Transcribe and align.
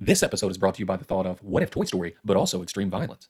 This 0.00 0.22
episode 0.22 0.52
is 0.52 0.58
brought 0.58 0.76
to 0.76 0.78
you 0.78 0.86
by 0.86 0.96
the 0.96 1.02
thought 1.02 1.26
of 1.26 1.42
what 1.42 1.64
if 1.64 1.72
Toy 1.72 1.82
Story, 1.82 2.14
but 2.24 2.36
also 2.36 2.62
extreme 2.62 2.88
violence. 2.88 3.28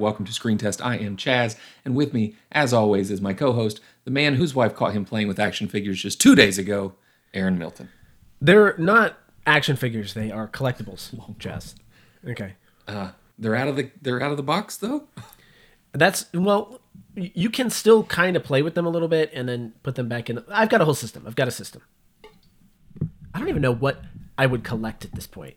And 0.00 0.04
welcome 0.04 0.24
to 0.24 0.32
Screen 0.32 0.56
Test. 0.56 0.80
I 0.82 0.96
am 0.96 1.18
Chaz, 1.18 1.56
and 1.84 1.94
with 1.94 2.14
me, 2.14 2.34
as 2.52 2.72
always, 2.72 3.10
is 3.10 3.20
my 3.20 3.34
co 3.34 3.52
host, 3.52 3.80
the 4.04 4.10
man 4.10 4.36
whose 4.36 4.54
wife 4.54 4.74
caught 4.74 4.94
him 4.94 5.04
playing 5.04 5.28
with 5.28 5.38
action 5.38 5.68
figures 5.68 6.00
just 6.00 6.18
two 6.18 6.34
days 6.34 6.56
ago, 6.56 6.94
Aaron 7.34 7.58
Milton. 7.58 7.90
They're 8.40 8.74
not 8.78 9.18
action 9.46 9.76
figures; 9.76 10.14
they 10.14 10.30
are 10.30 10.48
collectibles. 10.48 11.14
Chaz. 11.36 11.74
Okay. 12.26 12.54
Uh, 12.88 13.10
they're 13.38 13.54
out 13.54 13.68
of 13.68 13.76
the 13.76 13.90
they're 14.00 14.22
out 14.22 14.30
of 14.30 14.38
the 14.38 14.42
box 14.42 14.78
though. 14.78 15.04
That's 15.92 16.32
well, 16.32 16.80
you 17.14 17.50
can 17.50 17.68
still 17.68 18.04
kind 18.04 18.38
of 18.38 18.42
play 18.42 18.62
with 18.62 18.74
them 18.74 18.86
a 18.86 18.90
little 18.90 19.08
bit 19.08 19.30
and 19.34 19.50
then 19.50 19.74
put 19.82 19.96
them 19.96 20.08
back 20.08 20.30
in. 20.30 20.42
I've 20.48 20.70
got 20.70 20.80
a 20.80 20.86
whole 20.86 20.94
system. 20.94 21.24
I've 21.26 21.36
got 21.36 21.46
a 21.46 21.52
system. 21.52 21.82
I 23.34 23.38
don't 23.38 23.50
even 23.50 23.60
know 23.60 23.74
what 23.74 24.02
I 24.38 24.46
would 24.46 24.64
collect 24.64 25.04
at 25.04 25.14
this 25.14 25.26
point. 25.26 25.56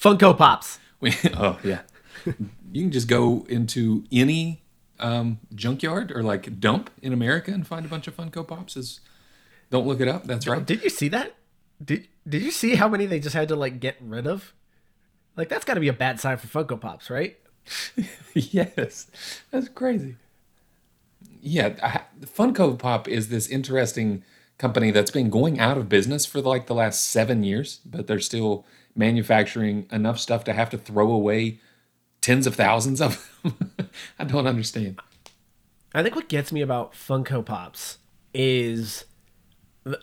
Funko 0.00 0.38
Pops. 0.38 0.78
We, 1.00 1.12
oh 1.36 1.58
yeah, 1.64 1.80
you 2.24 2.82
can 2.82 2.90
just 2.90 3.08
go 3.08 3.46
into 3.48 4.04
any 4.12 4.62
um, 5.00 5.38
junkyard 5.54 6.12
or 6.12 6.22
like 6.22 6.60
dump 6.60 6.90
in 7.02 7.12
America 7.12 7.50
and 7.50 7.66
find 7.66 7.84
a 7.84 7.88
bunch 7.88 8.06
of 8.08 8.16
Funko 8.16 8.46
Pops. 8.46 8.76
Is 8.76 9.00
don't 9.70 9.86
look 9.86 10.00
it 10.00 10.08
up. 10.08 10.24
That's 10.24 10.46
right. 10.46 10.64
Did 10.64 10.82
you 10.82 10.90
see 10.90 11.08
that? 11.08 11.34
Did 11.82 12.08
Did 12.28 12.42
you 12.42 12.50
see 12.50 12.74
how 12.74 12.88
many 12.88 13.06
they 13.06 13.20
just 13.20 13.34
had 13.34 13.48
to 13.48 13.56
like 13.56 13.80
get 13.80 13.96
rid 14.00 14.26
of? 14.26 14.52
Like 15.36 15.48
that's 15.48 15.64
got 15.64 15.74
to 15.74 15.80
be 15.80 15.88
a 15.88 15.92
bad 15.92 16.20
sign 16.20 16.36
for 16.36 16.46
Funko 16.46 16.80
Pops, 16.80 17.10
right? 17.10 17.38
yes, 18.34 19.10
that's 19.50 19.68
crazy. 19.68 20.16
Yeah, 21.40 21.76
I, 21.82 22.00
Funko 22.26 22.78
Pop 22.78 23.06
is 23.06 23.28
this 23.28 23.48
interesting 23.48 24.24
company 24.58 24.90
that's 24.90 25.12
been 25.12 25.30
going 25.30 25.60
out 25.60 25.78
of 25.78 25.88
business 25.88 26.26
for 26.26 26.40
like 26.40 26.66
the 26.66 26.74
last 26.74 27.08
seven 27.08 27.44
years, 27.44 27.80
but 27.86 28.08
they're 28.08 28.18
still 28.18 28.66
manufacturing 28.96 29.86
enough 29.92 30.18
stuff 30.18 30.42
to 30.44 30.52
have 30.52 30.68
to 30.70 30.78
throw 30.78 31.12
away 31.12 31.60
tens 32.20 32.46
of 32.46 32.54
thousands 32.54 33.00
of 33.00 33.28
them. 33.42 33.70
I 34.18 34.24
don't 34.24 34.46
understand. 34.46 35.00
I 35.94 36.02
think 36.02 36.14
what 36.14 36.28
gets 36.28 36.52
me 36.52 36.60
about 36.60 36.92
Funko 36.92 37.44
Pops 37.44 37.98
is 38.34 39.04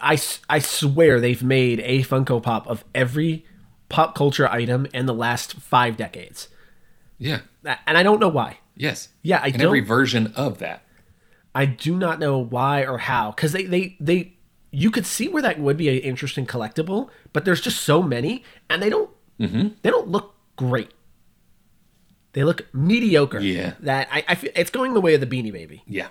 I, 0.01 0.19
I 0.49 0.59
swear 0.59 1.19
they've 1.19 1.43
made 1.43 1.79
a 1.81 2.01
Funko 2.03 2.41
Pop 2.41 2.65
of 2.67 2.83
every 2.95 3.45
pop 3.89 4.15
culture 4.15 4.47
item 4.47 4.87
in 4.93 5.05
the 5.05 5.13
last 5.13 5.53
five 5.55 5.95
decades. 5.95 6.47
Yeah. 7.19 7.41
And 7.63 7.97
I 7.97 8.03
don't 8.03 8.19
know 8.19 8.29
why. 8.29 8.57
Yes. 8.75 9.09
Yeah, 9.21 9.37
I 9.41 9.47
and 9.47 9.55
every 9.55 9.59
don't- 9.59 9.67
Every 9.67 9.79
version 9.81 10.33
of 10.35 10.57
that. 10.59 10.81
I 11.53 11.65
do 11.65 11.95
not 11.95 12.19
know 12.19 12.37
why 12.39 12.83
or 12.85 12.97
how. 12.97 13.31
Because 13.31 13.53
they, 13.53 13.63
they, 13.63 13.95
they, 13.99 14.33
you 14.71 14.91
could 14.91 15.05
see 15.05 15.29
where 15.29 15.41
that 15.43 15.59
would 15.59 15.77
be 15.77 15.87
an 15.87 15.99
interesting 15.99 16.45
collectible, 16.45 17.09
but 17.31 17.45
there's 17.45 17.61
just 17.61 17.81
so 17.81 18.01
many 18.01 18.43
and 18.69 18.81
they 18.81 18.89
don't, 18.89 19.09
Mm-hmm. 19.39 19.67
they 19.81 19.89
don't 19.89 20.07
look 20.07 20.33
great. 20.55 20.89
They 22.35 22.43
look 22.43 22.67
mediocre. 22.73 23.39
Yeah. 23.39 23.73
That 23.79 24.09
I, 24.11 24.23
I 24.27 24.35
feel, 24.35 24.51
it's 24.55 24.69
going 24.69 24.93
the 24.93 24.99
way 24.99 25.13
of 25.15 25.21
the 25.21 25.25
Beanie 25.25 25.53
Baby. 25.53 25.83
Yeah. 25.87 26.09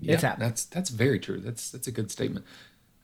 Yeah, 0.00 0.14
It's 0.14 0.22
happening. 0.22 0.48
that's 0.48 0.64
that's 0.64 0.90
very 0.90 1.20
true. 1.20 1.38
That's 1.40 1.70
that's 1.70 1.86
a 1.86 1.92
good 1.92 2.10
statement. 2.10 2.44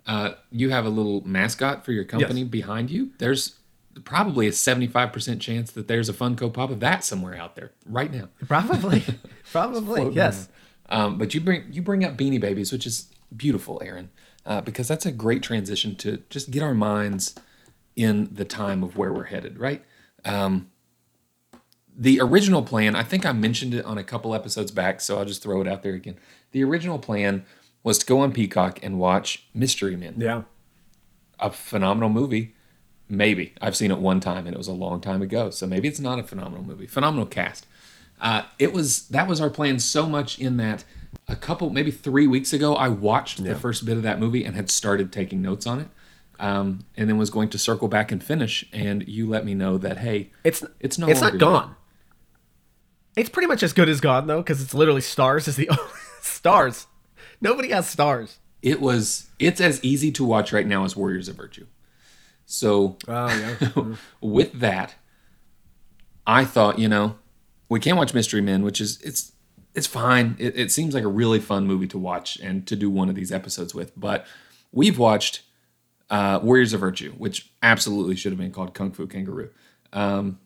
Uh, 0.07 0.33
you 0.51 0.71
have 0.71 0.85
a 0.85 0.89
little 0.89 1.27
mascot 1.27 1.85
for 1.85 1.93
your 1.93 2.05
company 2.05 2.43
behind 2.43 2.91
you. 2.91 3.11
There's 3.19 3.57
probably 4.05 4.47
a 4.47 4.51
75% 4.51 5.41
chance 5.41 5.71
that 5.73 5.89
there's 5.89 6.09
a 6.09 6.13
Funko 6.13 6.53
Pop 6.53 6.71
of 6.71 6.81
that 6.81 7.05
somewhere 7.05 7.35
out 7.37 7.55
there 7.57 7.73
right 7.87 8.13
now. 8.13 8.29
Probably, 8.49 9.03
probably, 9.53 10.11
yes. 10.13 10.49
Um, 10.89 11.19
but 11.19 11.35
you 11.35 11.41
bring 11.41 11.65
you 11.71 11.83
bring 11.83 12.05
up 12.05 12.17
Beanie 12.17 12.41
Babies, 12.41 12.73
which 12.73 12.87
is 12.87 13.09
beautiful, 13.37 13.81
Aaron, 13.85 14.11
uh, 14.45 14.61
because 14.61 14.89
that's 14.89 15.07
a 15.07 15.13
great 15.13 15.43
transition 15.43 15.95
to 15.97 16.23
just 16.31 16.51
get 16.51 16.63
our 16.63 16.75
minds 16.75 17.35
in 17.95 18.29
the 18.33 18.45
time 18.45 18.83
of 18.83 18.97
where 18.97 19.13
we're 19.13 19.25
headed. 19.25 19.59
Right. 19.59 19.85
Um, 20.25 20.71
the 21.99 22.21
original 22.21 22.63
plan, 22.63 22.95
I 22.95 23.03
think 23.03 23.25
I 23.25 23.33
mentioned 23.33 23.73
it 23.75 23.85
on 23.85 23.97
a 23.99 24.05
couple 24.05 24.35
episodes 24.35 24.71
back, 24.71 25.01
so 25.01 25.19
I'll 25.19 25.25
just 25.25 25.43
throw 25.43 25.61
it 25.63 25.69
out 25.69 25.83
there 25.83 25.95
again. 25.95 26.17
The 26.53 26.63
original 26.63 26.99
plan 26.99 27.45
was 27.83 27.99
to 27.99 28.07
go 28.07 28.21
on 28.21 28.33
Peacock 28.33 28.79
and 28.83 28.99
watch 28.99 29.45
Mystery 29.55 29.97
Men 29.97 30.15
Yeah. 30.19 30.43
a 31.41 31.51
phenomenal 31.51 32.09
movie. 32.09 32.55
Maybe 33.09 33.55
I've 33.61 33.77
seen 33.77 33.91
it 33.93 33.99
one 33.99 34.19
time 34.21 34.47
and 34.47 34.55
it 34.55 34.59
was 34.59 34.67
a 34.69 34.73
long 34.73 35.01
time 35.01 35.23
ago, 35.23 35.51
so 35.51 35.67
maybe 35.67 35.87
it's 35.89 36.01
not 36.01 36.19
a 36.19 36.23
phenomenal 36.25 36.65
movie. 36.65 36.87
Phenomenal 36.87 37.27
cast. 37.27 37.67
Uh, 38.21 38.43
it 38.59 38.73
was 38.73 39.07
that 39.09 39.29
was 39.29 39.41
our 39.41 39.51
plan 39.51 39.79
so 39.79 40.07
much 40.09 40.39
in 40.39 40.57
that 40.57 40.85
a 41.29 41.37
couple 41.37 41.71
maybe 41.71 41.91
three 41.91 42.27
weeks 42.27 42.53
ago 42.53 42.75
I 42.75 42.89
watched 42.89 43.45
the 43.45 43.55
first 43.55 43.85
bit 43.85 43.97
of 43.97 44.03
that 44.03 44.19
movie 44.19 44.45
and 44.45 44.57
had 44.57 44.71
started 44.71 45.13
taking 45.13 45.41
notes 45.43 45.67
on 45.67 45.81
it, 45.81 45.89
um, 46.41 46.81
and 46.97 47.09
then 47.09 47.17
was 47.19 47.31
going 47.31 47.49
to 47.51 47.59
circle 47.59 47.89
back 47.89 48.11
and 48.11 48.23
finish. 48.25 48.67
And 48.73 49.07
you 49.07 49.29
let 49.29 49.45
me 49.45 49.55
know 49.55 49.79
that 49.79 49.99
hey, 49.99 50.31
It's 50.45 50.65
It's 50.81 50.99
no 50.99 51.07
it's 51.09 51.21
not 51.21 51.39
gone. 51.39 51.77
It's 53.17 53.31
pretty 53.31 53.49
much 53.49 53.63
as 53.63 53.73
good 53.73 53.89
as 53.89 54.01
gone 54.01 54.27
though, 54.27 54.39
because 54.43 54.63
it's 54.63 54.75
literally 54.75 55.01
stars 55.01 55.49
is 55.49 55.57
the 55.57 55.69
only 55.71 55.83
stars. 56.21 56.87
Nobody 57.41 57.71
has 57.71 57.89
stars. 57.89 58.39
it 58.63 58.81
was 58.81 59.29
it's 59.39 59.61
as 59.61 59.83
easy 59.85 60.11
to 60.13 60.25
watch 60.25 60.53
right 60.53 60.67
now 60.67 60.85
as 60.85 60.97
Warriors 60.97 61.29
of 61.29 61.37
Virtue. 61.37 61.67
So 62.45 62.97
Oh 63.09 63.29
yeah. 63.29 63.95
with 64.21 64.53
that, 64.61 64.95
I 66.27 66.45
thought, 66.45 66.79
you 66.79 66.89
know, 66.89 67.17
we 67.69 67.81
can't 67.81 67.97
watch 67.97 68.15
Mystery 68.15 68.41
Men, 68.41 68.63
which 68.63 68.81
is 68.81 69.01
it's 69.03 69.33
it's 69.75 69.87
fine. 69.87 70.37
It, 70.39 70.57
it 70.59 70.71
seems 70.73 70.95
like 70.95 71.05
a 71.05 71.09
really 71.09 71.39
fun 71.39 71.67
movie 71.67 71.87
to 71.89 71.99
watch 71.99 72.39
and 72.39 72.67
to 72.67 72.77
do 72.77 72.89
one 72.89 73.09
of 73.09 73.15
these 73.15 73.31
episodes 73.33 73.75
with. 73.75 73.93
But 73.99 74.27
we've 74.73 74.99
watched 74.99 75.43
uh, 76.09 76.41
Warriors 76.43 76.73
of 76.73 76.81
Virtue, 76.81 77.13
which 77.19 77.51
absolutely 77.63 78.17
should 78.17 78.33
have 78.33 78.39
been 78.39 78.53
called 78.53 78.73
Kung 78.75 78.93
Fu 78.93 79.07
Kangaroo. 79.07 79.51
Um, 79.93 80.39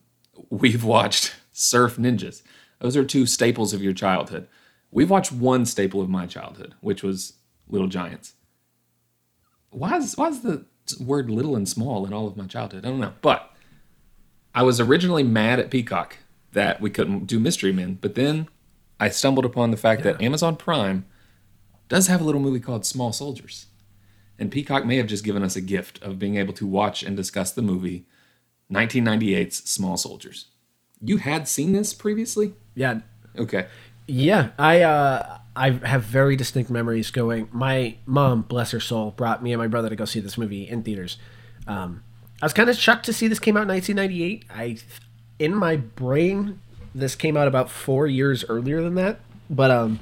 we've 0.49 0.83
watched 0.83 1.33
Surf 1.51 1.97
Ninjas. 1.97 2.41
Those 2.79 2.97
are 2.97 3.03
two 3.03 3.25
staples 3.25 3.73
of 3.73 3.83
your 3.83 3.93
childhood. 3.93 4.47
We've 4.89 5.09
watched 5.09 5.31
one 5.31 5.65
staple 5.65 6.01
of 6.01 6.09
my 6.09 6.25
childhood, 6.25 6.75
which 6.81 7.03
was 7.03 7.33
Little 7.69 7.87
Giants. 7.87 8.33
Why 9.69 9.97
is 9.97 10.17
why 10.17 10.27
is 10.27 10.41
the 10.41 10.65
word 10.99 11.29
little 11.29 11.55
and 11.55 11.67
small 11.67 12.05
in 12.05 12.13
all 12.13 12.27
of 12.27 12.35
my 12.35 12.45
childhood? 12.47 12.85
I 12.85 12.89
don't 12.89 12.99
know. 12.99 13.13
But 13.21 13.51
I 14.53 14.63
was 14.63 14.79
originally 14.79 15.23
mad 15.23 15.59
at 15.59 15.71
Peacock 15.71 16.17
that 16.51 16.81
we 16.81 16.89
couldn't 16.89 17.27
do 17.27 17.39
Mystery 17.39 17.71
Men, 17.71 17.97
but 18.01 18.15
then 18.15 18.49
I 18.99 19.09
stumbled 19.09 19.45
upon 19.45 19.71
the 19.71 19.77
fact 19.77 20.03
that 20.03 20.21
Amazon 20.21 20.57
Prime 20.57 21.05
does 21.87 22.07
have 22.07 22.21
a 22.21 22.23
little 22.23 22.41
movie 22.41 22.59
called 22.59 22.85
Small 22.85 23.13
Soldiers. 23.13 23.67
And 24.37 24.51
Peacock 24.51 24.85
may 24.85 24.97
have 24.97 25.07
just 25.07 25.23
given 25.23 25.43
us 25.43 25.55
a 25.55 25.61
gift 25.61 26.01
of 26.03 26.19
being 26.19 26.35
able 26.35 26.53
to 26.53 26.65
watch 26.65 27.03
and 27.03 27.15
discuss 27.15 27.51
the 27.51 27.61
movie 27.61 28.05
1998's 28.71 29.69
Small 29.69 29.97
Soldiers. 29.97 30.47
You 31.03 31.17
had 31.17 31.47
seen 31.47 31.71
this 31.73 31.93
previously? 31.93 32.53
yeah. 32.75 32.99
Okay. 33.37 33.67
Yeah. 34.07 34.49
I 34.59 34.81
uh 34.81 35.37
I 35.55 35.71
have 35.71 36.03
very 36.03 36.35
distinct 36.35 36.69
memories 36.69 37.11
going 37.11 37.47
my 37.51 37.95
mom, 38.05 38.41
bless 38.41 38.71
her 38.71 38.79
soul, 38.79 39.11
brought 39.11 39.41
me 39.41 39.53
and 39.53 39.59
my 39.59 39.67
brother 39.67 39.89
to 39.89 39.95
go 39.95 40.05
see 40.05 40.19
this 40.19 40.37
movie 40.37 40.67
in 40.67 40.83
theaters. 40.83 41.17
Um 41.67 42.03
I 42.41 42.45
was 42.45 42.53
kind 42.53 42.69
of 42.69 42.75
shocked 42.75 43.05
to 43.05 43.13
see 43.13 43.27
this 43.27 43.39
came 43.39 43.55
out 43.55 43.63
in 43.63 43.69
1998. 43.69 44.45
I 44.53 44.77
in 45.39 45.55
my 45.55 45.77
brain 45.77 46.59
this 46.93 47.15
came 47.15 47.37
out 47.37 47.47
about 47.47 47.69
4 47.69 48.05
years 48.07 48.43
earlier 48.49 48.81
than 48.81 48.95
that, 48.95 49.21
but 49.49 49.71
um 49.71 49.99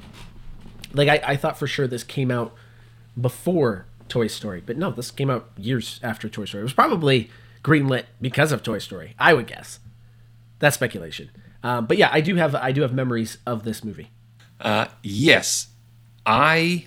like 0.92 1.08
I, 1.08 1.32
I 1.32 1.36
thought 1.36 1.56
for 1.58 1.68
sure 1.68 1.86
this 1.86 2.02
came 2.02 2.30
out 2.32 2.52
before 3.20 3.86
Toy 4.08 4.26
Story, 4.26 4.60
but 4.64 4.76
no, 4.76 4.90
this 4.90 5.10
came 5.12 5.30
out 5.30 5.50
years 5.56 6.00
after 6.02 6.28
Toy 6.28 6.46
Story. 6.46 6.62
It 6.62 6.64
was 6.64 6.72
probably 6.72 7.30
greenlit 7.62 8.06
because 8.20 8.50
of 8.50 8.62
Toy 8.62 8.78
Story, 8.78 9.14
I 9.18 9.34
would 9.34 9.46
guess. 9.46 9.78
That's 10.60 10.76
speculation. 10.76 11.30
Um, 11.64 11.86
but 11.86 11.96
yeah, 11.98 12.10
I 12.12 12.20
do 12.20 12.36
have 12.36 12.54
I 12.54 12.70
do 12.72 12.82
have 12.82 12.92
memories 12.94 13.38
of 13.46 13.64
this 13.64 13.82
movie. 13.82 14.10
Uh, 14.60 14.86
yes, 15.02 15.68
I. 16.24 16.86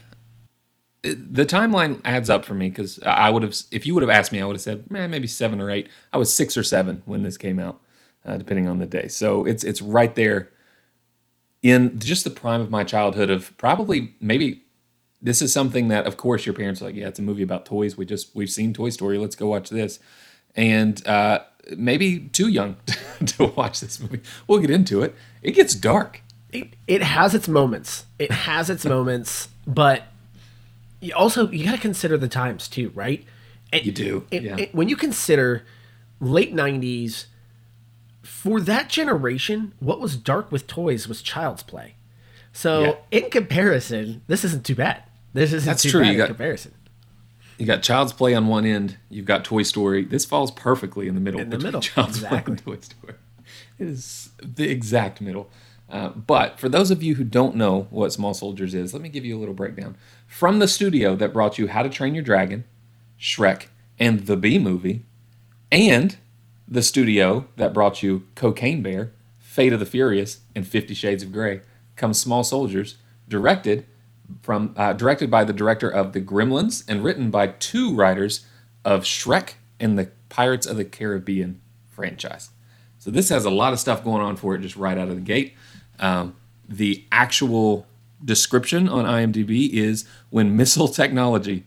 The 1.04 1.46
timeline 1.46 2.00
adds 2.06 2.30
up 2.30 2.46
for 2.46 2.54
me 2.54 2.70
because 2.70 2.98
I 3.04 3.30
would 3.30 3.44
have, 3.44 3.54
if 3.72 3.86
you 3.86 3.94
would 3.94 4.04
have 4.04 4.10
asked 4.10 4.32
me, 4.32 4.40
I 4.42 4.46
would 4.46 4.56
have 4.56 4.62
said, 4.62 4.90
man, 4.90 5.12
maybe 5.12 5.28
seven 5.28 5.60
or 5.60 5.70
eight. 5.70 5.90
I 6.14 6.18
was 6.18 6.34
six 6.34 6.56
or 6.56 6.64
seven 6.64 7.02
when 7.06 7.24
this 7.24 7.38
came 7.38 7.60
out, 7.60 7.82
uh, 8.26 8.38
depending 8.38 8.70
on 8.70 8.80
the 8.80 8.86
day. 8.86 9.10
So 9.10 9.44
it's 9.44 9.66
it's 9.66 9.82
right 9.82 10.16
there 10.16 10.50
in 11.62 12.00
just 12.00 12.24
the 12.24 12.30
prime 12.30 12.62
of 12.62 12.70
my 12.72 12.86
childhood. 12.86 13.30
Of 13.30 13.58
probably 13.58 14.16
maybe 14.22 14.64
this 15.22 15.42
is 15.42 15.52
something 15.52 15.90
that, 15.90 16.06
of 16.08 16.16
course, 16.16 16.46
your 16.46 16.56
parents 16.56 16.82
are 16.82 16.86
like, 16.86 16.96
yeah, 16.96 17.08
it's 17.10 17.20
a 17.20 17.24
movie 17.24 17.44
about 17.44 17.66
toys. 17.66 17.98
We 17.98 18.06
just 18.06 18.34
we've 18.36 18.50
seen 18.50 18.74
Toy 18.74 18.90
Story. 18.90 19.18
Let's 19.18 19.36
go 19.36 19.48
watch 19.48 19.70
this. 19.70 20.00
and 20.56 21.06
uh, 21.08 21.40
maybe 21.76 22.20
too 22.34 22.48
young 22.48 22.76
to 23.26 23.46
watch 23.48 23.80
this 23.80 24.00
movie. 24.00 24.22
We'll 24.48 24.60
get 24.60 24.70
into 24.70 25.02
it. 25.02 25.16
It 25.42 25.52
gets 25.52 25.76
dark. 25.76 26.22
It, 26.52 26.70
it 26.88 27.02
has 27.04 27.34
its 27.34 27.48
moments. 27.48 28.06
It 28.20 28.32
has 28.32 28.70
its 28.70 28.86
moments, 28.86 29.50
but 29.66 30.04
you 31.02 31.14
also 31.16 31.50
you 31.50 31.66
got 31.66 31.72
to 31.76 31.82
consider 31.82 32.18
the 32.18 32.28
times 32.28 32.68
too, 32.68 32.92
right? 32.94 33.26
And 33.72 33.86
You 33.86 33.92
do, 33.92 34.28
it- 34.30 34.44
yeah. 34.44 34.58
it- 34.58 34.76
when 34.76 34.88
you 34.90 34.96
consider 34.96 35.64
late 36.20 36.54
'90s, 36.54 37.26
for 38.22 38.62
that 38.62 38.88
generation, 38.90 39.74
what 39.80 40.00
was 40.00 40.16
dark 40.16 40.52
with 40.52 40.68
toys 40.68 41.08
was 41.08 41.22
child's 41.22 41.64
play. 41.64 41.96
So 42.52 42.82
Yeah. 43.12 43.24
in 43.24 43.30
comparison, 43.32 44.22
this 44.28 44.46
isn't 44.46 44.64
too 44.66 44.76
bad. 44.76 45.04
This 45.34 45.52
isn't 45.54 45.66
That's 45.68 45.82
too 45.82 45.90
true, 45.90 46.02
bad 46.02 46.08
you 46.08 46.12
in 46.14 46.18
got- 46.20 46.28
comparison. 46.28 46.74
You 47.58 47.66
got 47.66 47.84
Child's 47.84 48.14
Play 48.14 48.34
on 48.34 48.48
one 48.48 48.66
end. 48.66 48.98
You've 49.10 49.26
got 49.26 49.46
Toy 49.46 49.64
Story. 49.64 50.04
This 50.04 50.26
falls 50.26 50.52
perfectly 50.52 51.08
in 51.08 51.16
the 51.16 51.22
middle. 51.22 51.40
In 51.40 51.50
the 51.50 51.60
middle, 51.60 51.82
Child's 51.82 52.18
exactly. 52.18 52.56
Play 52.56 52.74
and 52.74 52.82
Toy 52.82 52.82
Story. 52.82 53.14
It 53.80 53.88
is 53.88 54.30
the 54.42 54.70
exact 54.70 55.22
middle. 55.22 55.50
Uh, 55.90 56.10
but 56.10 56.60
for 56.60 56.70
those 56.70 56.90
of 56.90 57.04
you 57.04 57.16
who 57.16 57.24
don't 57.24 57.56
know 57.56 57.88
what 57.92 58.12
Small 58.12 58.34
Soldiers 58.34 58.74
is, 58.74 58.94
let 58.94 59.02
me 59.04 59.10
give 59.10 59.26
you 59.26 59.38
a 59.38 59.40
little 59.40 59.54
breakdown. 59.54 59.96
From 60.26 60.60
the 60.60 60.68
studio 60.68 61.16
that 61.16 61.34
brought 61.34 61.60
you 61.60 61.68
How 61.68 61.84
to 61.84 61.90
Train 61.90 62.16
Your 62.16 62.24
Dragon, 62.24 62.64
Shrek, 63.20 63.68
and 64.00 64.22
The 64.22 64.38
Bee 64.38 64.58
Movie, 64.58 65.06
and 65.72 66.18
the 66.68 66.82
studio 66.82 67.48
that 67.58 67.74
brought 67.74 68.02
you 68.02 68.26
Cocaine 68.34 68.82
Bear, 68.82 69.12
Fate 69.38 69.74
of 69.74 69.80
the 69.80 69.86
Furious, 69.86 70.40
and 70.56 70.66
Fifty 70.66 70.96
Shades 70.96 71.22
of 71.22 71.32
Grey, 71.32 71.62
comes 71.96 72.20
Small 72.20 72.44
Soldiers, 72.44 72.98
directed 73.28 73.86
from 74.42 74.74
uh, 74.78 74.94
directed 74.94 75.30
by 75.30 75.44
the 75.44 75.54
director 75.54 75.90
of 75.90 76.14
The 76.14 76.22
Gremlins 76.22 76.84
and 76.88 77.04
written 77.04 77.30
by 77.30 77.48
two 77.48 77.94
writers 77.94 78.46
of 78.84 79.04
Shrek 79.04 79.54
and 79.80 79.98
the 79.98 80.12
Pirates 80.30 80.66
of 80.66 80.78
the 80.78 80.86
Caribbean 80.86 81.62
franchise. 81.92 82.50
So 83.00 83.12
this 83.12 83.30
has 83.30 83.46
a 83.46 83.50
lot 83.50 83.74
of 83.74 83.80
stuff 83.80 84.04
going 84.04 84.22
on 84.22 84.36
for 84.36 84.56
it 84.56 84.62
just 84.62 84.76
right 84.76 84.98
out 84.98 85.10
of 85.10 85.16
the 85.16 85.22
gate. 85.22 85.54
Um, 86.00 86.36
the 86.68 87.06
actual 87.12 87.86
description 88.24 88.88
on 88.88 89.06
IMDb 89.06 89.70
is 89.70 90.06
when 90.30 90.56
missile 90.56 90.88
technology 90.88 91.66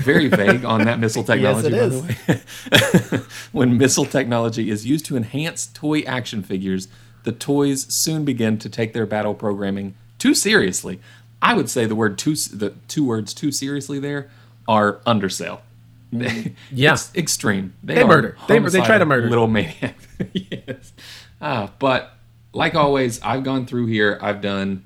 very 0.00 0.28
vague 0.28 0.64
on 0.64 0.84
that 0.84 0.98
missile 0.98 1.24
technology, 1.24 1.70
Yes, 1.70 1.92
it 1.92 2.26
by 2.26 2.34
the 2.34 3.18
way. 3.18 3.22
when 3.52 3.78
missile 3.78 4.04
technology 4.04 4.70
is 4.70 4.86
used 4.86 5.04
to 5.06 5.16
enhance 5.16 5.66
toy 5.66 6.00
action 6.00 6.42
figures, 6.42 6.88
the 7.24 7.32
toys 7.32 7.92
soon 7.92 8.24
begin 8.24 8.58
to 8.58 8.68
take 8.68 8.92
their 8.92 9.06
battle 9.06 9.34
programming 9.34 9.94
too 10.18 10.34
seriously. 10.34 11.00
I 11.42 11.54
would 11.54 11.70
say 11.70 11.86
the 11.86 11.94
word 11.94 12.18
too, 12.18 12.34
the 12.34 12.74
two 12.88 13.04
words 13.04 13.32
too 13.34 13.50
seriously 13.52 13.98
there 13.98 14.30
are 14.68 15.00
undersell. 15.06 15.62
Yeah. 16.12 16.92
it's 16.94 17.14
extreme. 17.14 17.74
They 17.82 18.00
are 18.02 18.06
murder. 18.06 18.36
They- 18.48 18.58
they 18.58 18.80
try 18.80 18.98
to 18.98 19.06
murder. 19.06 19.28
Little 19.28 19.46
maniac. 19.46 19.96
yes. 20.32 20.92
Ah, 21.40 21.70
but 21.78 22.14
like 22.52 22.74
always, 22.74 23.20
I've 23.22 23.44
gone 23.44 23.64
through 23.66 23.86
here. 23.86 24.18
I've 24.20 24.40
done 24.40 24.84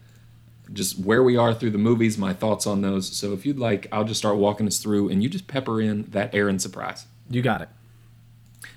just 0.72 0.98
where 0.98 1.22
we 1.22 1.36
are 1.36 1.54
through 1.54 1.70
the 1.70 1.78
movies, 1.78 2.18
my 2.18 2.32
thoughts 2.34 2.66
on 2.66 2.80
those. 2.82 3.10
So 3.16 3.32
if 3.32 3.46
you'd 3.46 3.58
like, 3.58 3.86
I'll 3.92 4.04
just 4.04 4.18
start 4.18 4.36
walking 4.36 4.66
us 4.66 4.78
through, 4.78 5.08
and 5.08 5.22
you 5.22 5.28
just 5.28 5.46
pepper 5.46 5.80
in 5.80 6.04
that 6.10 6.34
Aaron 6.34 6.58
surprise. 6.58 7.06
You 7.30 7.42
got 7.42 7.62
it. 7.62 7.68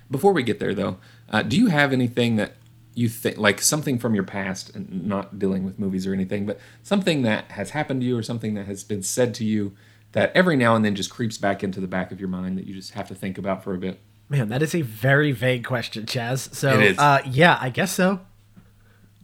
Before 0.10 0.32
we 0.34 0.44
get 0.44 0.60
there, 0.60 0.74
though, 0.74 0.98
uh, 1.30 1.42
do 1.44 1.58
you 1.58 1.68
have 1.68 1.92
anything 1.94 2.36
that 2.38 2.54
you 2.98 3.08
think, 3.08 3.38
like 3.38 3.62
something 3.62 4.00
from 4.00 4.16
your 4.16 4.24
past, 4.24 4.76
and 4.76 5.06
not 5.06 5.38
dealing 5.38 5.64
with 5.64 5.78
movies 5.78 6.08
or 6.08 6.14
anything, 6.14 6.48
but 6.48 6.60
something 6.82 7.22
that 7.22 7.52
has 7.52 7.70
happened 7.70 8.02
to 8.02 8.08
you 8.08 8.18
or 8.18 8.24
something 8.24 8.56
that 8.56 8.66
has 8.66 8.84
been 8.84 9.04
said 9.04 9.36
to 9.36 9.46
you 9.46 9.76
that 10.14 10.32
every 10.34 10.58
now 10.58 10.76
and 10.76 10.84
then 10.84 10.96
just 10.96 11.12
creeps 11.12 11.38
back 11.38 11.64
into 11.64 11.80
the 11.80 11.88
back 11.88 12.12
of 12.12 12.20
your 12.20 12.28
mind 12.28 12.58
that 12.58 12.66
you 12.66 12.74
just 12.74 12.94
have 12.94 13.08
to 13.08 13.14
think 13.14 13.38
about 13.38 13.64
for 13.64 13.76
a 13.76 13.78
bit? 13.78 14.00
Man, 14.30 14.50
that 14.50 14.64
is 14.64 14.74
a 14.74 14.82
very 14.82 15.32
vague 15.32 15.64
question, 15.64 16.06
Chaz. 16.06 16.54
So. 16.56 16.70
Uh, 16.98 17.22
yeah, 17.30 17.60
I 17.62 17.70
guess 17.70 17.92
so. 17.92 18.22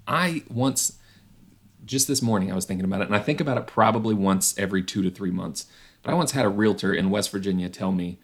I 0.08 0.44
once, 0.50 1.00
just 1.84 2.08
this 2.08 2.22
morning, 2.22 2.52
I 2.52 2.56
was 2.56 2.66
thinking 2.66 2.86
about 2.86 3.02
it, 3.02 3.08
and 3.08 3.16
I 3.16 3.19
think 3.19 3.42
about 3.42 3.58
it 3.58 3.66
probably 3.66 4.14
once 4.14 4.58
every 4.58 4.84
two 4.84 5.02
to 5.02 5.10
three 5.10 5.31
months. 5.31 5.66
But 6.04 6.12
I 6.12 6.14
once 6.14 6.34
had 6.34 6.46
a 6.46 6.50
realtor 6.50 6.94
in 6.94 7.10
West 7.10 7.31
Virginia 7.31 7.69
tell 7.69 7.92
me, 7.92 8.19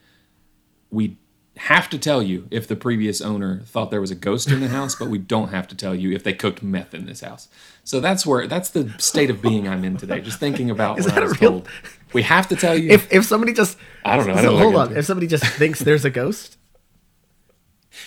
we 0.92 1.18
have 1.60 1.90
to 1.90 1.98
tell 2.00 2.22
you 2.24 2.48
if 2.52 2.68
the 2.68 2.76
previous 2.76 3.22
owner 3.22 3.62
thought 3.66 3.92
there 3.92 4.02
was 4.02 4.12
a 4.12 4.16
ghost 4.16 4.50
in 4.50 4.60
the 4.62 4.68
house, 4.70 4.96
but 4.96 5.10
we 5.10 5.18
don't 5.18 5.50
have 5.50 5.68
to 5.70 5.76
tell 5.76 5.94
you 5.94 6.12
if 6.12 6.24
they 6.24 6.34
cooked 6.34 6.64
meth 6.64 6.94
in 6.94 7.06
this 7.06 7.22
house. 7.22 7.48
So 7.84 8.00
that's 8.00 8.26
where 8.26 8.48
that's 8.48 8.70
the 8.70 8.94
state 8.98 9.30
of 9.30 9.42
being 9.42 9.68
I'm 9.68 9.84
in 9.84 9.98
today. 9.98 10.22
Just 10.22 10.40
thinking 10.40 10.70
about 10.70 11.00
Is 11.00 11.06
when 11.06 11.16
that 11.16 11.24
I 11.24 11.28
was 11.28 11.42
real- 11.42 11.52
told 11.52 11.70
we 12.14 12.24
have 12.24 12.48
to 12.50 12.56
tell 12.56 12.78
you. 12.78 12.90
If 12.90 13.12
if 13.12 13.26
somebody 13.26 13.54
just 13.54 13.78
I 14.06 14.16
don't 14.16 14.28
know, 14.28 14.34
I 14.36 14.42
don't 14.42 14.58
hold 14.60 14.76
on. 14.76 14.98
If 14.98 15.06
somebody 15.06 15.28
just 15.28 15.46
thinks 15.46 15.80
there's 15.80 16.06
a 16.06 16.10
ghost, 16.10 16.58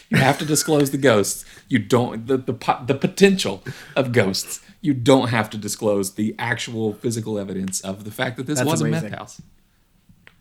You 0.08 0.18
have 0.18 0.38
to 0.38 0.44
disclose 0.44 0.90
the 0.90 0.98
ghosts. 0.98 1.44
You 1.68 1.78
don't 1.78 2.26
the 2.26 2.36
the 2.36 2.54
the 2.86 2.94
potential 2.94 3.62
of 3.96 4.12
ghosts. 4.12 4.60
You 4.80 4.94
don't 4.94 5.28
have 5.28 5.48
to 5.50 5.56
disclose 5.58 6.14
the 6.14 6.34
actual 6.38 6.92
physical 6.94 7.38
evidence 7.38 7.80
of 7.82 8.04
the 8.04 8.10
fact 8.10 8.36
that 8.38 8.46
this 8.46 8.58
That's 8.58 8.70
was 8.70 8.80
a 8.80 8.86
meth 8.88 9.10
house. 9.10 9.40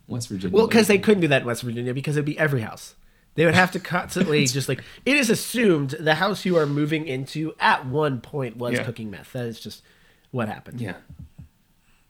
West 0.08 0.28
Virginia. 0.28 0.54
well, 0.56 0.66
because 0.66 0.88
they 0.88 0.98
couldn't 0.98 1.20
do 1.20 1.28
that 1.28 1.42
in 1.42 1.46
West 1.46 1.62
Virginia 1.62 1.94
because 1.94 2.16
it'd 2.16 2.24
be 2.24 2.38
every 2.38 2.60
house. 2.62 2.94
They 3.34 3.44
would 3.46 3.54
have 3.54 3.70
to 3.72 3.80
constantly 3.80 4.46
just 4.46 4.68
like 4.68 4.82
it 5.06 5.16
is 5.16 5.30
assumed 5.30 5.90
the 5.98 6.16
house 6.16 6.44
you 6.44 6.56
are 6.56 6.66
moving 6.66 7.06
into 7.06 7.54
at 7.60 7.86
one 7.86 8.20
point 8.20 8.56
was 8.56 8.74
Yeah. 8.74 8.84
cooking 8.84 9.10
meth. 9.10 9.32
That 9.32 9.46
is 9.46 9.58
just 9.60 9.82
what 10.30 10.48
happened. 10.48 10.80
yeah. 10.80 10.94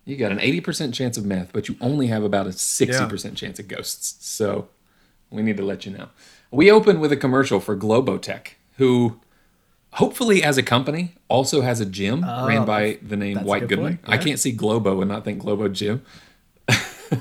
You 0.05 0.17
got 0.17 0.33
an 0.33 0.39
80% 0.39 0.93
chance 0.93 1.17
of 1.17 1.25
meth, 1.25 1.53
but 1.53 1.69
you 1.69 1.77
only 1.81 2.09
have 2.09 2.25
about 2.25 2.47
a 2.47 2.51
60% 2.51 3.37
chance 3.37 3.61
of 3.61 3.69
ghosts. 3.69 4.17
So 4.27 4.69
we 5.31 5.43
need 5.43 5.57
to 5.59 5.63
let 5.65 5.87
you 5.87 5.93
know. 5.93 6.09
We 6.51 6.73
open 6.73 6.99
with 6.99 7.13
a 7.13 7.17
commercial 7.17 7.61
for 7.61 7.77
Globotech, 7.77 8.49
who 8.79 9.21
hopefully 9.93 10.43
as 10.43 10.59
a 10.59 10.63
company 10.63 11.15
also 11.29 11.61
has 11.61 11.79
a 11.81 11.87
gym 11.87 12.25
oh, 12.27 12.49
ran 12.49 12.65
by 12.65 12.99
the 13.01 13.17
name 13.17 13.39
Oh, 13.39 13.43
White 13.45 13.61
good 13.69 13.69
Goodman. 13.77 13.99
point, 13.99 14.01
I 14.09 14.19
can't 14.19 14.41
see 14.41 14.51
Globo 14.51 15.01
and 15.01 15.09
not 15.09 15.25
think 15.25 15.41
Globo 15.41 15.69
Gym. 15.69 16.03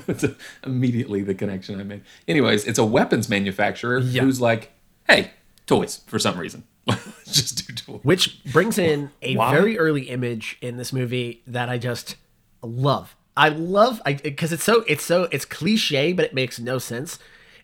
It's 0.08 0.24
immediately 0.64 1.22
the 1.22 1.34
connection 1.34 1.78
I 1.80 1.84
made. 1.84 2.02
Anyways, 2.26 2.64
it's 2.66 2.78
a 2.78 2.84
weapons 2.84 3.28
manufacturer 3.28 3.98
Yeah. 3.98 4.22
who's 4.22 4.40
like, 4.40 4.72
hey, 5.08 5.30
toys 5.66 6.00
for 6.06 6.18
some 6.18 6.38
reason. 6.38 6.64
Just 7.24 7.66
do 7.66 7.74
toys. 7.74 8.00
Which 8.02 8.42
brings 8.52 8.78
in 8.78 9.10
a 9.22 9.36
very 9.36 9.78
early 9.78 10.08
image 10.08 10.58
in 10.60 10.76
this 10.76 10.92
movie 10.92 11.42
that 11.46 11.68
I 11.68 11.78
just 11.78 12.16
love. 12.62 13.14
I 13.36 13.48
love 13.50 14.02
I 14.04 14.14
because 14.14 14.52
it's 14.52 14.64
so 14.64 14.84
it's 14.88 15.04
so 15.04 15.28
it's 15.30 15.44
cliche, 15.44 16.12
but 16.12 16.24
it 16.24 16.34
makes 16.34 16.58
no 16.58 16.78
sense. 16.78 17.18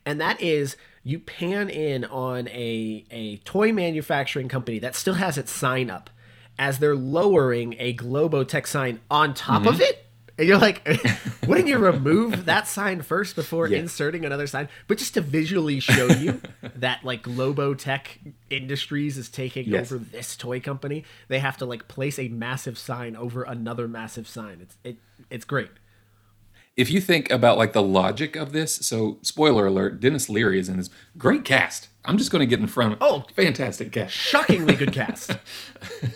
And 0.06 0.20
that 0.20 0.40
is 0.40 0.76
you 1.02 1.19
pan 1.19 1.69
in 1.69 2.04
on 2.04 2.48
a 2.48 3.04
a 3.10 3.37
toy 3.38 3.73
manufacturing 3.73 4.49
company 4.49 4.78
that 4.78 4.94
still 4.94 5.14
has 5.14 5.37
its 5.37 5.50
sign 5.50 5.90
up 5.90 6.11
as 6.58 6.78
they're 6.78 6.97
lowering 6.97 7.75
a 7.78 7.94
Globotech 7.94 8.66
sign 8.66 9.00
on 9.11 9.35
top 9.35 9.61
Mm-hmm. 9.62 9.68
of 9.68 9.80
it. 9.80 10.06
And 10.38 10.47
you're 10.47 10.59
like, 10.59 10.87
wouldn't 11.49 11.66
you 11.68 11.78
remove 11.92 12.45
that 12.45 12.68
sign 12.68 13.02
first 13.02 13.35
before 13.35 13.66
Yeah. 13.66 13.78
inserting 13.78 14.25
another 14.25 14.47
sign? 14.47 14.68
But 14.87 14.99
just 14.99 15.14
to 15.14 15.21
visually 15.21 15.80
show 15.80 16.07
you 16.09 16.40
that 16.76 17.04
like 17.04 17.23
Globotech 17.25 18.33
Industries 18.49 19.18
is 19.18 19.28
taking 19.28 19.66
Yes. 19.68 19.90
over 19.92 20.02
this 20.02 20.37
toy 20.37 20.61
company, 20.61 21.04
they 21.26 21.40
have 21.40 21.57
to 21.59 21.66
like 21.66 21.88
place 21.88 22.18
a 22.18 22.28
massive 22.28 22.78
sign 22.78 23.16
over 23.16 23.42
another 23.42 23.88
massive 23.88 24.28
sign. 24.28 24.61
It's 24.62 24.76
it 24.85 24.97
it's 25.30 25.45
great. 25.45 25.71
If 26.78 26.92
you 26.92 27.00
think 27.00 27.28
about 27.32 27.58
like 27.58 27.73
the 27.73 27.82
logic 27.82 28.37
of 28.37 28.52
this, 28.52 28.73
so 28.76 29.18
spoiler 29.23 29.66
alert, 29.66 29.99
Denis 29.99 30.28
Leary 30.28 30.61
is 30.61 30.68
in 30.68 30.76
this 30.76 30.88
great 31.18 31.44
cast. 31.44 31.88
I'm 32.04 32.16
just 32.16 32.30
going 32.30 32.40
to 32.40 32.47
get 32.47 32.61
in 32.61 32.68
front 32.68 32.92
of 32.94 32.99
Oh. 33.00 33.25
fantastic 33.35 33.90
cast. 33.90 34.14
Shockingly 34.14 34.76
good 34.76 34.92
cast. 35.00 35.32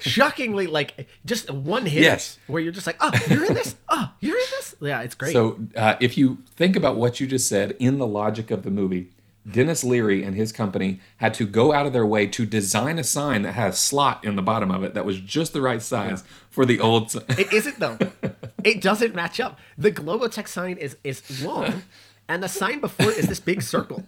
Shockingly 0.01 0.69
like 0.69 1.09
just 1.27 1.51
one 1.51 1.85
hit 1.87 2.03
Yes. 2.03 2.39
where 2.47 2.63
you're 2.63 2.73
just 2.73 2.87
like, 2.87 2.97
oh, 3.01 3.11
you're 3.29 3.45
in 3.45 3.55
this. 3.55 3.75
Oh, 3.89 4.11
you're 4.21 4.39
in 4.39 4.45
this. 4.53 4.75
Yeah, 4.81 5.03
it's 5.03 5.17
great. 5.17 5.33
So 5.33 5.59
uh, 5.77 5.97
if 6.01 6.17
you 6.17 6.39
think 6.57 6.77
about 6.77 6.97
what 6.97 7.19
you 7.21 7.27
just 7.27 7.49
said 7.49 7.75
in 7.79 7.99
the 7.99 8.07
logic 8.07 8.51
of 8.53 8.63
the 8.63 8.71
movie, 8.71 9.11
Denis 9.51 9.83
Leary 9.83 10.23
and 10.23 10.37
his 10.37 10.53
company 10.53 11.01
had 11.17 11.35
to 11.35 11.47
go 11.47 11.73
out 11.73 11.85
of 11.87 11.93
their 11.93 12.07
way 12.07 12.27
to 12.29 12.47
design 12.47 12.99
a 12.99 13.05
sign 13.05 13.43
that 13.43 13.53
had 13.53 13.71
a 13.71 13.75
slot 13.75 14.25
in 14.25 14.37
the 14.37 14.43
bottom 14.43 14.71
of 14.71 14.85
it 14.85 14.95
that 14.95 15.05
was 15.05 15.19
just 15.19 15.53
the 15.53 15.61
right 15.61 15.83
size 15.83 16.23
for 16.49 16.65
the 16.65 16.79
old. 16.79 17.13
It 17.31 17.53
isn't 17.53 17.79
though. 17.81 17.99
it 18.65 18.81
doesn't 18.81 19.15
match 19.15 19.41
up. 19.41 19.59
The 19.77 19.91
Globotech 19.91 20.47
sign 20.49 20.77
is 20.77 20.97
is 21.03 21.43
long, 21.45 21.83
and 22.29 22.43
the 22.43 22.49
sign 22.49 22.81
before 22.81 23.11
it 23.11 23.19
is 23.19 23.27
this 23.29 23.41
big 23.41 23.63
circle. 23.63 24.05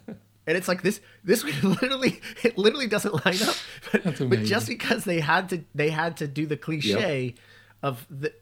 And 0.47 0.57
it's 0.59 0.69
like 0.69 0.83
this. 0.83 1.01
This 1.25 1.43
literally, 1.65 2.21
it 2.43 2.59
literally 2.59 2.87
doesn't 2.87 3.25
line 3.25 3.43
up. 3.43 3.57
But, 3.93 4.29
but 4.29 4.41
just 4.45 4.69
because 4.69 5.05
they 5.05 5.21
had 5.21 5.49
to, 5.49 5.65
they 5.75 5.89
had 5.91 6.19
to 6.19 6.29
do 6.29 6.47
the 6.47 6.57
cliche 6.57 7.35
of 7.83 8.07
the. 8.11 8.33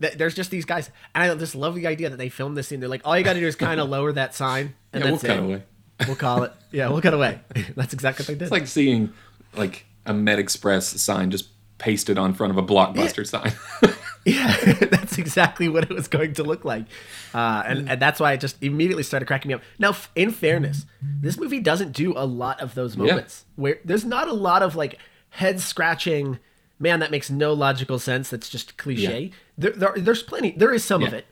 That 0.00 0.16
there's 0.16 0.34
just 0.34 0.50
these 0.50 0.64
guys, 0.64 0.88
and 1.14 1.22
I 1.22 1.34
just 1.34 1.54
love 1.54 1.74
the 1.74 1.86
idea 1.86 2.08
that 2.08 2.16
they 2.16 2.30
filmed 2.30 2.56
this 2.56 2.68
scene. 2.68 2.80
They're 2.80 2.88
like, 2.88 3.02
all 3.04 3.18
you 3.18 3.22
got 3.22 3.34
to 3.34 3.40
do 3.40 3.46
is 3.46 3.54
kind 3.54 3.78
of 3.78 3.90
lower 3.90 4.10
that 4.12 4.34
sign, 4.34 4.74
and 4.94 5.04
Yeah, 5.04 5.10
we'll 5.10 5.18
that's 5.20 5.28
cut 5.28 5.36
it. 5.36 5.44
away. 5.44 5.62
We'll 6.06 6.16
call 6.16 6.42
it. 6.44 6.52
Yeah, 6.72 6.88
we'll 6.88 7.02
cut 7.02 7.14
away. 7.14 7.40
That's 7.76 7.92
exactly 7.92 8.22
what 8.22 8.28
they 8.28 8.34
did. 8.34 8.42
It's 8.42 8.52
like 8.52 8.66
seeing 8.66 9.12
like 9.54 9.86
a 10.06 10.14
Med 10.14 10.38
Express 10.38 10.86
sign 11.00 11.30
just 11.30 11.48
pasted 11.78 12.18
on 12.18 12.34
front 12.34 12.50
of 12.50 12.56
a 12.56 12.62
blockbuster 12.62 13.26
sign. 13.26 13.52
Yeah, 14.24 14.54
that's 14.90 15.16
exactly 15.16 15.68
what 15.68 15.84
it 15.84 15.94
was 15.94 16.06
going 16.06 16.34
to 16.34 16.42
look 16.42 16.62
like, 16.62 16.84
uh, 17.32 17.62
and 17.64 17.88
and 17.88 18.02
that's 18.02 18.20
why 18.20 18.34
it 18.34 18.40
just 18.40 18.62
immediately 18.62 19.02
started 19.02 19.24
cracking 19.24 19.48
me 19.48 19.54
up. 19.54 19.62
Now, 19.78 19.96
in 20.14 20.30
fairness, 20.30 20.84
this 21.00 21.38
movie 21.38 21.58
doesn't 21.58 21.92
do 21.92 22.12
a 22.14 22.26
lot 22.26 22.60
of 22.60 22.74
those 22.74 22.98
moments 22.98 23.46
where 23.56 23.78
there's 23.82 24.04
not 24.04 24.28
a 24.28 24.34
lot 24.34 24.62
of 24.62 24.76
like 24.76 24.98
head 25.30 25.58
scratching. 25.60 26.38
Man, 26.78 27.00
that 27.00 27.10
makes 27.10 27.30
no 27.30 27.54
logical 27.54 27.98
sense. 27.98 28.28
That's 28.28 28.50
just 28.50 28.76
cliche. 28.76 29.20
Yeah. 29.20 29.30
There, 29.56 29.72
there, 29.72 29.94
there's 29.96 30.22
plenty. 30.22 30.50
There 30.50 30.72
is 30.74 30.84
some 30.84 31.02
of 31.02 31.14
it, 31.14 31.26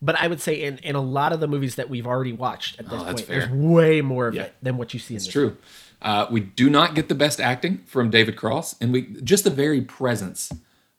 but 0.00 0.14
I 0.20 0.26
would 0.28 0.40
say 0.40 0.54
in 0.62 0.78
in 0.78 0.94
a 0.94 1.00
lot 1.00 1.32
of 1.32 1.40
the 1.40 1.48
movies 1.48 1.74
that 1.76 1.88
we've 1.90 2.06
already 2.06 2.32
watched 2.32 2.78
at 2.78 2.88
this 2.88 3.00
Oh, 3.00 3.04
point, 3.04 3.26
there's 3.26 3.48
way 3.50 4.00
more 4.00 4.28
of 4.28 4.34
Yeah. 4.34 4.42
it 4.44 4.54
than 4.62 4.76
what 4.76 4.94
you 4.94 5.00
see 5.00 5.14
It's 5.16 5.26
true. 5.26 5.56
Uh, 6.00 6.26
we 6.30 6.40
do 6.40 6.70
not 6.70 6.94
get 6.94 7.08
the 7.08 7.14
best 7.14 7.40
acting 7.40 7.78
from 7.86 8.08
David 8.10 8.36
Cross, 8.36 8.76
and 8.80 8.92
we 8.92 9.02
just 9.24 9.42
the 9.44 9.50
very 9.50 9.80
presence 9.80 10.52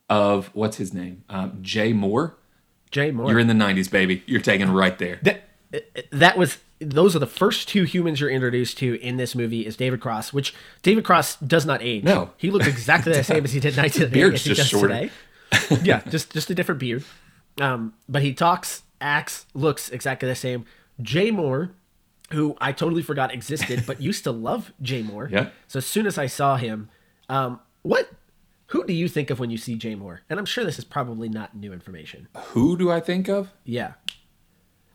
of 0.10 0.50
what's 0.54 0.78
his 0.78 0.94
name, 0.94 1.24
um, 1.30 1.60
Jay 1.62 1.94
Mohr. 1.94 2.34
Jay 2.92 3.12
Mohr. 3.12 3.30
You're 3.30 3.40
in 3.40 3.48
the 3.48 3.54
'90s, 3.54 3.90
baby. 3.90 4.24
You're 4.26 4.42
taking 4.42 4.70
right 4.72 4.98
there. 4.98 5.20
that 5.24 5.44
that 6.12 6.38
was 6.38 6.58
those 6.82 7.16
are 7.16 7.20
the 7.20 7.28
first 7.28 7.68
two 7.70 7.84
humans 7.84 8.20
you're 8.20 8.30
introduced 8.30 8.78
to 8.80 9.00
in 9.02 9.18
this 9.18 9.36
movie 9.36 9.66
is 9.66 9.76
David 9.78 10.00
Cross, 10.02 10.34
which 10.34 10.54
David 10.82 11.04
Cross 11.04 11.36
does 11.38 11.66
not 11.66 11.82
age. 11.84 12.04
No. 12.04 12.32
he 12.38 12.50
looks 12.50 12.68
exactly 12.76 13.14
the 13.14 13.24
same 13.24 13.44
as 13.44 13.54
he 13.54 13.60
did 13.60 13.78
in 13.78 13.84
1988 13.84 14.14
beard's 14.14 14.44
just 14.44 14.70
shorter. 14.72 14.88
today. 14.88 15.82
yeah, 15.84 16.02
just 16.10 16.32
just 16.34 16.50
a 16.50 16.56
different 16.56 16.80
beard. 16.80 17.04
Um, 17.62 17.94
but 18.08 18.22
he 18.22 18.34
talks, 18.34 18.82
acts, 19.02 19.46
looks 19.54 19.90
exactly 19.90 20.28
the 20.30 20.36
same. 20.36 20.66
Jay 21.02 21.32
Mohr, 21.32 21.72
who 22.32 22.56
I 22.60 22.72
totally 22.72 23.02
forgot 23.02 23.34
existed, 23.34 23.84
but 23.88 24.02
used 24.02 24.24
to 24.26 24.32
love 24.32 24.72
Jay 24.82 25.02
Mohr. 25.04 25.30
Yeah. 25.32 25.50
So 25.68 25.78
as 25.78 25.86
soon 25.86 26.06
as 26.08 26.18
I 26.18 26.28
saw 26.28 26.58
him, 26.58 26.90
um, 27.30 27.60
what? 27.82 28.10
Who 28.68 28.86
do 28.86 28.94
you 28.94 29.08
think 29.08 29.32
of 29.32 29.40
when 29.40 29.50
you 29.50 29.58
see 29.58 29.76
Jay 29.76 29.96
Mohr? 29.96 30.20
And 30.30 30.38
I'm 30.40 30.46
sure 30.46 30.64
this 30.64 30.78
is 30.78 30.86
probably 30.86 31.28
not 31.28 31.56
new 31.56 31.74
information. 31.74 32.28
Who 32.50 32.78
do 32.78 32.92
I 32.92 33.00
think 33.00 33.28
of? 33.28 33.52
Yeah. 33.64 33.94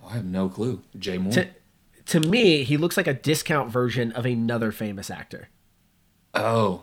Oh, 0.03 0.09
I 0.11 0.13
have 0.15 0.25
no 0.25 0.49
clue. 0.49 0.83
Jay 0.97 1.19
Mohr. 1.19 1.33
to, 1.33 1.49
to 2.07 2.21
me, 2.29 2.63
he 2.63 2.77
looks 2.77 2.97
like 2.97 3.09
a 3.09 3.15
discount 3.15 3.73
version 3.73 4.13
of 4.13 4.27
another 4.27 4.71
famous 4.71 5.11
actor. 5.11 5.49
oh, 6.35 6.83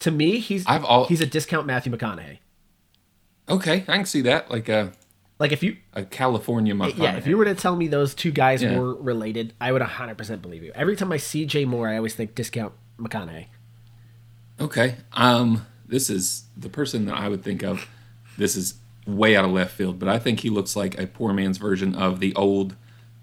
To 0.00 0.10
me, 0.10 0.40
he's 0.40 0.66
I've 0.66 0.84
al- 0.84 1.06
he's 1.06 1.20
a 1.22 1.26
discount 1.26 1.66
Matthew 1.66 1.90
McConaughey. 1.90 2.38
okay. 3.48 3.84
I 3.88 3.96
can 3.96 4.04
see 4.04 4.20
that. 4.22 4.50
Like 4.50 4.68
a 4.68 4.92
Like 5.38 5.52
if 5.52 5.62
you 5.62 5.76
a 5.94 6.04
California 6.04 6.74
McConaughey. 6.74 6.98
yeah, 6.98 7.16
if 7.16 7.26
you 7.26 7.36
were 7.38 7.44
to 7.44 7.54
tell 7.54 7.76
me 7.76 7.86
those 7.88 8.14
two 8.14 8.30
guys 8.32 8.62
Yeah. 8.62 8.78
were 8.78 8.94
related, 8.94 9.54
I 9.60 9.70
would 9.72 9.82
100% 9.82 10.42
believe 10.42 10.62
you. 10.64 10.72
Every 10.74 10.96
time 10.96 11.12
I 11.12 11.16
see 11.16 11.46
Jay 11.46 11.64
Mohr, 11.64 11.88
I 11.88 11.96
always 11.96 12.14
think 12.14 12.34
discount 12.34 12.72
McConaughey. 12.98 13.46
Okay. 14.60 14.96
Um, 15.12 15.64
this 15.86 16.10
is 16.10 16.44
the 16.56 16.68
person 16.68 17.06
that 17.06 17.14
I 17.16 17.28
would 17.28 17.42
think 17.44 17.62
of. 17.62 17.86
This 18.36 18.56
is 18.56 18.74
way 19.06 19.36
out 19.36 19.44
of 19.44 19.52
left 19.52 19.72
field, 19.74 19.98
but 19.98 20.08
I 20.08 20.18
think 20.18 20.40
he 20.40 20.50
looks 20.50 20.74
like 20.76 20.98
a 20.98 21.06
poor 21.06 21.32
man's 21.32 21.58
version 21.58 21.94
of 21.94 22.20
the 22.20 22.34
old 22.34 22.74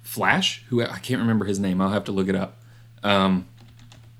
Flash, 0.02 0.64
who 0.70 0.82
I 0.84 1.00
can't 1.00 1.20
remember 1.20 1.46
his 1.46 1.60
name. 1.60 1.82
I'll 1.82 1.90
have 1.90 2.04
to 2.06 2.12
look 2.12 2.28
it 2.30 2.36
up. 2.36 2.62
Um, 3.04 3.48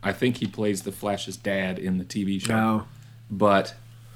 I 0.04 0.14
think 0.14 0.38
he 0.38 0.48
plays 0.48 0.82
the 0.82 0.92
Flash's 0.92 1.38
dad 1.38 1.78
in 1.80 1.98
the 2.00 2.04
TV 2.04 2.40
show, 2.42 2.54
No. 2.56 2.88
but 3.30 3.76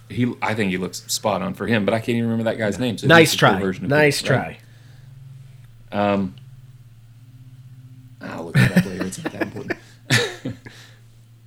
he, 0.10 0.34
I 0.42 0.54
think 0.56 0.72
he 0.72 0.78
looks 0.78 1.04
spot 1.12 1.42
on 1.42 1.54
for 1.54 1.68
him. 1.68 1.86
But 1.86 1.94
I 1.94 2.00
can't 2.00 2.10
even 2.18 2.24
remember 2.30 2.44
that 2.46 2.58
guy's 2.58 2.80
name. 2.80 2.98
So 2.98 3.08
Nice 3.08 3.32
cool 3.32 3.50
try. 3.50 3.62
of 3.62 3.82
Nice 3.84 4.22
try. 4.22 4.58
right? 5.92 6.30
I'll 8.22 8.44
look 8.46 8.58
it 8.58 8.78
up 8.78 8.86
later. 8.86 9.06
It's 9.06 9.24
not 9.24 9.34
that 9.34 9.42
important. 9.44 9.80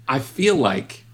I 0.08 0.18
feel 0.18 0.56
like, 0.56 1.04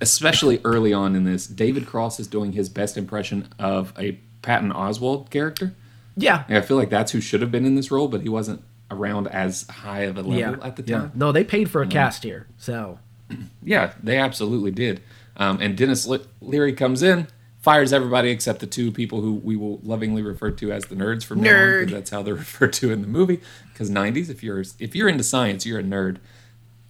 especially 0.00 0.60
early 0.64 0.92
on 0.92 1.14
in 1.16 1.24
this, 1.24 1.46
David 1.46 1.86
Cross 1.86 2.20
is 2.20 2.26
doing 2.26 2.52
his 2.52 2.68
best 2.68 2.96
impression 2.96 3.48
of 3.58 3.92
a 3.98 4.18
Patton 4.42 4.72
Oswalt 4.72 5.30
character. 5.30 5.74
Yeah. 6.16 6.44
And 6.48 6.56
I 6.56 6.60
feel 6.60 6.76
like 6.76 6.90
that's 6.90 7.12
who 7.12 7.20
should 7.20 7.40
have 7.40 7.50
been 7.50 7.64
in 7.64 7.74
this 7.74 7.90
role, 7.90 8.08
but 8.08 8.20
he 8.22 8.28
wasn't 8.28 8.62
around 8.90 9.26
as 9.28 9.66
high 9.68 10.02
of 10.02 10.16
a 10.16 10.20
level 10.22 10.36
Yeah. 10.38 10.56
at 10.62 10.76
the 10.76 10.82
time. 10.82 10.86
yeah. 10.92 10.98
time. 11.08 11.12
No, 11.14 11.32
they 11.32 11.42
paid 11.44 11.70
for 11.70 11.82
a 11.82 11.86
cast 11.86 12.22
here. 12.22 12.46
So, 12.58 12.98
Yeah, 13.64 13.94
they 14.02 14.16
absolutely 14.18 14.70
did. 14.70 15.00
Um, 15.36 15.58
and 15.60 15.76
Denis 15.76 16.06
Le- 16.06 16.20
Leary 16.40 16.72
comes 16.72 17.02
in, 17.02 17.26
fires 17.60 17.92
everybody 17.92 18.30
except 18.30 18.60
the 18.60 18.66
two 18.66 18.92
people 18.92 19.20
who 19.20 19.34
we 19.34 19.56
will 19.56 19.80
lovingly 19.82 20.22
refer 20.22 20.50
to 20.52 20.72
as 20.72 20.84
the 20.86 20.94
nerds 20.94 21.24
from 21.24 21.40
now 21.40 21.50
on, 21.50 21.80
because 21.80 21.92
that's 21.92 22.10
how 22.10 22.22
they're 22.22 22.34
referred 22.46 22.72
to 22.74 22.92
in 22.92 23.00
the 23.02 23.08
movie. 23.08 23.40
Because 23.72 23.90
'90s, 23.90 24.30
if 24.30 24.42
you're 24.42 24.60
if 24.78 24.94
you're 24.94 25.08
into 25.08 25.24
science, 25.24 25.66
you're 25.66 25.80
a 25.80 25.82
nerd. 25.82 26.18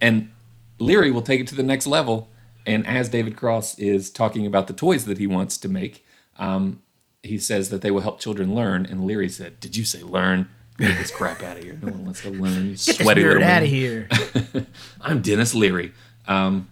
And 0.01 0.31
Leary 0.77 1.11
will 1.11 1.21
take 1.21 1.39
it 1.41 1.47
to 1.47 1.55
the 1.55 1.63
next 1.63 1.87
level. 1.87 2.29
And 2.67 2.85
as 2.87 3.09
David 3.09 3.37
Cross 3.37 3.79
is 3.79 4.09
talking 4.09 4.45
about 4.45 4.67
the 4.67 4.73
toys 4.73 5.05
that 5.05 5.17
he 5.17 5.27
wants 5.27 5.57
to 5.59 5.69
make, 5.69 6.03
um, 6.37 6.81
he 7.23 7.37
says 7.37 7.69
that 7.69 7.81
they 7.81 7.91
will 7.91 8.01
help 8.01 8.19
children 8.19 8.53
learn. 8.53 8.85
And 8.85 9.05
Leary 9.05 9.29
said, 9.29 9.59
"Did 9.59 9.75
you 9.75 9.85
say 9.85 10.01
learn? 10.03 10.49
Get 10.77 10.97
this 10.97 11.11
crap 11.11 11.41
out 11.41 11.57
of 11.57 11.63
here. 11.63 11.79
No 11.81 11.91
one 11.91 12.05
wants 12.05 12.21
to 12.23 12.31
learn. 12.31 12.65
You 12.65 12.71
get 12.71 12.97
this 12.97 12.99
nerd 12.99 13.41
out 13.41 13.63
of 13.63 13.69
here. 13.69 14.09
I'm 15.01 15.21
Denis 15.21 15.55
Leary. 15.55 15.93
Um, 16.27 16.67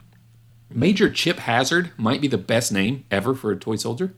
Major 0.73 1.09
Chip 1.09 1.39
Hazard 1.39 1.91
might 1.97 2.21
be 2.21 2.27
the 2.27 2.37
best 2.37 2.71
name 2.71 3.05
ever 3.11 3.33
for 3.33 3.51
a 3.51 3.55
toy 3.55 3.75
soldier. 3.75 4.13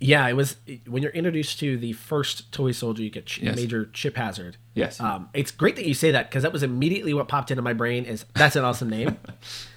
yeah, 0.00 0.26
it 0.28 0.34
was 0.34 0.56
when 0.86 1.02
you're 1.02 1.12
introduced 1.12 1.58
to 1.60 1.76
the 1.78 1.92
first 1.92 2.50
toy 2.52 2.72
soldier, 2.72 3.02
you 3.02 3.10
get 3.10 3.26
Ch- 3.26 3.38
Yes. 3.38 3.56
Major 3.56 3.86
Chip 3.92 4.16
Hazard. 4.16 4.56
Yes. 4.74 5.00
Um, 5.00 5.28
it's 5.34 5.50
great 5.50 5.76
that 5.76 5.86
you 5.86 5.94
say 5.94 6.10
that 6.10 6.28
because 6.28 6.42
that 6.42 6.52
was 6.52 6.62
immediately 6.62 7.14
what 7.14 7.28
popped 7.28 7.50
into 7.50 7.62
my 7.62 7.72
brain. 7.72 8.04
Is 8.04 8.24
that's 8.34 8.56
an 8.56 8.64
awesome 8.64 8.90
name? 8.90 9.16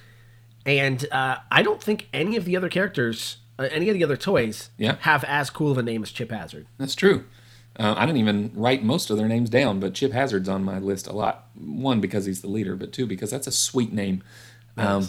and 0.66 1.06
uh, 1.12 1.36
I 1.50 1.62
don't 1.62 1.82
think 1.82 2.08
any 2.12 2.36
of 2.36 2.44
the 2.44 2.56
other 2.56 2.68
characters, 2.68 3.38
uh, 3.58 3.68
any 3.70 3.88
of 3.88 3.94
the 3.94 4.04
other 4.04 4.16
toys, 4.16 4.70
Yeah. 4.76 4.96
have 5.00 5.24
as 5.24 5.50
cool 5.50 5.70
of 5.72 5.78
a 5.78 5.82
name 5.82 6.02
as 6.02 6.10
Chip 6.10 6.30
Hazard. 6.30 6.66
That's 6.78 6.94
true. 6.94 7.24
Uh, 7.78 7.94
I 7.96 8.06
didn't 8.06 8.18
even 8.18 8.50
write 8.54 8.82
most 8.82 9.08
of 9.10 9.16
their 9.18 9.28
names 9.28 9.48
down, 9.50 9.78
but 9.78 9.94
Chip 9.94 10.12
Hazard's 10.12 10.48
on 10.48 10.64
my 10.64 10.80
list 10.80 11.06
a 11.06 11.12
lot. 11.12 11.46
One, 11.54 12.00
because 12.00 12.24
he's 12.26 12.40
the 12.42 12.48
leader, 12.48 12.74
but 12.74 12.92
two, 12.92 13.06
because 13.06 13.30
that's 13.30 13.46
a 13.46 13.52
sweet 13.52 13.92
name. 13.92 14.22
Um, 14.76 15.08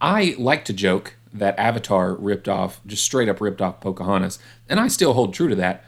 I 0.00 0.34
like 0.38 0.64
to 0.66 0.72
joke 0.72 1.16
that 1.32 1.58
Avatar 1.58 2.14
ripped 2.14 2.48
off, 2.48 2.80
just 2.86 3.04
straight 3.04 3.28
up 3.28 3.40
ripped 3.40 3.60
off 3.60 3.80
Pocahontas, 3.80 4.38
and 4.68 4.80
I 4.80 4.88
still 4.88 5.12
hold 5.12 5.34
true 5.34 5.48
to 5.48 5.54
that. 5.56 5.84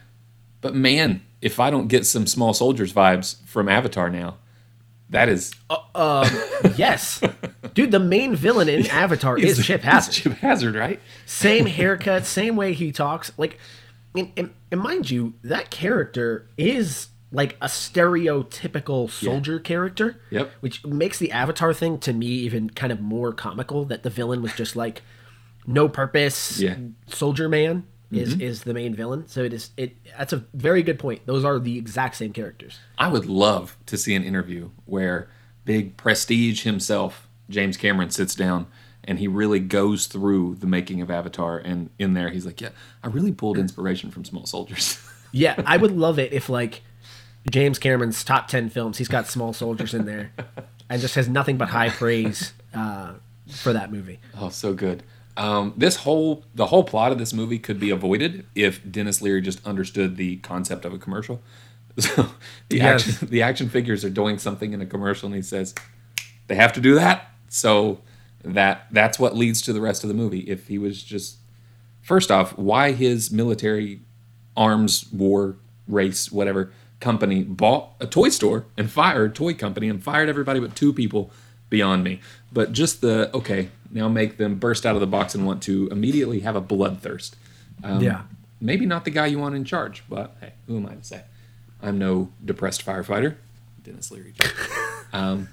But 0.61 0.75
man, 0.75 1.23
if 1.41 1.59
I 1.59 1.71
don't 1.71 1.89
get 1.89 2.07
some 2.07 2.27
small 2.27 2.53
soldiers 2.53 2.93
vibes 2.93 3.45
from 3.47 3.69
Avatar 3.69 4.11
now, 4.11 4.37
that 5.09 5.29
is 5.29 5.53
uh 5.95 6.29
yes, 6.77 7.21
dude, 7.75 7.91
the 7.91 7.99
main 7.99 8.37
villain 8.37 8.69
in 8.69 8.87
Avatar 8.87 9.39
is 9.39 9.65
Chip 9.65 9.81
Hazard. 9.83 10.13
Chip 10.13 10.33
Hazard, 10.35 10.75
right? 10.75 11.01
Same 11.27 11.67
haircut, 11.67 12.27
same 12.27 12.57
way 12.57 12.73
he 12.73 12.93
talks. 12.93 13.33
Like, 13.37 13.59
and, 14.17 14.31
and, 14.37 14.55
and 14.71 14.81
mind 14.81 15.11
you, 15.11 15.35
that 15.43 15.71
character 15.71 16.49
is 16.57 17.09
like 17.33 17.57
a 17.61 17.67
stereotypical 17.67 19.11
soldier 19.11 19.59
character. 19.59 20.21
Yep. 20.31 20.51
Which 20.61 20.85
makes 20.85 21.19
the 21.19 21.31
Avatar 21.33 21.73
thing 21.73 21.99
to 22.01 22.13
me 22.13 22.27
even 22.27 22.71
kind 22.71 22.93
of 22.93 23.01
more 23.01 23.33
comical. 23.33 23.85
That 23.85 24.03
the 24.03 24.11
villain 24.11 24.43
was 24.43 24.53
just 24.55 24.77
like 24.77 25.03
no 25.67 25.89
purpose. 25.89 26.59
Yeah. 26.61 26.75
Mm-hmm. 26.75 27.13
Soldier 27.13 27.49
man 27.49 27.87
is 28.11 28.35
is 28.41 28.65
the 28.65 28.75
main 28.75 28.95
villain. 28.95 29.29
So 29.29 29.43
it 29.43 29.53
is 29.53 29.71
it. 29.77 29.97
That's 30.19 30.33
a 30.33 30.45
very 30.55 30.83
good 30.83 30.99
point. 30.99 31.27
Those 31.27 31.45
are 31.45 31.59
the 31.59 31.79
exact 31.79 32.17
same 32.17 32.33
characters. 32.33 32.79
I 32.99 33.09
would 33.09 33.27
love 33.27 33.77
to 33.87 33.97
see 33.97 34.15
an 34.15 34.25
interview 34.25 34.71
where 34.87 35.29
big 35.65 35.97
prestige 35.97 36.63
himself, 36.63 37.29
James 37.49 37.77
Cameron, 37.77 38.11
sits 38.11 38.35
down 38.35 38.67
and 39.05 39.19
he 39.19 39.29
really 39.29 39.61
goes 39.61 40.07
through 40.07 40.57
the 40.57 40.67
making 40.67 41.01
of 41.01 41.11
Avatar. 41.11 41.59
And 41.59 41.91
in 41.99 42.15
there, 42.15 42.31
he's 42.31 42.45
like, 42.45 42.61
"Yeah, 42.61 42.71
I 43.03 43.09
really 43.09 43.33
pulled 43.33 43.59
inspiration 43.59 44.11
from 44.11 44.25
Small 44.25 44.47
Soldiers." 44.47 44.99
Yeah, 45.33 45.63
I 45.65 45.77
would 45.77 45.97
love 45.97 46.19
it 46.19 46.33
if 46.33 46.49
like 46.49 46.83
James 47.51 47.79
Cameron's 47.79 48.23
top 48.25 48.49
ten 48.49 48.69
films, 48.69 48.99
he's 48.99 49.09
got 49.09 49.27
small 49.27 49.53
soldiers 49.53 49.95
in 49.95 50.05
there, 50.05 50.33
and 50.89 51.01
just 51.01 51.15
has 51.15 51.29
nothing 51.29 51.57
but 51.57 51.69
high 51.71 51.89
praise 51.89 52.53
uh, 52.75 53.15
for 53.51 53.73
that 53.73 53.91
movie. 53.93 54.19
oh, 54.39 54.49
so 54.51 54.75
good. 54.75 55.03
Um, 55.37 55.73
this 55.77 55.97
whole 55.97 56.45
the 56.55 56.67
whole 56.67 56.85
plot 56.85 57.13
of 57.13 57.19
this 57.19 57.33
movie 57.33 57.59
could 57.59 57.81
be 57.81 57.91
avoided 57.91 58.45
if 58.55 58.81
Denis 58.91 59.23
Leary 59.23 59.41
just 59.41 59.65
understood 59.67 60.17
the 60.17 60.37
concept 60.39 60.85
of 60.85 60.93
a 60.93 60.99
commercial. 60.99 61.41
So 61.99 62.31
the 62.69 62.77
Yes. 62.79 63.09
action 63.09 63.29
the 63.29 63.43
action 63.43 63.69
figures 63.69 64.05
are 64.05 64.11
doing 64.11 64.39
something 64.39 64.73
in 64.73 64.81
a 64.81 64.87
commercial, 64.87 65.27
and 65.27 65.35
he 65.35 65.43
says 65.43 65.75
they 66.47 66.55
have 66.55 66.73
to 66.75 66.81
do 66.81 66.95
that. 66.95 67.31
So 67.49 68.01
that 68.45 68.87
that's 68.93 69.19
what 69.19 69.37
leads 69.37 69.61
to 69.63 69.73
the 69.73 69.81
rest 69.81 70.05
of 70.05 70.09
the 70.09 70.15
movie. 70.15 70.41
If 70.41 70.69
he 70.69 70.79
was 70.79 71.03
just 71.03 71.39
first 72.01 72.31
off, 72.31 72.57
why 72.57 72.93
his 72.93 73.31
military 73.33 74.01
arms 74.57 75.07
war 75.13 75.57
race 75.89 76.31
whatever 76.31 76.73
company 77.01 77.43
bought 77.43 77.91
a 78.01 78.07
toy 78.07 78.29
store 78.29 78.67
and 78.77 78.91
fired 78.91 79.35
toy 79.35 79.55
company 79.55 79.89
and 79.89 80.03
fired 80.03 80.29
everybody 80.29 80.61
but 80.61 80.77
two 80.77 80.93
people 80.93 81.31
beyond 81.69 82.05
me. 82.05 82.21
But 82.53 82.73
just 82.73 83.01
the 83.01 83.31
okay, 83.35 83.71
now 83.91 84.09
make 84.09 84.37
them 84.37 84.57
burst 84.57 84.85
out 84.87 84.95
of 84.95 85.01
the 85.01 85.07
box 85.07 85.35
and 85.35 85.47
want 85.47 85.63
to 85.65 85.89
immediately 85.91 86.41
have 86.41 86.57
a 86.57 86.63
bloodthirst. 86.63 87.33
Um, 87.83 88.01
Yeah. 88.03 88.23
Maybe 88.63 88.85
not 88.85 89.07
the 89.07 89.11
guy 89.11 89.27
you 89.27 89.39
want 89.39 89.55
in 89.55 89.65
charge, 89.65 90.05
but 90.09 90.37
hey, 90.41 90.53
who 90.67 90.77
am 90.77 90.87
I 90.87 90.95
to 90.95 91.03
say? 91.03 91.23
I'm 91.83 91.99
no 91.99 92.31
depressed 92.45 92.85
firefighter. 92.85 93.37
Denis 93.83 94.11
Leary. 94.11 94.35
um, 95.15 95.49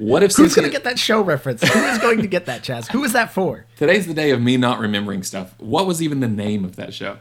What 0.00 0.22
if 0.22 0.34
Who's 0.34 0.54
going 0.54 0.66
to 0.66 0.72
get 0.72 0.84
that 0.84 0.98
show 0.98 1.20
reference? 1.20 1.62
Who 1.62 1.78
is 1.78 1.98
going 1.98 2.22
to 2.22 2.26
get 2.26 2.46
that, 2.46 2.62
Chaz? 2.62 2.90
Who 2.90 3.04
is 3.04 3.12
that 3.12 3.32
for? 3.32 3.66
today's 3.76 4.06
the 4.06 4.14
day 4.14 4.30
of 4.30 4.40
me 4.40 4.56
not 4.56 4.78
remembering 4.78 5.22
stuff. 5.22 5.54
What 5.58 5.86
was 5.86 6.02
even 6.02 6.20
the 6.20 6.28
name 6.28 6.64
of 6.64 6.76
that 6.76 6.94
show? 6.94 7.18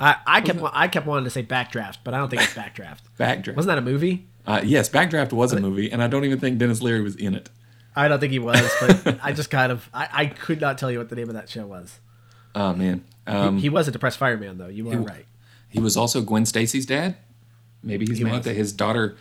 I, 0.00 0.16
I 0.26 0.40
kept 0.40 0.60
I 0.72 0.88
kept 0.88 1.06
wanting 1.06 1.24
to 1.24 1.30
say 1.30 1.42
Backdraft, 1.42 1.98
but 2.04 2.14
I 2.14 2.18
don't 2.18 2.30
think 2.30 2.42
it's 2.42 2.54
Backdraft. 2.54 3.00
Backdraft. 3.18 3.56
Wasn't 3.56 3.68
that 3.68 3.78
a 3.78 3.82
movie? 3.82 4.26
Uh, 4.46 4.62
yes, 4.64 4.88
Backdraft 4.88 5.32
was 5.32 5.52
a 5.52 5.60
movie, 5.60 5.92
and 5.92 6.02
I 6.02 6.08
don't 6.08 6.24
even 6.24 6.40
think 6.40 6.58
Denis 6.58 6.80
Leary 6.80 7.02
was 7.02 7.14
in 7.16 7.34
it. 7.34 7.50
I 7.94 8.08
don't 8.08 8.18
think 8.18 8.32
he 8.32 8.38
was, 8.38 8.70
but 8.80 9.18
I 9.22 9.32
just 9.32 9.50
kind 9.50 9.70
of 9.70 9.88
I, 9.92 10.08
I 10.12 10.26
could 10.26 10.60
not 10.60 10.78
tell 10.78 10.90
you 10.90 10.98
what 10.98 11.10
the 11.10 11.16
name 11.16 11.28
of 11.28 11.34
that 11.34 11.50
show 11.50 11.66
was. 11.66 12.00
Oh 12.54 12.72
man, 12.74 13.04
um, 13.26 13.58
he 13.58 13.68
was 13.68 13.88
a 13.88 13.90
depressed 13.90 14.18
fireman, 14.18 14.56
though. 14.56 14.68
You 14.68 14.90
are 14.90 14.96
right. 14.96 15.26
he 15.68 15.80
was 15.80 15.96
also 15.96 16.22
Gwen 16.22 16.46
Stacy's 16.46 16.86
dad. 16.86 17.16
Maybe 17.82 18.06
he's 18.06 18.20
mad 18.20 18.36
was. 18.36 18.44
that 18.46 18.56
his 18.56 18.72
daughter, 18.72 19.16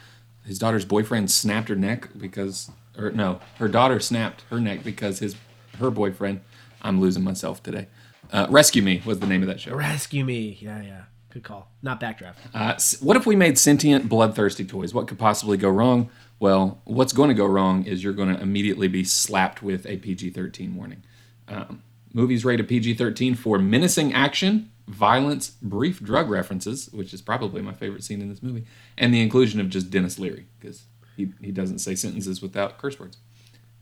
his 0.45 0.59
daughter's 0.59 0.85
boyfriend 0.85 1.29
snapped 1.29 1.69
her 1.69 1.75
neck 1.75 2.09
because, 2.17 2.71
or 2.97 3.11
no, 3.11 3.41
her 3.57 3.67
daughter 3.67 3.99
snapped 3.99 4.43
her 4.49 4.59
neck 4.59 4.83
because 4.83 5.19
his 5.19 5.35
her 5.79 5.91
boyfriend. 5.91 6.41
I'm 6.81 7.01
losing 7.01 7.25
myself 7.25 7.61
today. 7.61 7.87
Uh, 8.31 8.47
Rescue 8.49 8.81
Me 8.81 9.01
was 9.05 9.19
the 9.19 9.27
name 9.27 9.41
of 9.41 9.47
that 9.47 9.59
show. 9.59 9.75
Rescue 9.75 10.23
me. 10.23 10.57
Yeah, 10.61 10.81
yeah. 10.81 11.01
Good 11.31 11.43
call. 11.43 11.71
Not 11.81 11.99
Backdraft. 12.01 12.35
Uh, 12.53 12.75
what 13.01 13.15
if 13.17 13.25
we 13.25 13.35
made 13.35 13.57
sentient, 13.57 14.09
bloodthirsty 14.09 14.65
toys? 14.65 14.93
What 14.93 15.07
could 15.07 15.19
possibly 15.19 15.57
go 15.57 15.69
wrong? 15.69 16.09
Well, 16.39 16.81
what's 16.85 17.13
going 17.13 17.29
to 17.29 17.33
go 17.35 17.45
wrong 17.45 17.83
is 17.85 18.03
you're 18.03 18.13
going 18.13 18.33
to 18.35 18.41
immediately 18.41 18.87
be 18.87 19.03
slapped 19.03 19.61
with 19.61 19.85
a 19.85 19.97
PG 19.97 20.31
13 20.31 20.75
warning. 20.75 21.03
Um, 21.47 21.83
movies 22.13 22.45
rated 22.45 22.67
PG 22.67 22.95
13 22.95 23.35
for 23.35 23.59
menacing 23.59 24.13
action, 24.13 24.71
violence, 24.87 25.51
brief 25.61 26.01
drug 26.01 26.29
references, 26.29 26.89
which 26.91 27.13
is 27.13 27.21
probably 27.21 27.61
my 27.61 27.73
favorite 27.73 28.03
scene 28.03 28.21
in 28.21 28.29
this 28.29 28.41
movie, 28.41 28.65
and 28.97 29.13
the 29.13 29.21
inclusion 29.21 29.59
of 29.59 29.69
just 29.69 29.89
Denis 29.91 30.17
Leary, 30.17 30.47
because 30.59 30.83
he, 31.15 31.31
he 31.41 31.51
doesn't 31.51 31.79
say 31.79 31.93
sentences 31.93 32.41
without 32.41 32.77
curse 32.79 32.99
words. 32.99 33.17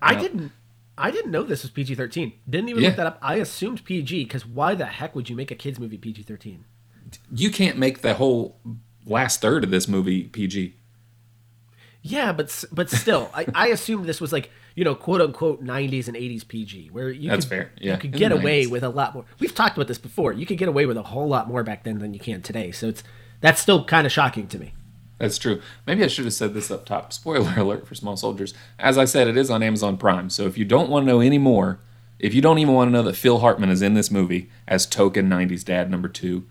I 0.02 0.14
Yeah. 0.14 0.22
didn't. 0.22 0.52
I 0.98 1.12
didn't 1.12 1.32
know 1.32 1.44
this 1.44 1.62
was 1.64 1.72
PG 1.72 1.96
thirteen. 1.96 2.34
Didn't 2.50 2.70
even 2.70 2.82
Yeah. 2.84 2.90
look 2.90 2.98
that 2.98 3.08
up. 3.08 3.20
I 3.22 3.36
assumed 3.36 3.84
PG 3.86 4.24
because 4.24 4.46
why 4.46 4.74
the 4.76 4.86
heck 4.86 5.16
would 5.16 5.30
you 5.30 5.36
make 5.36 5.52
a 5.52 5.56
kids 5.56 5.80
movie 5.80 5.98
PG 5.98 6.24
thirteen? 6.24 6.66
You 7.32 7.52
can't 7.52 7.78
make 7.78 8.02
the 8.02 8.16
whole 8.16 8.60
last 9.06 9.40
third 9.42 9.64
of 9.64 9.70
this 9.72 9.88
movie 9.88 10.24
PG. 10.24 10.74
Yeah, 12.02 12.32
but 12.32 12.64
but 12.72 12.90
still, 12.90 13.30
I, 13.34 13.46
I 13.56 13.68
assumed 13.68 14.06
this 14.06 14.22
was 14.22 14.32
like 14.32 14.50
you 14.76 14.84
know 14.84 14.96
quote 14.96 15.22
unquote 15.22 15.62
nineties 15.62 16.08
and 16.08 16.16
eighties 16.18 16.44
PG, 16.44 16.90
where 16.92 17.10
you 17.10 17.30
That's 17.30 17.46
could, 17.46 17.50
fair, 17.50 17.72
yeah, 17.80 17.94
you 17.94 18.00
could 18.00 18.14
in 18.14 18.20
get 18.20 18.32
away 18.32 18.66
90s. 18.66 18.70
with 18.72 18.84
a 18.84 18.90
lot 18.90 19.14
more. 19.14 19.26
We've 19.40 19.54
talked 19.54 19.76
about 19.78 19.88
this 19.88 19.98
before. 19.98 20.34
You 20.34 20.46
could 20.46 20.58
get 20.58 20.68
away 20.70 20.86
with 20.86 20.98
a 20.98 21.04
whole 21.04 21.28
lot 21.28 21.48
more 21.48 21.64
back 21.64 21.84
then 21.84 22.00
than 22.00 22.14
you 22.14 22.20
can 22.20 22.42
today. 22.42 22.72
So 22.72 22.88
it's 22.88 23.04
that's 23.42 23.62
still 23.62 23.84
kind 23.86 24.06
of 24.08 24.12
shocking 24.12 24.48
to 24.48 24.60
me. 24.60 24.74
That's 25.18 25.38
true. 25.38 25.62
Maybe 25.86 26.04
I 26.04 26.08
should 26.08 26.26
have 26.26 26.34
said 26.34 26.54
this 26.54 26.70
up 26.70 26.86
top. 26.86 27.12
Spoiler 27.14 27.54
alert 27.58 27.88
for 27.88 27.96
Small 27.96 28.18
Soldiers. 28.18 28.54
As 28.80 28.98
I 28.98 29.06
said, 29.06 29.28
it 29.28 29.38
is 29.38 29.50
on 29.50 29.64
Amazon 29.64 29.98
Prime. 29.98 30.30
So 30.30 30.46
if 30.46 30.58
you 30.58 30.66
don't 30.66 30.90
want 30.90 31.06
to 31.06 31.12
know 31.12 31.20
any 31.20 31.38
more, 31.38 31.80
if 32.20 32.34
you 32.34 32.42
don't 32.42 32.60
even 32.60 32.74
want 32.74 32.90
to 32.90 32.92
know 32.92 33.04
that 33.04 33.16
Phil 33.16 33.40
Hartman 33.40 33.70
is 33.70 33.82
in 33.82 33.94
this 33.94 34.12
movie 34.12 34.50
as 34.68 34.86
token 34.86 35.30
90s 35.30 35.64
dad 35.64 35.90
number 35.90 36.08
two, 36.08 36.46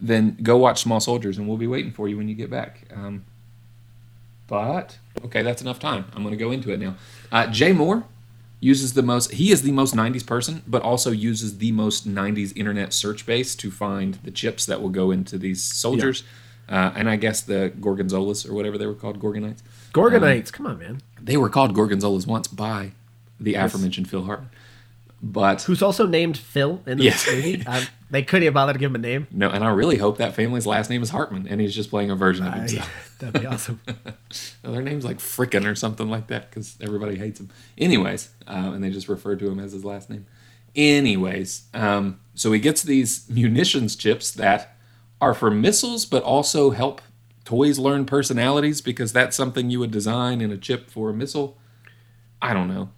then 0.00 0.36
go 0.42 0.56
watch 0.56 0.82
Small 0.82 1.00
Soldiers 1.00 1.38
and 1.38 1.48
we'll 1.48 1.56
be 1.56 1.66
waiting 1.66 1.92
for 1.92 2.08
you 2.08 2.16
when 2.16 2.28
you 2.28 2.34
get 2.34 2.50
back. 2.50 2.86
Um, 2.94 3.24
but, 4.46 4.98
okay, 5.24 5.42
that's 5.42 5.62
enough 5.62 5.78
time. 5.78 6.04
I'm 6.14 6.22
going 6.22 6.36
to 6.36 6.42
go 6.42 6.50
into 6.50 6.72
it 6.72 6.80
now. 6.80 6.96
Uh, 7.32 7.46
Jay 7.46 7.72
Mohr 7.72 8.04
uses 8.60 8.94
the 8.94 9.02
most, 9.02 9.32
he 9.32 9.50
is 9.50 9.62
the 9.62 9.72
most 9.72 9.94
90s 9.94 10.26
person, 10.26 10.62
but 10.66 10.82
also 10.82 11.10
uses 11.10 11.58
the 11.58 11.72
most 11.72 12.08
90s 12.08 12.56
internet 12.56 12.92
search 12.92 13.24
base 13.26 13.54
to 13.56 13.70
find 13.70 14.14
the 14.24 14.30
chips 14.30 14.66
that 14.66 14.82
will 14.82 14.90
go 14.90 15.10
into 15.10 15.38
these 15.38 15.62
soldiers. 15.62 16.22
Uh, 16.68 16.92
and 16.96 17.10
I 17.10 17.16
guess 17.16 17.42
the 17.42 17.72
Gorgonzolas 17.78 18.48
or 18.48 18.54
whatever 18.54 18.78
they 18.78 18.86
were 18.86 18.94
called, 18.94 19.20
Gorgonites. 19.20 19.62
Gorgonites, 19.92 20.52
come 20.52 20.66
on, 20.66 20.78
man. 20.78 21.00
They 21.20 21.36
were 21.36 21.48
called 21.50 21.74
Gorgonzolas 21.74 22.26
once 22.26 22.48
by 22.48 22.92
the 23.38 23.54
aforementioned 23.54 24.08
Phil 24.08 24.24
Hartman. 24.24 24.50
But 25.22 25.62
Who's 25.62 25.82
also 25.82 26.06
named 26.06 26.36
Phil 26.36 26.82
in 26.86 26.98
the 26.98 27.04
Yes. 27.04 27.26
movie? 27.30 27.62
Um, 27.66 27.82
they 28.10 28.22
couldn't 28.22 28.44
even 28.44 28.52
bother 28.54 28.74
to 28.74 28.78
give 28.78 28.90
him 28.90 28.94
a 28.94 28.98
name. 28.98 29.26
no, 29.32 29.50
and 29.50 29.64
I 29.64 29.70
really 29.70 29.96
hope 29.96 30.18
that 30.18 30.34
family's 30.34 30.66
last 30.66 30.88
name 30.88 31.02
is 31.02 31.10
Hartman 31.10 31.48
and 31.48 31.60
he's 31.60 31.74
just 31.74 31.90
playing 31.90 32.10
a 32.10 32.14
version 32.14 32.46
of 32.46 32.52
himself. 32.54 33.16
that'd 33.18 33.40
be 33.40 33.46
awesome. 33.46 33.80
No, 34.64 34.72
their 34.72 34.82
name's 34.82 35.04
like 35.04 35.18
Frickin' 35.18 35.64
or 35.70 35.74
something 35.74 36.08
like 36.08 36.26
that 36.28 36.48
because 36.50 36.76
everybody 36.80 37.16
hates 37.16 37.38
him. 37.40 37.50
Anyways, 37.78 38.30
uh, 38.48 38.72
and 38.74 38.82
they 38.82 38.90
just 38.90 39.08
refer 39.08 39.36
to 39.36 39.46
him 39.48 39.58
as 39.60 39.72
his 39.72 39.84
last 39.84 40.10
name. 40.10 40.26
Anyways, 40.74 41.64
um, 41.74 42.20
so 42.34 42.50
he 42.52 42.58
gets 42.60 42.82
these 42.82 43.28
munitions 43.30 43.94
chips 43.96 44.30
that 44.32 44.73
are 45.20 45.34
for 45.34 45.50
missiles, 45.50 46.04
but 46.06 46.22
also 46.22 46.70
help 46.70 47.00
toys 47.44 47.78
learn 47.78 48.04
personalities 48.06 48.80
because 48.80 49.12
that's 49.12 49.36
something 49.36 49.70
you 49.70 49.78
would 49.80 49.90
design 49.90 50.40
in 50.40 50.50
a 50.50 50.56
chip 50.56 50.90
for 50.90 51.10
a 51.10 51.14
missile. 51.14 51.56
I 52.42 52.52
don't 52.54 52.68
know. 52.68 52.90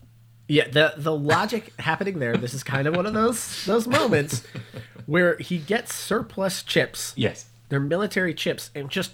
Yeah, 0.49 0.69
the 0.69 0.95
the 0.97 1.15
logic 1.17 1.73
happening 1.81 2.19
there. 2.19 2.37
This 2.37 2.55
is 2.55 2.63
kind 2.63 2.87
of 2.87 2.95
one 2.97 3.07
of 3.07 3.15
those 3.15 3.65
those 3.67 3.87
moments 3.87 4.43
where 5.07 5.37
he 5.39 5.59
gets 5.59 5.95
surplus 5.95 6.63
chips. 6.63 7.13
Yes. 7.17 7.47
They're 7.69 7.81
military 7.81 8.33
chips 8.35 8.71
and 8.75 8.89
just 8.89 9.13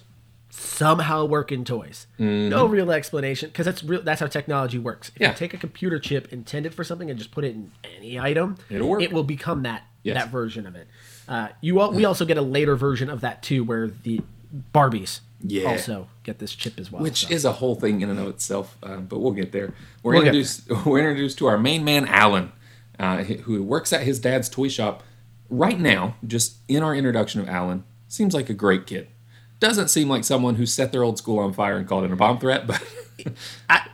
somehow 0.51 1.25
work 1.25 1.51
in 1.51 1.65
toys. 1.65 2.07
Mm-hmm. 2.21 2.51
No 2.51 2.67
real 2.67 2.91
explanation 2.93 3.49
because 3.49 3.65
that's 3.65 3.83
real. 3.83 4.03
That's 4.03 4.21
how 4.21 4.27
technology 4.27 4.79
works. 4.79 5.11
If 5.15 5.21
Yeah. 5.23 5.31
you 5.31 5.37
take 5.37 5.55
a 5.55 5.59
computer 5.59 5.99
chip 5.99 6.31
intended 6.33 6.75
for 6.75 6.85
something 6.85 7.09
and 7.09 7.19
just 7.19 7.31
put 7.31 7.45
it 7.45 7.55
in 7.55 7.73
any 7.97 8.19
item, 8.21 8.57
It'll 8.69 8.89
work. 8.89 9.03
It 9.03 9.13
will 9.13 9.25
become 9.25 9.63
that 9.63 9.85
Yes. 10.03 10.17
that 10.17 10.31
version 10.31 10.67
of 10.67 10.75
it. 10.77 10.89
Uh, 11.29 11.49
you 11.61 11.81
all, 11.81 11.93
we 11.93 12.05
also 12.05 12.25
get 12.25 12.37
a 12.37 12.43
later 12.43 12.77
version 12.77 13.09
of 13.11 13.21
that 13.21 13.43
too, 13.43 13.63
where 13.65 13.89
the 13.89 14.21
Barbies 14.75 15.21
Yeah. 15.41 15.69
also 15.71 16.09
get 16.25 16.39
this 16.39 16.55
chip 16.55 16.79
as 16.79 16.91
well. 16.93 17.03
which 17.03 17.27
so. 17.27 17.33
is 17.33 17.45
a 17.45 17.53
whole 17.53 17.75
thing 17.75 18.01
in 18.01 18.11
and 18.11 18.19
of 18.19 18.29
itself. 18.29 18.77
Uh, 18.83 18.97
but 18.99 19.19
we'll 19.21 19.33
get 19.33 19.53
there. 19.53 19.73
We're 20.03 20.13
We'll 20.13 20.23
introduced. 20.23 20.71
We're 20.87 20.99
introduced 20.99 21.39
to 21.39 21.47
our 21.47 21.59
main 21.59 21.85
man, 21.85 22.07
Alan, 22.07 22.53
uh, 22.99 23.19
who 23.25 23.63
works 23.63 23.93
at 23.93 24.03
his 24.03 24.19
dad's 24.19 24.49
toy 24.49 24.69
shop. 24.69 25.03
Right 25.49 25.79
now, 25.79 26.17
just 26.27 26.57
in 26.69 26.83
our 26.83 26.95
introduction 26.95 27.41
of 27.41 27.49
Alan, 27.49 27.85
seems 28.09 28.33
like 28.35 28.49
a 28.51 28.55
great 28.55 28.87
kid. 28.87 29.09
Doesn't 29.61 29.89
seem 29.89 30.09
like 30.09 30.25
someone 30.25 30.55
who 30.57 30.67
set 30.67 30.93
their 30.93 31.03
old 31.05 31.19
school 31.19 31.39
on 31.39 31.53
fire 31.53 31.77
and 31.77 31.87
called 31.87 32.05
it 32.05 32.11
a 32.13 32.17
bomb 32.17 32.39
threat, 32.39 32.67
but 32.67 32.83
I, 33.71 33.87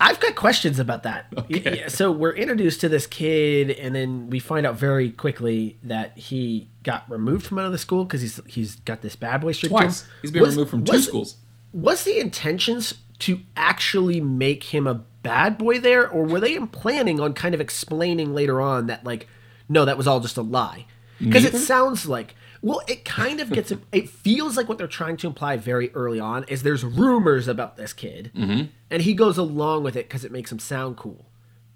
I've 0.00 0.18
got 0.20 0.34
questions 0.36 0.78
about 0.78 1.02
that. 1.02 1.26
Y- 1.50 1.62
yeah, 1.64 1.88
so 1.88 2.10
we're 2.10 2.32
introduced 2.34 2.80
to 2.80 2.88
this 2.88 3.06
kid, 3.06 3.70
and 3.70 3.94
then 3.94 4.30
we 4.30 4.38
find 4.38 4.66
out 4.66 4.76
very 4.76 5.10
quickly 5.10 5.76
that 5.82 6.16
he 6.16 6.68
got 6.82 7.08
removed 7.10 7.46
from 7.46 7.58
out 7.58 7.66
of 7.66 7.72
the 7.72 7.78
school 7.78 8.04
because 8.04 8.20
he's 8.22 8.40
he's 8.46 8.76
got 8.76 9.02
this 9.02 9.16
bad 9.16 9.40
boy 9.42 9.52
streak. 9.52 9.70
twice 9.70 10.06
he's 10.22 10.30
been 10.30 10.42
Was- 10.42 10.54
removed 10.54 10.70
from 10.70 10.84
two 10.84 10.92
was- 10.92 11.06
schools. 11.06 11.36
Was 11.72 12.04
the 12.04 12.18
intentions 12.18 12.94
to 13.18 13.40
actually 13.56 14.18
make 14.20 14.64
him 14.64 14.86
a 14.86 14.94
bad 15.22 15.58
boy 15.58 15.78
there, 15.78 16.08
or 16.08 16.24
were 16.24 16.40
they 16.40 16.58
planning 16.58 17.20
on 17.20 17.34
kind 17.34 17.54
of 17.54 17.60
explaining 17.60 18.34
later 18.34 18.60
on 18.62 18.86
that 18.86 19.04
like, 19.04 19.28
no, 19.68 19.84
that 19.84 19.98
was 19.98 20.06
all 20.06 20.20
just 20.20 20.38
a 20.38 20.42
lie? 20.42 20.86
Because 21.18 21.44
it 21.44 21.56
sounds 21.56 22.06
like. 22.06 22.34
Well, 22.66 22.82
it 22.88 23.04
kind 23.04 23.40
of 23.40 23.50
gets. 23.52 23.72
It 23.92 24.08
feels 24.08 24.56
like 24.56 24.68
what 24.68 24.76
they're 24.78 24.88
trying 24.88 25.16
to 25.18 25.26
imply 25.28 25.56
very 25.56 25.90
early 25.94 26.18
on 26.18 26.42
is 26.48 26.62
there's 26.64 26.84
rumors 26.84 27.46
about 27.46 27.76
this 27.76 27.92
kid, 27.92 28.32
Mm-hmm. 28.36 28.64
and 28.90 29.02
he 29.02 29.14
goes 29.14 29.38
along 29.38 29.84
with 29.84 29.94
it 29.94 30.08
because 30.08 30.24
it 30.24 30.32
makes 30.32 30.50
him 30.50 30.58
sound 30.58 30.96
cool, 30.96 31.26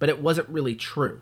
but 0.00 0.08
it 0.08 0.20
wasn't 0.20 0.48
really 0.48 0.74
true. 0.74 1.20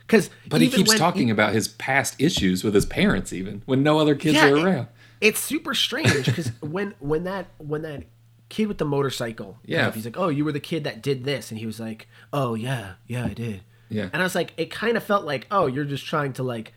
Because 0.00 0.28
But 0.46 0.60
he 0.60 0.68
keeps 0.68 0.94
talking 0.98 1.30
about 1.30 1.54
his 1.54 1.68
past 1.68 2.20
issues 2.20 2.62
with 2.62 2.74
his 2.74 2.84
parents, 2.84 3.32
even 3.32 3.62
when 3.64 3.82
no 3.82 3.98
other 3.98 4.14
kids 4.14 4.36
are 4.38 4.56
it- 4.58 4.62
around. 4.62 4.88
it's 5.22 5.40
super 5.40 5.72
strange 5.74 6.26
because 6.26 6.48
when 6.60 6.94
when 6.98 7.24
that 7.24 7.46
when 7.58 7.80
that 7.82 8.02
kid 8.50 8.66
with 8.68 8.76
the 8.76 8.84
motorcycle, 8.84 9.58
Yeah. 9.64 9.90
he's 9.92 10.04
like, 10.04 10.18
"Oh, 10.18 10.28
you 10.28 10.44
were 10.44 10.52
the 10.52 10.60
kid 10.60 10.84
that 10.84 11.00
did 11.00 11.24
this," 11.24 11.50
and 11.50 11.58
he 11.58 11.64
was 11.64 11.80
like, 11.80 12.08
"Oh 12.30 12.52
yeah, 12.54 12.94
yeah, 13.06 13.24
I 13.24 13.32
did." 13.32 13.62
Yeah. 13.88 14.10
and 14.12 14.20
I 14.20 14.24
was 14.24 14.34
like, 14.34 14.52
it 14.58 14.70
kind 14.70 14.96
of 14.98 15.02
felt 15.02 15.24
like, 15.24 15.46
"Oh, 15.50 15.66
you're 15.66 15.84
just 15.86 16.04
trying 16.04 16.34
to 16.34 16.42
like 16.42 16.74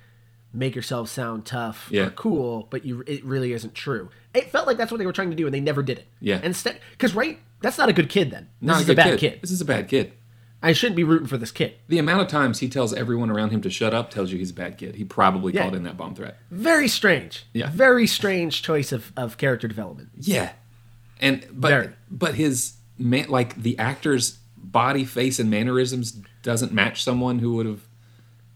make 0.56 0.76
yourself 0.76 1.10
sound 1.10 1.46
tough 1.46 1.88
Yeah. 1.92 2.08
or 2.08 2.10
cool," 2.12 2.68
but 2.70 2.86
you 2.86 3.04
it 3.08 3.24
really 3.26 3.54
isn't 3.54 3.74
true. 3.76 4.10
It 4.34 4.52
felt 4.52 4.68
like 4.68 4.78
that's 4.78 4.92
what 4.92 4.98
they 4.98 5.06
were 5.06 5.14
trying 5.14 5.30
to 5.32 5.36
do, 5.36 5.46
and 5.46 5.54
they 5.54 5.60
never 5.62 5.84
did 5.84 6.00
it. 6.00 6.08
Yeah. 6.20 6.40
instead, 6.44 6.80
because 6.92 7.14
right, 7.16 7.40
that's 7.62 7.78
not 7.78 7.90
a 7.90 7.94
good 7.94 8.10
kid. 8.10 8.32
Then 8.32 8.50
this 8.62 8.68
Not 8.68 8.78
is 8.82 8.84
a, 8.84 8.86
good 8.88 8.98
bad 8.98 9.20
kid. 9.20 9.40
This 9.42 9.52
is 9.52 9.62
a 9.62 9.66
bad 9.66 9.88
kid. 9.88 10.14
I 10.64 10.72
shouldn't 10.74 10.96
be 10.96 11.04
rooting 11.04 11.28
for 11.28 11.38
this 11.38 11.52
kid. 11.52 11.76
The 11.90 12.00
amount 12.00 12.22
of 12.24 12.28
times 12.28 12.60
he 12.60 12.70
tells 12.70 12.92
everyone 12.94 13.30
around 13.30 13.52
him 13.52 13.62
to 13.62 13.70
shut 13.70 13.94
up 13.94 14.10
tells 14.10 14.32
you 14.32 14.40
he's 14.40 14.50
a 14.50 14.54
bad 14.54 14.78
kid. 14.80 14.96
He 14.96 15.04
probably 15.04 15.54
Yeah. 15.54 15.62
called 15.62 15.76
in 15.76 15.84
that 15.84 15.96
bomb 15.96 16.16
threat. 16.16 16.38
Very 16.50 16.88
strange. 16.88 17.46
Yeah. 17.54 17.70
very 17.70 18.08
strange 18.08 18.62
choice 18.64 18.92
of 18.92 19.12
of 19.16 19.38
character 19.38 19.68
development. 19.68 20.10
Yeah, 20.20 20.54
and 21.22 21.46
but 21.52 21.70
Very. 21.70 21.90
but 22.10 22.36
his 22.36 22.74
man, 22.98 23.28
like 23.30 23.62
the 23.62 23.78
actor's 23.78 24.38
body, 24.58 25.06
face, 25.06 25.38
and 25.40 25.50
mannerisms 25.52 26.20
doesn't 26.42 26.74
match 26.74 27.04
someone 27.04 27.40
who 27.40 27.54
would 27.56 27.66
have 27.68 27.82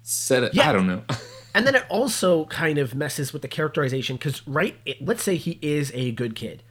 said 0.01 0.43
it. 0.43 0.55
Yeah. 0.55 0.69
I 0.69 0.73
don't 0.73 0.87
know. 0.87 1.03
And 1.53 1.65
then 1.65 1.75
it 1.75 1.85
also 1.89 2.45
kind 2.45 2.77
of 2.77 2.93
messes 2.95 3.33
with 3.33 3.41
the 3.41 3.47
characterization 3.47 4.15
because, 4.17 4.45
right, 4.47 4.75
it, 4.85 5.03
let's 5.05 5.23
say 5.23 5.35
he 5.35 5.57
is 5.61 5.91
a 5.95 6.11
good 6.11 6.35
kid. 6.35 6.63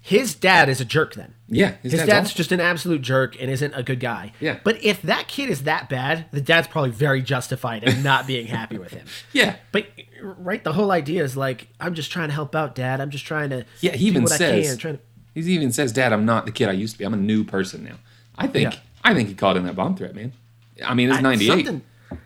His 0.00 0.34
dad 0.34 0.68
is 0.68 0.82
a 0.82 0.84
jerk 0.84 1.14
then. 1.14 1.32
yeah, 1.48 1.76
His, 1.82 1.92
dad's 1.94 2.06
dad's 2.06 2.34
just 2.34 2.52
an 2.52 2.60
absolute 2.60 3.00
jerk 3.00 3.40
and 3.40 3.50
isn't 3.50 3.72
a 3.72 3.82
good 3.82 4.00
guy. 4.00 4.32
Yeah. 4.38 4.58
But 4.62 4.84
if 4.84 5.00
that 5.00 5.28
kid 5.28 5.48
is 5.48 5.62
that 5.62 5.88
bad, 5.88 6.26
the 6.30 6.42
dad's 6.42 6.68
probably 6.68 6.90
very 6.90 7.22
justified 7.22 7.84
in 7.84 8.02
not 8.02 8.26
being 8.26 8.46
happy 8.46 8.76
with 8.76 8.92
him. 8.92 9.06
yeah. 9.32 9.56
But 9.72 9.86
right, 10.22 10.62
the 10.62 10.74
whole 10.74 10.90
idea 10.90 11.24
is 11.24 11.38
like, 11.38 11.68
I'm 11.80 11.94
just 11.94 12.10
trying 12.12 12.28
to 12.28 12.34
help 12.34 12.54
out, 12.54 12.74
Dad. 12.74 13.00
I'm 13.00 13.08
just 13.08 13.24
trying 13.24 13.48
to 13.48 13.64
Yeah, 13.80 13.92
he 13.92 14.04
do 14.06 14.06
even 14.10 14.22
what 14.24 14.32
says. 14.32 14.76
Trying 14.76 14.98
to, 14.98 15.02
he 15.40 15.40
even 15.54 15.72
says, 15.72 15.90
"Dad, 15.90 16.12
I'm 16.12 16.26
not 16.26 16.44
the 16.44 16.52
kid 16.52 16.68
I 16.68 16.72
used 16.72 16.92
to 16.94 16.98
be. 16.98 17.04
I'm 17.06 17.14
a 17.14 17.16
new 17.16 17.42
person 17.42 17.82
now." 17.82 17.96
I 18.36 18.46
think 18.46 18.74
Yeah. 18.74 18.78
I 19.02 19.14
think 19.14 19.28
he 19.30 19.34
called 19.34 19.56
in 19.56 19.64
that 19.64 19.74
bomb 19.74 19.96
threat, 19.96 20.14
man. 20.14 20.32
I 20.84 20.92
mean, 20.94 21.08
it's 21.08 21.18
I- 21.18 21.22
98. 21.22 21.80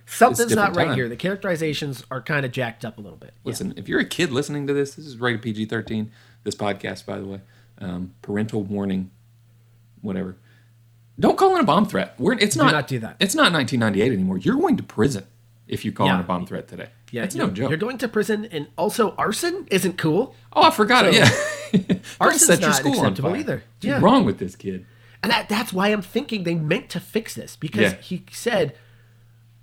Something, 0.07 0.37
something's 0.37 0.55
not 0.57 0.77
right 0.77 0.87
time. 0.89 0.95
here. 0.95 1.09
The 1.09 1.17
characterizations 1.17 2.05
are 2.11 2.21
kind 2.23 2.45
of 2.47 2.53
jacked 2.53 2.85
up 2.85 2.99
a 2.99 3.01
little 3.01 3.19
bit. 3.19 3.33
Yeah. 3.37 3.51
Listen, 3.51 3.75
if 3.77 3.89
you're 3.89 4.01
a 4.01 4.05
kid 4.05 4.31
listening 4.33 4.67
to 4.67 4.73
this, 4.73 4.95
this 4.95 5.07
is 5.07 5.17
rated 5.19 5.43
PG 5.43 5.67
13. 5.67 6.11
This 6.45 6.55
podcast, 6.55 7.05
by 7.07 7.19
the 7.19 7.25
way, 7.27 7.41
um, 7.81 8.15
parental 8.23 8.63
warning, 8.63 9.11
whatever. 10.03 10.37
Don't 11.21 11.37
call 11.37 11.55
in 11.57 11.61
a 11.61 11.65
bomb 11.65 11.87
threat. 11.87 12.15
We're, 12.19 12.35
it's 12.35 12.55
not, 12.57 12.73
not 12.73 12.87
do 12.87 12.99
that. 13.01 13.17
It's 13.19 13.35
not 13.35 13.53
1998 13.53 14.13
anymore. 14.13 14.39
You're 14.39 14.57
going 14.57 14.77
to 14.77 14.83
prison 14.85 15.27
if 15.67 15.85
you 15.85 15.93
call 15.93 16.09
in 16.09 16.21
a 16.21 16.23
bomb 16.23 16.47
threat 16.47 16.69
today. 16.69 16.91
Yeah, 17.11 17.25
it's 17.25 17.35
no 17.35 17.49
joke. 17.51 17.71
You're 17.71 17.79
going 17.79 17.99
to 17.99 18.09
prison, 18.09 18.45
and 18.53 18.69
also 18.77 19.15
arson 19.17 19.67
isn't 19.71 19.99
cool. 19.99 20.35
oh, 20.53 20.63
I 20.63 20.71
forgot 20.71 21.07
it. 21.07 21.15
Yeah, 21.15 21.29
Arson's 22.21 22.47
set 22.47 22.61
your 22.61 22.69
not 22.69 22.77
school 22.77 22.93
on 22.93 23.07
acceptable 23.07 23.31
fire. 23.31 23.39
either. 23.41 23.57
What's 23.57 23.85
Yeah. 23.87 24.01
wrong 24.01 24.25
with 24.25 24.39
this 24.39 24.55
kid? 24.57 24.87
And 25.23 25.33
that, 25.33 25.49
that's 25.49 25.73
why 25.73 25.89
I'm 25.89 26.03
thinking 26.03 26.45
they 26.45 26.55
meant 26.55 26.91
to 26.91 27.01
fix 27.01 27.35
this 27.35 27.57
because 27.57 27.93
Yeah. 27.93 27.99
he 28.01 28.25
said, 28.31 28.77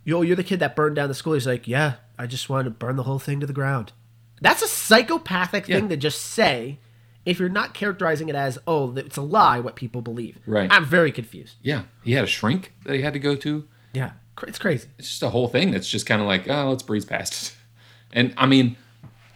Yo, 0.05 0.19
oh, 0.19 0.21
you're 0.21 0.35
the 0.37 0.43
kid 0.43 0.59
that 0.61 0.75
burned 0.75 0.95
down 0.95 1.09
the 1.09 1.13
school. 1.15 1.33
He's 1.33 1.47
like, 1.47 1.67
Yeah, 1.67 1.95
I 2.17 2.27
just 2.27 2.47
wanted 2.49 2.65
to 2.65 2.69
burn 2.69 2.95
the 2.95 3.03
whole 3.03 3.19
thing 3.19 3.39
to 3.41 3.45
the 3.47 3.53
ground. 3.53 3.91
That's 4.39 4.61
a 4.61 4.67
psychopathic 4.67 5.67
Yeah. 5.67 5.77
thing 5.79 5.89
to 5.89 5.97
just 5.97 6.21
say 6.21 6.79
if 7.25 7.39
you're 7.39 7.49
not 7.49 7.73
characterizing 7.73 8.29
it 8.29 8.35
as, 8.35 8.59
Oh, 8.67 8.95
it's 8.95 9.17
a 9.17 9.21
lie 9.21 9.59
what 9.59 9.75
people 9.75 10.01
believe. 10.01 10.37
Right. 10.45 10.71
I'm 10.71 10.85
very 10.85 11.11
confused. 11.11 11.55
Yeah, 11.63 11.83
he 12.03 12.13
had 12.13 12.23
a 12.23 12.27
shrink 12.27 12.73
that 12.85 12.95
he 12.95 13.01
had 13.01 13.13
to 13.13 13.19
go 13.19 13.35
to. 13.35 13.67
Yeah. 13.93 14.11
It's 14.43 14.59
crazy. 14.59 14.89
it's 14.99 15.07
just 15.09 15.23
a 15.23 15.29
whole 15.29 15.47
thing 15.47 15.71
that's 15.71 15.87
just 15.89 16.05
kind 16.05 16.21
of 16.21 16.27
like, 16.27 16.47
oh, 16.49 16.69
let's 16.69 16.83
breeze 16.83 17.05
past 17.05 17.33
it. 17.33 17.55
And 18.13 18.33
I 18.37 18.45
mean, 18.45 18.77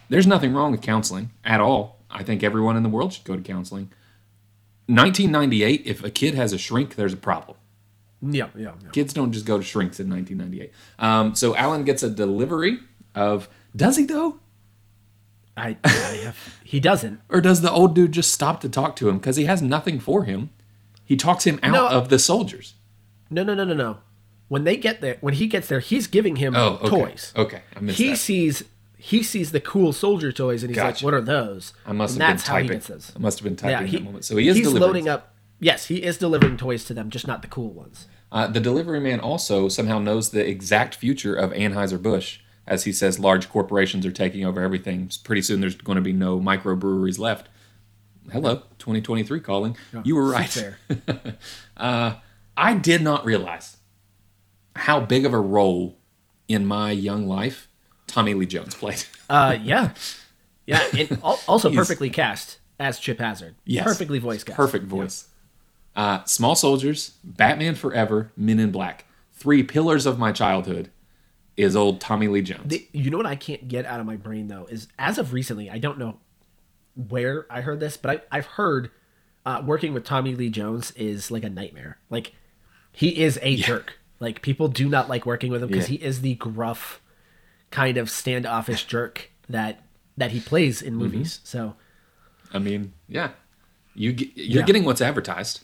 there's 0.08 0.26
nothing 0.26 0.54
wrong 0.54 0.70
with 0.72 0.80
counseling 0.80 1.30
at 1.44 1.60
all. 1.60 1.98
I 2.10 2.22
think 2.22 2.42
everyone 2.42 2.76
in 2.78 2.82
the 2.82 2.88
world 2.88 3.12
should 3.12 3.24
go 3.24 3.36
to 3.36 3.42
counseling. 3.42 3.90
1998, 4.86 5.82
if 5.84 6.02
a 6.02 6.10
kid 6.10 6.34
has 6.34 6.52
a 6.52 6.58
shrink, 6.58 6.94
there's 6.96 7.12
a 7.12 7.16
problem. 7.18 7.56
Yeah, 8.22 8.48
yeah, 8.56 8.72
yeah. 8.82 8.90
Kids 8.92 9.12
don't 9.14 9.32
just 9.32 9.46
go 9.46 9.56
to 9.58 9.64
shrinks 9.64 9.98
in 9.98 10.10
1998. 10.10 10.72
Um, 10.98 11.34
so 11.34 11.56
Alan 11.56 11.84
gets 11.84 12.02
a 12.02 12.10
delivery 12.10 12.78
of, 13.14 13.48
does 13.74 13.96
he 13.96 14.04
though? 14.04 14.38
I, 15.56 15.76
I 15.84 15.88
have, 16.24 16.54
he 16.64 16.80
doesn't. 16.80 17.20
Or 17.28 17.40
does 17.40 17.60
the 17.60 17.70
old 17.70 17.94
dude 17.94 18.12
just 18.12 18.32
stop 18.32 18.60
to 18.60 18.68
talk 18.68 18.96
to 18.96 19.08
him 19.08 19.18
because 19.18 19.36
he 19.36 19.44
has 19.44 19.62
nothing 19.62 19.98
for 20.00 20.24
him? 20.24 20.50
He 21.04 21.16
talks 21.16 21.44
him 21.44 21.58
out 21.62 21.72
No. 21.72 21.88
of 21.88 22.08
the 22.08 22.18
soldiers. 22.18 22.74
No, 23.30 23.42
no, 23.42 23.54
no, 23.54 23.64
no, 23.64 23.74
no. 23.74 23.98
When 24.48 24.64
they 24.64 24.76
get 24.76 25.00
there, 25.00 25.16
when 25.20 25.34
he 25.34 25.46
gets 25.46 25.68
there, 25.68 25.80
he's 25.80 26.06
giving 26.06 26.36
him 26.36 26.54
Oh, 26.56 26.78
okay. 26.82 26.88
toys. 26.88 27.32
Okay, 27.36 27.62
I 27.76 27.80
missed 27.80 27.98
he 27.98 28.10
that. 28.10 28.16
sees 28.16 28.64
he 28.96 29.22
sees 29.22 29.50
the 29.52 29.60
cool 29.60 29.92
soldier 29.94 30.30
toys, 30.32 30.62
and 30.62 30.70
he's 30.70 30.76
Gotcha. 30.76 30.96
like, 30.96 31.02
"What 31.04 31.14
are 31.14 31.20
those?" 31.22 31.72
I 31.86 31.92
must 31.92 32.14
and 32.14 32.22
have 32.22 32.36
been 32.36 32.44
typing. 32.80 32.82
I 33.16 33.18
must 33.18 33.38
have 33.38 33.44
been 33.44 33.56
typing 33.56 33.70
Yeah, 33.86 33.90
he, 33.90 33.96
that 33.98 34.04
moment. 34.04 34.24
So 34.24 34.36
he 34.36 34.46
is 34.48 34.56
he's 34.56 34.66
delivering 34.66 34.88
loading 34.88 35.08
up. 35.08 35.29
Yes, 35.60 35.86
he 35.86 36.02
is 36.02 36.18
delivering 36.18 36.56
toys 36.56 36.84
to 36.86 36.94
them, 36.94 37.10
just 37.10 37.26
not 37.26 37.42
the 37.42 37.48
cool 37.48 37.70
ones. 37.70 38.08
Uh, 38.32 38.46
the 38.46 38.60
delivery 38.60 39.00
man 39.00 39.20
also 39.20 39.68
somehow 39.68 39.98
knows 39.98 40.30
the 40.30 40.46
exact 40.46 40.94
future 40.94 41.34
of 41.34 41.52
Anheuser-Busch. 41.52 42.40
As 42.66 42.84
he 42.84 42.92
says, 42.92 43.18
large 43.18 43.48
corporations 43.48 44.06
are 44.06 44.12
taking 44.12 44.44
over 44.44 44.62
everything. 44.62 45.10
Pretty 45.24 45.42
soon 45.42 45.60
there's 45.60 45.74
going 45.74 45.96
to 45.96 46.02
be 46.02 46.12
no 46.12 46.40
microbreweries 46.40 47.18
left. 47.18 47.48
Hello, 48.32 48.56
2023 48.78 49.40
calling. 49.40 49.76
you 50.04 50.14
were 50.14 50.28
right. 50.28 50.48
Fair. 50.48 50.78
I 52.56 52.74
did 52.74 53.02
not 53.02 53.24
realize 53.24 53.78
how 54.76 55.00
big 55.00 55.24
of 55.24 55.32
a 55.32 55.40
role 55.40 55.98
in 56.46 56.66
my 56.66 56.90
young 56.90 57.26
life 57.26 57.68
Tommy 58.06 58.34
Lee 58.34 58.46
Jones 58.46 58.74
played. 58.74 59.04
Uh, 59.28 59.56
yeah, 59.62 59.94
yeah, 60.66 60.82
and 60.96 61.18
also 61.22 61.70
perfectly 61.74 62.10
cast 62.10 62.58
as 62.78 62.98
Chip 62.98 63.18
Hazard. 63.18 63.54
Yes. 63.64 63.84
perfectly 63.84 64.18
voice 64.18 64.44
cast. 64.44 64.56
Perfect 64.56 64.84
voice. 64.86 65.28
Uh, 65.96 66.24
Small 66.24 66.54
Soldiers, 66.54 67.16
Batman 67.24 67.74
Forever, 67.74 68.32
Men 68.36 68.58
in 68.60 68.70
Black. 68.70 69.06
Three 69.32 69.62
pillars 69.62 70.06
of 70.06 70.18
my 70.18 70.32
childhood 70.32 70.90
is 71.56 71.74
old 71.74 72.00
Tommy 72.00 72.28
Lee 72.28 72.42
Jones. 72.42 72.62
The- 72.68 72.86
you 72.92 73.10
know 73.10 73.16
what 73.16 73.26
I 73.26 73.36
can't 73.36 73.68
get 73.68 73.84
out 73.86 74.00
of 74.00 74.06
my 74.06 74.16
brain 74.16 74.48
though 74.48 74.66
is 74.70 74.88
as 74.98 75.18
of 75.18 75.32
recently, 75.32 75.68
I 75.70 75.78
don't 75.78 75.98
know 75.98 76.18
where 76.94 77.46
I 77.50 77.60
heard 77.60 77.80
this, 77.80 77.96
but 77.96 78.26
I, 78.30 78.38
I've 78.38 78.46
heard 78.46 78.90
uh, 79.46 79.62
working 79.64 79.92
with 79.94 80.04
Tommy 80.04 80.34
Lee 80.34 80.50
Jones 80.50 80.90
is 80.92 81.30
like 81.30 81.44
a 81.44 81.50
nightmare. 81.50 81.98
Like 82.10 82.32
he 82.92 83.20
is 83.22 83.38
a 83.42 83.56
jerk. 83.56 83.98
Like 84.20 84.42
people 84.42 84.68
do 84.68 84.88
not 84.88 85.08
like 85.08 85.24
working 85.26 85.50
with 85.50 85.62
him 85.62 85.68
because 85.68 85.90
Yeah. 85.90 85.98
he 85.98 86.04
is 86.04 86.20
the 86.20 86.34
gruff, 86.34 87.00
kind 87.70 87.96
of 87.96 88.10
standoffish 88.10 88.84
jerk 88.86 89.30
that 89.48 89.82
that 90.16 90.30
he 90.32 90.40
plays 90.40 90.82
in 90.82 90.94
movies. 90.94 91.40
So 91.44 91.74
I 92.52 92.58
mean, 92.58 92.92
yeah, 93.08 93.30
you 93.94 94.10
you're 94.12 94.28
Yeah. 94.60 94.62
getting 94.62 94.84
what's 94.84 95.00
advertised. 95.00 95.62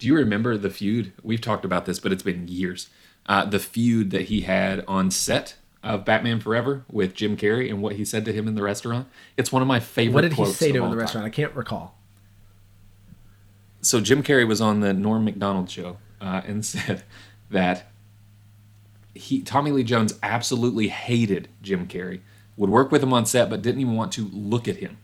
Do 0.00 0.06
you 0.06 0.14
remember 0.16 0.56
the 0.56 0.70
feud? 0.70 1.12
We've 1.22 1.42
talked 1.42 1.64
about 1.64 1.84
this, 1.84 2.00
but 2.00 2.10
it's 2.10 2.22
been 2.22 2.48
years. 2.48 2.88
Uh, 3.26 3.44
the 3.44 3.58
feud 3.58 4.10
that 4.10 4.22
he 4.22 4.40
had 4.40 4.82
on 4.88 5.10
set 5.10 5.56
of 5.82 6.06
Batman 6.06 6.40
Forever 6.40 6.84
with 6.90 7.14
Jim 7.14 7.36
Carrey 7.36 7.68
and 7.68 7.82
what 7.82 7.96
he 7.96 8.04
said 8.06 8.24
to 8.24 8.32
him 8.32 8.48
in 8.48 8.54
the 8.54 8.62
restaurant. 8.62 9.08
It's 9.36 9.52
one 9.52 9.60
of 9.60 9.68
my 9.68 9.78
favorite. 9.78 10.14
what 10.14 10.22
did 10.22 10.32
he 10.32 10.46
say 10.46 10.72
to 10.72 10.78
him 10.78 10.84
in 10.84 10.90
the 10.90 10.96
time. 10.96 11.00
restaurant? 11.00 11.26
I 11.26 11.30
can't 11.30 11.54
recall. 11.54 11.98
so 13.82 14.00
Jim 14.00 14.22
Carrey 14.22 14.48
was 14.48 14.60
on 14.60 14.80
the 14.80 14.94
Norm 14.94 15.24
Macdonald 15.24 15.70
show 15.70 15.98
uh, 16.20 16.40
and 16.46 16.64
said 16.64 17.02
that 17.50 17.90
he 19.14 19.42
Tommy 19.42 19.70
Lee 19.70 19.84
Jones 19.84 20.18
absolutely 20.22 20.88
hated 20.88 21.48
Jim 21.60 21.86
Carrey, 21.86 22.20
would 22.56 22.70
work 22.70 22.90
with 22.90 23.02
him 23.02 23.12
on 23.12 23.26
set, 23.26 23.50
but 23.50 23.60
didn't 23.60 23.82
even 23.82 23.96
want 23.96 24.12
to 24.12 24.30
look 24.32 24.66
at 24.66 24.76
him 24.76 24.96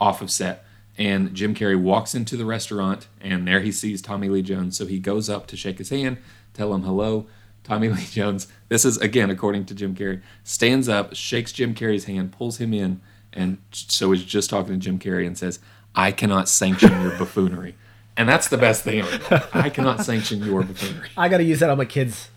off 0.00 0.20
of 0.20 0.30
set. 0.30 0.64
And 1.00 1.34
Jim 1.34 1.54
Carrey 1.54 1.80
walks 1.80 2.14
into 2.14 2.36
the 2.36 2.44
restaurant, 2.44 3.08
and 3.22 3.48
there 3.48 3.60
he 3.60 3.72
sees 3.72 4.02
Tommy 4.02 4.28
Lee 4.28 4.42
Jones. 4.42 4.76
So 4.76 4.84
he 4.84 4.98
goes 4.98 5.30
up 5.30 5.46
to 5.46 5.56
shake 5.56 5.78
his 5.78 5.88
hand, 5.88 6.18
tell 6.52 6.74
him 6.74 6.82
hello. 6.82 7.26
Tommy 7.64 7.88
Lee 7.92 8.04
Jones, 8.04 8.48
this 8.68 8.84
is 8.84 8.98
again 8.98 9.30
according 9.30 9.64
to 9.66 9.74
Jim 9.74 9.96
Carrey, 9.96 10.20
stands 10.44 10.90
up, 10.90 11.14
shakes 11.14 11.52
Jim 11.52 11.74
Carrey's 11.74 12.04
hand, 12.04 12.32
pulls 12.32 12.58
him 12.58 12.74
in, 12.74 13.00
and 13.32 13.56
so 13.72 14.12
is 14.12 14.22
just 14.24 14.50
talking 14.50 14.74
to 14.74 14.78
Jim 14.78 14.98
Carrey 14.98 15.26
and 15.26 15.38
says, 15.38 15.58
I 15.94 16.12
cannot 16.12 16.50
sanction 16.50 17.00
your 17.00 17.16
buffoonery. 17.16 17.76
And 18.16 18.28
that's 18.28 18.48
the 18.48 18.58
best 18.58 18.84
thing 18.84 19.00
ever. 19.00 19.48
I 19.54 19.70
cannot 19.70 20.04
sanction 20.04 20.44
your 20.44 20.62
buffoonery. 20.62 21.08
I 21.16 21.30
got 21.30 21.38
to 21.38 21.44
use 21.44 21.60
that 21.60 21.70
on 21.70 21.78
my 21.78 21.86
kids. 21.86 22.28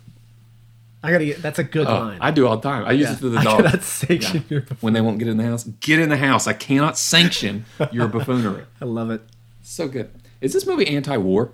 I 1.04 1.12
got 1.12 1.18
to. 1.20 1.26
Get. 1.26 1.42
That's 1.42 1.60
a 1.60 1.64
good 1.64 1.86
Oh, 1.88 1.94
line. 2.00 2.18
I 2.22 2.32
do 2.32 2.48
all 2.48 2.56
the 2.58 2.68
time. 2.70 2.86
I 2.86 2.94
use 2.94 3.12
it 3.12 3.18
to 3.20 3.30
the 3.30 3.42
dog. 3.42 3.60
I 3.60 3.64
cannot 3.70 3.84
sanction 3.84 4.46
your. 4.50 4.62
buff- 4.62 4.82
When 4.82 4.94
they 4.94 5.02
won't 5.02 5.20
get 5.20 5.28
in 5.28 5.38
the 5.38 5.44
house, 5.44 5.66
get 5.66 6.00
in 6.00 6.10
the 6.10 6.18
house. 6.18 6.48
I 6.48 6.54
cannot 6.54 6.98
sanction 6.98 7.66
your 7.92 8.08
buffoonery. 8.08 8.64
I 8.82 8.86
love 8.86 9.10
it. 9.12 9.22
So 9.62 9.88
good. 9.88 10.10
Is 10.42 10.54
this 10.54 10.66
movie 10.66 10.88
anti-war? 10.88 11.52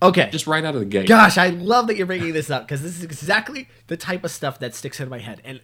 Okay. 0.00 0.28
Just 0.30 0.46
right 0.46 0.64
out 0.64 0.74
of 0.74 0.80
the 0.80 0.86
gate. 0.86 1.06
Gosh, 1.08 1.38
I 1.38 1.48
love 1.50 1.86
that 1.88 1.96
you're 1.96 2.06
bringing 2.06 2.32
this 2.32 2.50
up 2.50 2.62
because 2.66 2.82
this 2.82 2.96
is 2.96 3.04
exactly 3.04 3.68
the 3.86 3.96
type 3.96 4.24
of 4.24 4.30
stuff 4.30 4.58
that 4.60 4.74
sticks 4.74 4.98
in 5.00 5.08
my 5.08 5.18
head. 5.18 5.40
And 5.44 5.60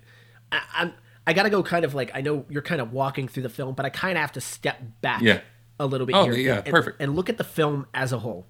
I, 0.53 0.61
I'm 0.77 0.93
I 1.27 1.33
gotta 1.33 1.51
go 1.51 1.63
kind 1.63 1.85
of 1.85 1.95
like 1.95 2.11
I 2.15 2.21
know 2.21 2.45
you're 2.49 2.63
kind 2.63 2.81
of 2.81 2.93
walking 2.93 3.29
through 3.29 3.43
the 3.45 3.49
film, 3.49 3.75
but 3.75 3.85
I 3.85 3.91
kind 3.91 4.17
of 4.17 4.21
have 4.23 4.33
to 4.33 4.41
step 4.41 4.81
back 5.01 5.23
Yeah. 5.23 5.41
a 5.81 5.87
little 5.87 6.07
bit 6.07 6.17
Oh, 6.17 6.25
here. 6.25 6.35
yeah, 6.35 6.63
and- 6.65 6.67
perfect. 6.73 7.01
And 7.01 7.15
look 7.17 7.29
at 7.29 7.37
the 7.37 7.45
film 7.45 7.87
as 7.95 8.13
a 8.13 8.19
whole. 8.21 8.47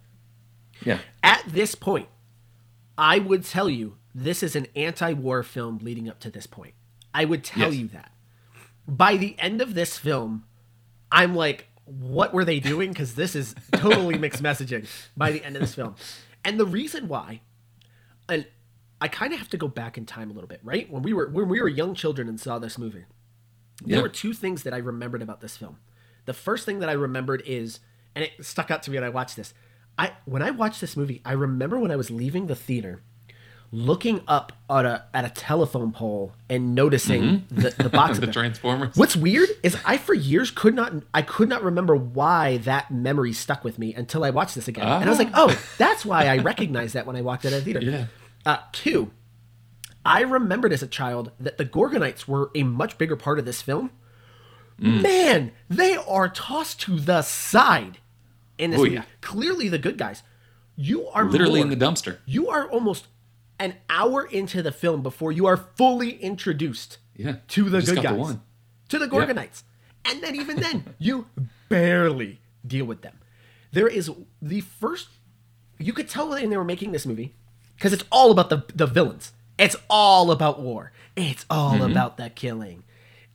Yeah. 0.84 0.98
At 1.22 1.42
this 1.48 1.74
point, 1.74 2.08
I 2.96 3.18
would 3.18 3.44
tell 3.44 3.68
you 3.70 3.96
this 4.24 4.42
is 4.42 4.56
an 4.56 4.66
anti-war 4.74 5.42
film 5.42 5.78
leading 5.82 6.08
up 6.08 6.18
to 6.20 6.30
this 6.30 6.46
point. 6.46 6.74
I 7.14 7.24
would 7.24 7.44
tell 7.44 7.72
Yes. 7.72 7.76
you 7.80 7.88
that. 7.88 8.12
By 8.86 9.16
the 9.16 9.36
end 9.38 9.60
of 9.60 9.74
this 9.74 9.98
film, 9.98 10.44
I'm 11.12 11.34
like, 11.34 11.68
what 11.84 12.32
were 12.34 12.44
they 12.44 12.60
doing? 12.60 12.90
Because 12.90 13.14
this 13.14 13.34
is 13.34 13.54
totally 13.72 14.18
mixed 14.24 14.42
messaging 14.42 14.86
by 15.16 15.30
the 15.30 15.42
end 15.44 15.56
of 15.56 15.60
this 15.62 15.74
film. 15.74 15.94
And 16.44 16.58
the 16.58 16.66
reason 16.66 17.08
why, 17.08 17.40
and 18.28 18.46
I 19.00 19.08
kind 19.08 19.32
of 19.32 19.38
have 19.38 19.48
to 19.50 19.56
go 19.56 19.68
back 19.68 19.96
in 19.96 20.04
time 20.06 20.30
a 20.30 20.34
little 20.34 20.48
bit, 20.48 20.60
right? 20.62 20.90
When 20.90 21.02
we 21.02 21.12
were 21.12 21.28
when 21.28 21.48
we 21.48 21.60
were 21.60 21.68
young 21.68 21.94
children 21.94 22.28
and 22.28 22.38
saw 22.40 22.58
this 22.58 22.76
movie, 22.78 23.04
there 23.84 23.96
Yeah. 23.98 24.02
were 24.02 24.08
two 24.08 24.32
things 24.32 24.62
that 24.64 24.74
I 24.74 24.78
remembered 24.78 25.22
about 25.22 25.40
this 25.40 25.56
film. 25.56 25.78
The 26.24 26.34
first 26.34 26.66
thing 26.66 26.80
that 26.80 26.88
I 26.88 26.92
remembered 26.92 27.42
is, 27.46 27.80
and 28.14 28.24
it 28.24 28.44
stuck 28.44 28.70
out 28.70 28.82
to 28.84 28.90
me 28.90 28.96
when 28.96 29.04
I 29.04 29.08
watched 29.10 29.36
this. 29.36 29.54
I 29.96 30.12
when 30.24 30.42
I 30.42 30.50
watched 30.50 30.80
this 30.80 30.96
movie, 30.96 31.22
I 31.24 31.32
remember 31.32 31.78
when 31.78 31.90
I 31.90 31.96
was 31.96 32.10
leaving 32.10 32.46
the 32.48 32.54
theater, 32.56 33.02
looking 33.70 34.22
up 34.26 34.52
at 34.70 34.86
a 34.86 35.04
at 35.12 35.24
a 35.24 35.30
telephone 35.30 35.92
pole 35.92 36.32
and 36.48 36.74
noticing 36.74 37.44
the, 37.50 37.70
the 37.76 37.88
box. 37.92 38.12
Mm-hmm. 38.18 38.26
The. 38.26 38.32
Transformers. 38.32 38.96
What's 38.96 39.14
weird 39.16 39.48
is 39.62 39.76
I 39.84 39.98
for 39.98 40.14
years 40.14 40.50
could 40.50 40.74
not 40.74 40.92
I 41.12 41.22
could 41.22 41.48
not 41.48 41.62
remember 41.62 41.94
why 41.96 42.58
that 42.58 42.90
memory 42.90 43.32
stuck 43.32 43.64
with 43.64 43.78
me 43.78 43.92
until 43.94 44.24
I 44.24 44.30
watched 44.30 44.54
this 44.54 44.68
again. 44.68 44.86
And 44.86 45.04
I 45.04 45.08
was 45.10 45.18
like, 45.18 45.30
oh, 45.34 45.58
that's 45.76 46.04
why 46.06 46.26
I 46.26 46.38
recognized 46.38 46.94
that 46.94 47.06
when 47.06 47.16
I 47.16 47.20
walked 47.22 47.44
out 47.44 47.52
of 47.52 47.64
the 47.64 47.72
theater. 47.72 47.86
Yeah. 47.90 48.04
Uh, 48.46 48.58
two, 48.72 49.10
I 50.04 50.22
remembered 50.22 50.72
as 50.72 50.82
a 50.82 50.86
child 50.86 51.32
that 51.38 51.58
the 51.58 51.64
Gorgonites 51.66 52.26
were 52.26 52.50
a 52.54 52.62
much 52.62 52.96
bigger 52.96 53.16
part 53.16 53.38
of 53.38 53.44
this 53.44 53.60
film. 53.60 53.90
Mm. 54.80 55.02
Man, 55.02 55.52
they 55.68 55.96
are 55.96 56.28
tossed 56.28 56.80
to 56.82 56.98
the 57.00 57.20
side 57.22 57.98
in 58.56 58.70
this 58.70 58.78
Oh, 58.80 58.84
movie. 58.84 58.94
yeah. 58.94 59.04
Clearly 59.20 59.68
the 59.68 59.78
good 59.78 59.98
guys. 59.98 60.22
You 60.76 61.08
are 61.08 61.24
Literally 61.24 61.60
more- 61.64 61.70
in 61.72 61.78
the 61.78 61.84
dumpster. 61.84 62.18
You 62.26 62.48
are 62.48 62.70
almost 62.70 63.08
an 63.58 63.74
hour 63.90 64.24
into 64.24 64.62
the 64.62 64.72
film 64.72 65.02
before 65.02 65.32
you 65.32 65.46
are 65.46 65.56
fully 65.56 66.10
introduced 66.22 66.98
Yeah. 67.16 67.36
to 67.48 67.68
the 67.68 67.80
good 67.82 68.02
guys, 68.02 68.28
the 68.28 68.40
to 68.90 68.98
the 68.98 69.06
Gorgonites, 69.08 69.62
and 70.04 70.22
then 70.22 70.34
even 70.36 70.56
then, 70.56 70.94
you 70.98 71.26
barely 71.68 72.40
deal 72.66 72.84
with 72.84 73.02
them. 73.02 73.18
There 73.72 73.88
is 73.88 74.10
the 74.40 74.60
first 74.60 75.08
you 75.78 75.92
could 75.92 76.08
tell 76.08 76.28
when 76.30 76.50
they 76.50 76.56
were 76.56 76.64
making 76.64 76.92
this 76.92 77.06
movie 77.06 77.34
because 77.76 77.92
it's 77.92 78.04
all 78.10 78.30
about 78.30 78.50
the 78.50 78.64
the 78.74 78.86
villains. 78.86 79.32
It's 79.58 79.76
all 79.90 80.30
about 80.30 80.60
war. 80.60 80.92
It's 81.16 81.44
all 81.50 81.74
Mm-hmm. 81.74 81.90
about 81.90 82.16
that 82.18 82.36
killing. 82.36 82.84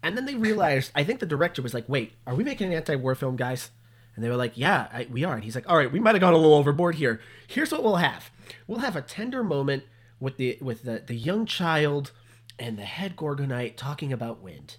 And 0.02 0.18
then 0.18 0.26
they 0.26 0.36
realized, 0.36 0.92
I 0.96 1.04
think 1.06 1.20
the 1.20 1.26
director 1.26 1.62
was 1.62 1.74
like, 1.74 1.88
"Wait, 1.88 2.14
are 2.28 2.36
we 2.36 2.44
making 2.44 2.68
an 2.68 2.74
anti-war 2.74 3.16
film, 3.16 3.36
guys?" 3.36 3.72
And 4.16 4.24
they 4.24 4.30
were 4.30 4.36
like, 4.36 4.54
"Yeah, 4.58 4.88
I, 4.92 5.08
we 5.10 5.24
are." 5.24 5.36
And 5.36 5.44
he's 5.44 5.56
like, 5.56 5.70
"All 5.70 5.78
right, 5.78 5.92
we 5.92 6.00
might 6.00 6.16
have 6.16 6.22
gone 6.22 6.34
a 6.34 6.38
little 6.38 6.56
overboard 6.56 6.96
here. 6.96 7.20
Here's 7.48 7.72
what 7.72 7.84
we'll 7.84 7.98
have. 7.98 8.30
We'll 8.68 8.80
have 8.80 8.96
a 8.96 9.02
tender 9.02 9.44
moment 9.44 9.84
with 10.24 10.38
the 10.38 10.58
with 10.62 10.84
the 10.84 11.04
the 11.06 11.16
young 11.16 11.46
child 11.46 12.12
and 12.58 12.78
the 12.78 12.86
head 12.86 13.16
Gorgonite 13.16 13.76
talking 13.78 14.12
about 14.12 14.42
wind." 14.42 14.78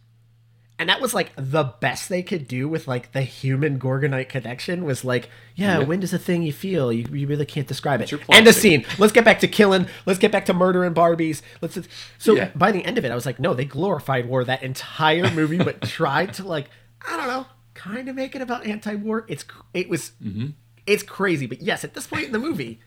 And 0.76 0.88
that 0.88 1.00
was 1.00 1.14
like 1.14 1.30
the 1.37 1.62
best 1.62 2.09
they 2.09 2.24
could 2.24 2.48
do 2.48 2.68
with 2.68 2.88
like 2.88 3.12
the 3.12 3.22
human 3.22 3.78
Gorgonite 3.78 4.28
connection 4.28 4.85
was 4.85 5.04
like, 5.04 5.28
yeah, 5.54 5.78
Yeah. 5.78 5.85
wind 5.85 6.02
is 6.02 6.12
a 6.12 6.18
thing 6.18 6.42
you 6.42 6.52
feel. 6.52 6.92
You, 6.92 7.07
you 7.12 7.28
really 7.28 7.46
can't 7.46 7.68
describe 7.68 8.00
it. 8.00 8.12
End 8.28 8.48
of 8.48 8.57
scene. 8.57 8.85
Let's 8.98 9.12
get 9.12 9.24
back 9.24 9.38
to 9.38 9.46
killing. 9.48 9.87
Let's 10.04 10.18
get 10.18 10.33
back 10.33 10.46
to 10.46 10.52
murdering 10.52 10.92
Barbies. 10.92 11.42
Let's. 11.61 11.78
So 12.18 12.35
Yeah. 12.35 12.50
by 12.57 12.72
the 12.72 12.85
end 12.85 12.98
of 12.98 13.04
it, 13.04 13.12
I 13.12 13.14
was 13.14 13.24
like, 13.24 13.38
no, 13.38 13.54
they 13.54 13.64
glorified 13.64 14.28
war 14.28 14.42
that 14.42 14.64
entire 14.64 15.30
movie, 15.30 15.59
but 15.59 15.80
tried 16.00 16.35
to 16.35 16.42
like, 16.44 16.68
I 17.09 17.16
don't 17.18 17.28
know, 17.28 17.46
kind 17.74 18.09
of 18.09 18.16
make 18.16 18.35
it 18.35 18.42
about 18.42 18.66
anti-war. 18.66 19.26
It's 19.28 19.44
it 19.74 19.88
was, 19.88 20.11
Mm-hmm. 20.20 20.46
it's 20.88 21.04
crazy. 21.04 21.46
But 21.46 21.62
yes, 21.62 21.85
at 21.85 21.94
this 21.94 22.09
point 22.09 22.24
in 22.26 22.33
the 22.33 22.40
movie, 22.40 22.80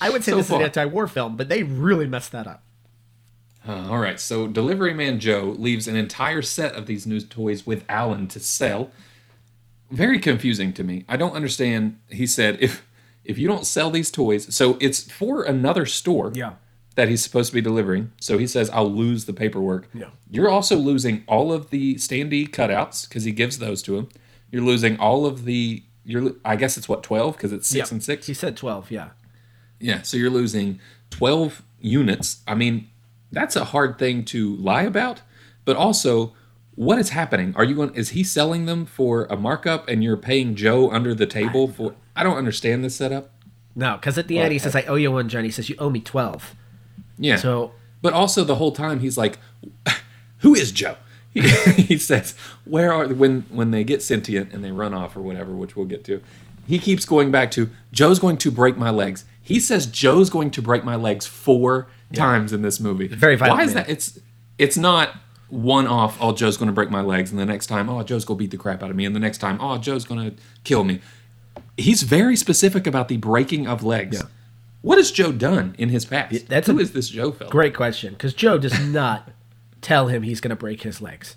I 0.00 0.10
would 0.10 0.22
say 0.24 0.32
So 0.32 0.36
this 0.36 0.46
is 0.46 0.52
an 0.52 0.62
anti-war 0.62 1.06
film, 1.08 1.36
but 1.36 1.48
they 1.48 1.62
really 1.62 2.06
messed 2.06 2.32
that 2.32 2.46
up. 2.46 2.62
Uh, 3.66 3.88
all 3.90 3.98
right, 3.98 4.20
so 4.20 4.46
Delivery 4.46 4.94
Man 4.94 5.18
Joe 5.18 5.54
leaves 5.58 5.88
an 5.88 5.96
entire 5.96 6.42
set 6.42 6.74
of 6.74 6.86
these 6.86 7.06
new 7.06 7.20
toys 7.20 7.66
with 7.66 7.84
Alan 7.88 8.28
to 8.28 8.38
sell. 8.40 8.90
Very 9.90 10.18
confusing 10.18 10.72
to 10.74 10.84
me. 10.84 11.04
I 11.08 11.16
don't 11.16 11.32
understand. 11.34 11.98
He 12.10 12.26
said 12.26 12.58
if 12.60 12.84
if 13.24 13.38
you 13.38 13.48
don't 13.48 13.66
sell 13.66 13.90
these 13.90 14.10
toys, 14.10 14.54
so 14.54 14.76
it's 14.80 15.10
for 15.10 15.42
another 15.42 15.84
store 15.86 16.30
Yeah. 16.34 16.54
that 16.94 17.08
he's 17.08 17.22
supposed 17.24 17.48
to 17.50 17.54
be 17.54 17.60
delivering. 17.60 18.12
So 18.20 18.38
he 18.38 18.46
says 18.46 18.70
I'll 18.70 18.90
lose 18.90 19.24
the 19.24 19.32
paperwork. 19.32 19.88
Yeah. 19.94 20.10
You're 20.30 20.48
also 20.48 20.76
losing 20.76 21.24
all 21.26 21.52
of 21.52 21.70
the 21.70 21.96
standee 21.96 22.48
cutouts 22.48 23.08
because 23.08 23.24
he 23.24 23.32
gives 23.32 23.58
those 23.58 23.82
to 23.82 23.96
him. 23.96 24.08
You're 24.52 24.62
losing 24.62 24.96
all 24.98 25.26
of 25.26 25.44
the. 25.44 25.82
You're 26.04 26.34
I 26.44 26.54
guess 26.54 26.76
it's 26.76 26.88
what 26.88 27.02
twelve 27.02 27.36
because 27.36 27.52
it's 27.52 27.66
six 27.66 27.90
Yeah. 27.90 27.94
and 27.94 28.02
six. 28.04 28.26
He 28.28 28.34
said 28.34 28.56
twelve. 28.56 28.90
Yeah. 28.92 29.08
Yeah, 29.80 30.02
so 30.02 30.16
you're 30.16 30.30
losing 30.30 30.80
12 31.10 31.62
units. 31.80 32.42
I 32.46 32.54
mean, 32.54 32.88
that's 33.32 33.56
a 33.56 33.66
hard 33.66 33.98
thing 33.98 34.24
to 34.26 34.56
lie 34.56 34.82
about, 34.82 35.22
but 35.64 35.76
also 35.76 36.34
what 36.76 36.98
is 36.98 37.10
happening? 37.10 37.54
Are 37.56 37.64
you 37.64 37.74
going 37.74 37.94
is 37.94 38.10
he 38.10 38.22
selling 38.22 38.66
them 38.66 38.86
for 38.86 39.24
a 39.24 39.36
markup 39.36 39.88
and 39.88 40.04
you're 40.04 40.16
paying 40.16 40.54
Joe 40.54 40.90
under 40.90 41.14
the 41.14 41.26
table 41.26 41.68
for 41.68 41.94
I 42.14 42.22
don't 42.22 42.36
understand 42.36 42.84
this 42.84 42.94
setup. 42.94 43.30
No, 43.74 43.96
because 43.96 44.16
at 44.16 44.28
the 44.28 44.38
end 44.38 44.52
he 44.52 44.58
says, 44.58 44.76
"I 44.76 44.82
owe 44.82 44.94
you 44.94 45.12
one, 45.12 45.28
Johnny." 45.28 45.48
He 45.48 45.52
says, 45.52 45.68
"You 45.68 45.76
owe 45.78 45.90
me 45.90 46.00
12. 46.00 46.54
Yeah. 47.18 47.36
So 47.36 47.72
but 48.00 48.12
also 48.12 48.44
the 48.44 48.56
whole 48.56 48.72
time 48.72 49.00
he's 49.00 49.18
like 49.18 49.38
who 50.38 50.54
is 50.54 50.70
Joe? 50.70 50.96
He, 51.32 51.40
he 51.82 51.98
says, 51.98 52.34
"Where 52.64 52.92
are 52.92 53.08
when 53.08 53.42
when 53.50 53.70
they 53.70 53.82
get 53.82 54.02
sentient 54.02 54.52
and 54.52 54.62
they 54.62 54.70
run 54.70 54.94
off 54.94 55.16
or 55.16 55.20
whatever, 55.22 55.52
which 55.52 55.76
we'll 55.76 55.86
get 55.86 56.04
to." 56.04 56.22
He 56.66 56.78
keeps 56.78 57.04
going 57.04 57.30
back 57.30 57.50
to 57.52 57.70
Joe's 57.92 58.18
going 58.18 58.36
to 58.38 58.50
break 58.50 58.76
my 58.76 58.90
legs. 58.90 59.24
He 59.40 59.60
says 59.60 59.86
Joe's 59.86 60.28
going 60.30 60.50
to 60.52 60.62
break 60.62 60.82
my 60.84 60.96
legs 60.96 61.26
four 61.26 61.86
times 62.12 62.52
in 62.52 62.62
this 62.62 62.80
movie. 62.80 63.06
Very 63.08 63.36
violent 63.36 63.58
Why 63.58 63.64
is 63.64 63.74
that? 63.74 63.88
It's 63.88 64.18
it's 64.58 64.76
not 64.76 65.10
one 65.48 65.86
off. 65.86 66.16
Oh, 66.20 66.32
Joe's 66.32 66.56
going 66.56 66.66
to 66.66 66.72
break 66.72 66.90
my 66.90 67.00
legs, 67.02 67.30
and 67.30 67.38
the 67.38 67.46
next 67.46 67.66
time, 67.66 67.88
oh, 67.88 68.02
Joe's 68.02 68.24
going 68.24 68.38
to 68.38 68.42
beat 68.44 68.50
the 68.50 68.56
crap 68.56 68.82
out 68.82 68.90
of 68.90 68.96
me, 68.96 69.04
and 69.04 69.14
the 69.14 69.20
next 69.20 69.38
time, 69.38 69.58
oh, 69.60 69.78
Joe's 69.78 70.04
going 70.04 70.30
to 70.30 70.36
kill 70.64 70.82
me. 70.82 71.00
He's 71.76 72.02
very 72.02 72.36
specific 72.36 72.86
about 72.86 73.08
the 73.08 73.18
breaking 73.18 73.66
of 73.68 73.82
legs. 73.84 74.18
Yeah. 74.18 74.26
What 74.82 74.98
has 74.98 75.10
Joe 75.10 75.30
done 75.32 75.74
in 75.78 75.88
his 75.90 76.04
past? 76.04 76.48
that's 76.48 76.66
Who 76.66 76.78
a 76.78 76.82
is 76.82 76.92
this 76.92 77.08
Joe 77.08 77.32
fella? 77.32 77.50
great 77.50 77.74
question, 77.74 78.14
because 78.14 78.34
Joe 78.34 78.58
does 78.58 78.78
not 78.86 79.30
tell 79.82 80.08
him 80.08 80.22
he's 80.22 80.40
going 80.40 80.50
to 80.50 80.56
break 80.56 80.82
his 80.82 81.00
legs. 81.00 81.36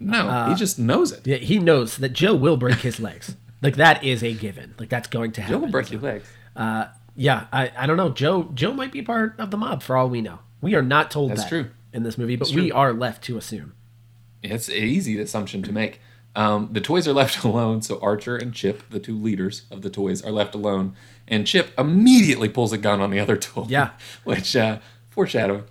No, 0.00 0.28
Uh, 0.28 0.48
he 0.48 0.54
just 0.56 0.78
knows 0.78 1.12
it. 1.12 1.24
Yeah, 1.26 1.36
he 1.36 1.58
knows 1.58 1.96
that 1.98 2.12
Joe 2.12 2.34
will 2.34 2.56
break 2.56 2.78
his 2.78 2.98
legs. 2.98 3.36
Like 3.64 3.76
that 3.76 4.04
is 4.04 4.22
a 4.22 4.32
given. 4.34 4.74
Like 4.78 4.88
that's 4.90 5.08
going 5.08 5.32
to 5.32 5.40
happen. 5.42 5.56
Joe 5.56 5.64
will 5.64 5.70
break 5.72 5.90
your 5.90 6.00
legs. 6.00 6.28
Uh, 6.54 6.86
yeah, 7.16 7.46
I, 7.52 7.72
I 7.76 7.86
don't 7.86 7.96
know. 7.96 8.10
Joe 8.10 8.50
Joe 8.54 8.72
might 8.72 8.92
be 8.92 9.02
part 9.02 9.34
of 9.38 9.50
the 9.50 9.56
mob 9.56 9.82
for 9.82 9.96
all 9.96 10.08
we 10.08 10.20
know. 10.20 10.38
We 10.60 10.74
are 10.74 10.82
not 10.82 11.10
told 11.10 11.30
That's 11.32 11.42
that 11.42 11.48
true. 11.48 11.70
in 11.92 12.02
this 12.04 12.16
movie, 12.18 12.36
but 12.36 12.46
That's 12.48 12.54
we 12.56 12.68
true. 12.70 12.76
are 12.78 12.92
left 12.92 13.24
to 13.24 13.36
assume. 13.36 13.74
It's 14.42 14.68
an 14.68 14.74
easy 14.74 15.18
assumption 15.20 15.62
to 15.64 15.72
make. 15.72 16.00
Um, 16.36 16.68
the 16.72 16.80
toys 16.80 17.06
are 17.08 17.12
left 17.12 17.42
alone, 17.44 17.82
so 17.82 17.98
Archer 18.00 18.36
and 18.36 18.52
Chip, 18.52 18.82
the 18.90 18.98
two 19.00 19.16
leaders 19.18 19.62
of 19.70 19.82
the 19.82 19.90
toys, 19.90 20.22
are 20.22 20.30
left 20.32 20.54
alone. 20.54 20.94
And 21.26 21.46
Chip 21.46 21.72
immediately 21.78 22.48
pulls 22.48 22.72
a 22.72 22.78
gun 22.78 23.00
on 23.00 23.10
the 23.10 23.20
other 23.20 23.36
toy. 23.38 23.66
Yeah. 23.68 23.90
which 24.24 24.54
uh, 24.56 24.80
foreshadowing. 25.10 25.64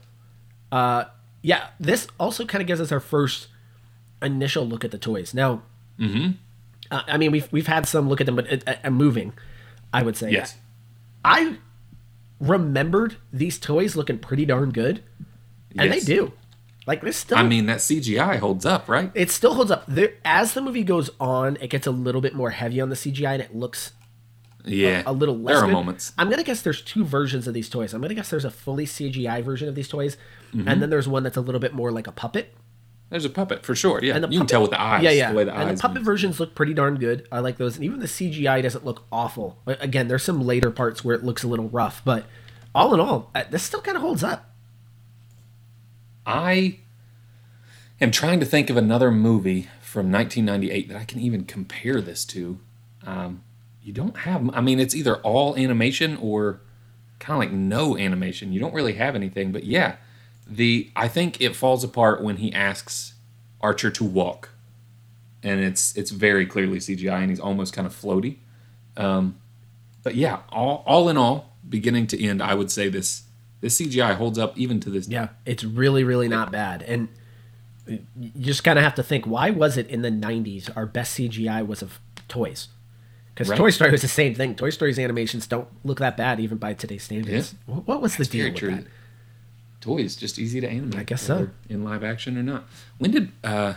Yeah, 0.72 1.68
this 1.80 2.08
also 2.20 2.46
kind 2.46 2.62
of 2.62 2.68
gives 2.68 2.80
us 2.80 2.92
our 2.92 3.02
first 3.02 3.48
initial 4.22 4.66
look 4.66 4.86
at 4.86 4.92
the 4.92 4.98
toys. 4.98 5.34
Now, 5.34 5.62
Mm-hmm. 6.00 6.32
Uh, 6.94 7.02
I 7.08 7.18
mean, 7.18 7.32
we've 7.32 7.52
we've 7.52 7.68
had 7.68 7.88
some 7.88 8.08
look 8.10 8.20
at 8.22 8.26
them, 8.26 8.36
but 8.36 8.68
uh, 8.68 8.76
uh, 8.84 8.90
moving, 8.90 9.34
I 9.94 10.04
would 10.04 10.16
say. 10.18 10.32
Yes. 10.32 10.56
I 11.26 11.58
remembered 12.40 13.18
these 13.32 13.58
toys 13.60 13.96
looking 13.96 14.20
pretty 14.20 14.46
darn 14.46 14.72
good, 14.72 15.04
and 15.78 15.90
Yes. 15.94 16.06
they 16.06 16.16
do. 16.16 16.34
Like 16.86 17.02
this 17.02 17.16
still. 17.16 17.38
I 17.38 17.44
mean, 17.44 17.66
that 17.68 17.78
CGI 17.80 18.40
holds 18.40 18.66
up, 18.66 18.90
right? 18.90 19.10
it 19.16 19.32
still 19.32 19.54
holds 19.54 19.72
up. 19.72 19.86
There, 19.88 20.14
as 20.26 20.54
the 20.54 20.62
movie 20.62 20.84
goes 20.84 21.10
on, 21.20 21.58
it 21.62 21.70
gets 21.70 21.88
a 21.88 21.92
little 21.92 22.20
bit 22.20 22.34
more 22.36 22.50
heavy 22.50 22.82
on 22.82 22.90
the 22.90 22.96
CGI, 22.96 23.34
and 23.34 23.42
it 23.42 23.56
looks 23.56 23.94
Yeah. 24.66 25.04
a 25.06 25.14
little 25.14 25.38
less. 25.38 25.56
There 25.56 25.64
are 25.64 25.68
good. 25.68 25.74
moments. 25.74 26.12
I'm 26.18 26.30
gonna 26.30 26.44
guess 26.44 26.62
there's 26.62 26.82
two 26.82 27.06
versions 27.06 27.48
of 27.48 27.54
these 27.54 27.70
toys. 27.70 27.94
I'm 27.94 28.02
gonna 28.02 28.14
guess 28.14 28.30
there's 28.30 28.44
a 28.46 28.52
fully 28.52 28.86
CGI 28.86 29.42
version 29.42 29.70
of 29.70 29.76
these 29.76 29.88
toys, 29.88 30.18
Mm-hmm. 30.54 30.68
and 30.68 30.82
then 30.82 30.90
there's 30.90 31.08
one 31.08 31.24
that's 31.24 31.38
a 31.38 31.42
little 31.42 31.62
bit 31.62 31.74
more 31.74 31.90
like 31.92 32.06
a 32.08 32.12
puppet. 32.12 32.54
There's 33.14 33.26
a 33.26 33.30
puppet 33.30 33.64
for 33.64 33.76
sure. 33.76 34.04
Yeah, 34.04 34.16
And 34.16 34.24
the 34.24 34.30
you 34.30 34.40
can 34.40 34.48
tell 34.48 34.64
with 34.64 34.72
the 34.72 34.82
eyes. 34.82 35.04
Yeah, 35.04 35.12
yeah. 35.12 35.30
The 35.30 35.38
way 35.38 35.44
the 35.44 35.54
and 35.54 35.70
eyes 35.70 35.78
the 35.78 35.88
puppet 35.88 36.02
versions 36.02 36.40
look 36.40 36.56
pretty 36.56 36.74
darn 36.74 36.98
good. 36.98 37.28
I 37.32 37.42
like 37.42 37.58
those, 37.58 37.76
and 37.76 37.86
even 37.86 38.00
the 38.00 38.08
CGI 38.08 38.64
doesn't 38.64 38.84
look 38.84 39.04
awful. 39.12 39.60
Again, 39.68 40.08
there's 40.08 40.24
some 40.24 40.42
later 40.42 40.72
parts 40.72 41.06
where 41.06 41.16
it 41.16 41.24
looks 41.24 41.44
a 41.44 41.48
little 41.48 41.70
rough, 41.70 42.02
but 42.04 42.26
all 42.74 42.92
in 42.92 43.00
all, 43.00 43.30
uh, 43.36 43.44
this 43.52 43.62
still 43.62 43.82
kind 43.82 43.96
of 43.96 44.02
holds 44.02 44.24
up. 44.24 44.50
I 46.26 46.80
am 48.02 48.10
trying 48.10 48.40
to 48.40 48.48
think 48.48 48.72
of 48.72 48.78
another 48.78 49.12
movie 49.12 49.70
from 49.80 50.12
1998 50.12 50.88
that 50.88 50.98
I 50.98 51.06
can 51.06 51.20
even 51.20 51.46
compare 51.46 52.02
this 52.02 52.26
to. 52.26 52.58
Um, 53.06 53.44
you 53.84 53.94
don't 53.94 54.18
have, 54.18 54.50
I 54.56 54.62
mean, 54.62 54.80
it's 54.80 54.96
either 54.96 55.18
all 55.18 55.56
animation 55.56 56.18
or 56.18 56.62
kind 57.20 57.36
of 57.36 57.48
like 57.48 57.52
no 57.52 57.96
animation. 57.96 58.54
You 58.54 58.60
don't 58.60 58.74
really 58.74 58.94
have 58.94 59.14
anything, 59.14 59.52
but 59.52 59.66
yeah, 59.66 59.98
the 60.48 60.90
I 60.96 61.08
think 61.08 61.40
it 61.42 61.56
falls 61.56 61.84
apart 61.84 62.22
when 62.24 62.38
he 62.38 62.52
asks 62.54 63.14
Archer 63.62 63.90
to 63.92 64.04
walk, 64.04 64.50
and 65.42 65.60
it's 65.62 65.96
it's 65.98 66.12
very 66.12 66.46
clearly 66.46 66.78
CGI, 66.80 67.22
and 67.22 67.30
he's 67.30 67.40
almost 67.40 67.74
kind 67.74 67.86
of 67.88 67.94
floaty. 68.00 68.38
Um, 68.98 69.38
but 70.04 70.16
yeah, 70.16 70.40
all 70.50 70.84
all 70.86 71.10
in 71.10 71.18
all, 71.18 71.54
beginning 71.68 72.08
to 72.08 72.22
end, 72.22 72.42
I 72.42 72.54
would 72.56 72.70
say 72.72 72.90
this 72.90 73.24
this 73.62 73.80
CGI 73.80 74.16
holds 74.16 74.38
up 74.38 74.58
even 74.58 74.80
to 74.82 74.90
this 74.90 75.08
Yeah, 75.08 75.30
it's 75.46 75.64
really, 75.64 76.04
really 76.04 76.28
not 76.28 76.52
bad. 76.52 76.84
And 76.84 77.08
you 77.88 78.02
just 78.40 78.64
kind 78.64 78.78
of 78.78 78.84
have 78.84 78.96
to 78.96 79.04
think, 79.04 79.26
why 79.26 79.50
was 79.50 79.78
it 79.78 79.88
in 79.88 80.02
the 80.02 80.10
90s 80.10 80.70
our 80.76 80.86
best 80.86 81.18
CGI 81.18 81.66
was 81.66 81.82
of 81.82 82.00
toys? 82.28 82.68
Because 83.34 83.50
Right. 83.50 83.58
Toy 83.58 83.70
Story 83.72 83.92
was 83.92 84.02
the 84.02 84.08
same 84.08 84.36
thing. 84.36 84.56
Toy 84.56 84.70
Story's 84.70 85.00
animations 85.00 85.48
don't 85.48 85.68
look 85.84 86.00
that 86.00 86.16
bad 86.18 86.40
even 86.40 86.58
by 86.58 86.74
today's 86.74 87.04
standards. 87.04 87.56
Wh- 87.66 87.88
What 87.88 88.02
was 88.02 88.16
the 88.18 88.26
deal 88.26 88.46
with 88.50 88.56
true. 88.58 88.76
that? 88.76 88.86
Toys 89.84 90.16
just 90.16 90.40
easy 90.40 90.62
to 90.62 90.68
animate. 90.68 90.98
I 91.00 91.04
guess 91.04 91.22
so. 91.22 91.50
in 91.70 91.84
live 91.84 92.04
action 92.06 92.38
or 92.38 92.44
not. 92.44 92.64
When 93.00 93.12
did 93.12 93.32
uh, 93.44 93.74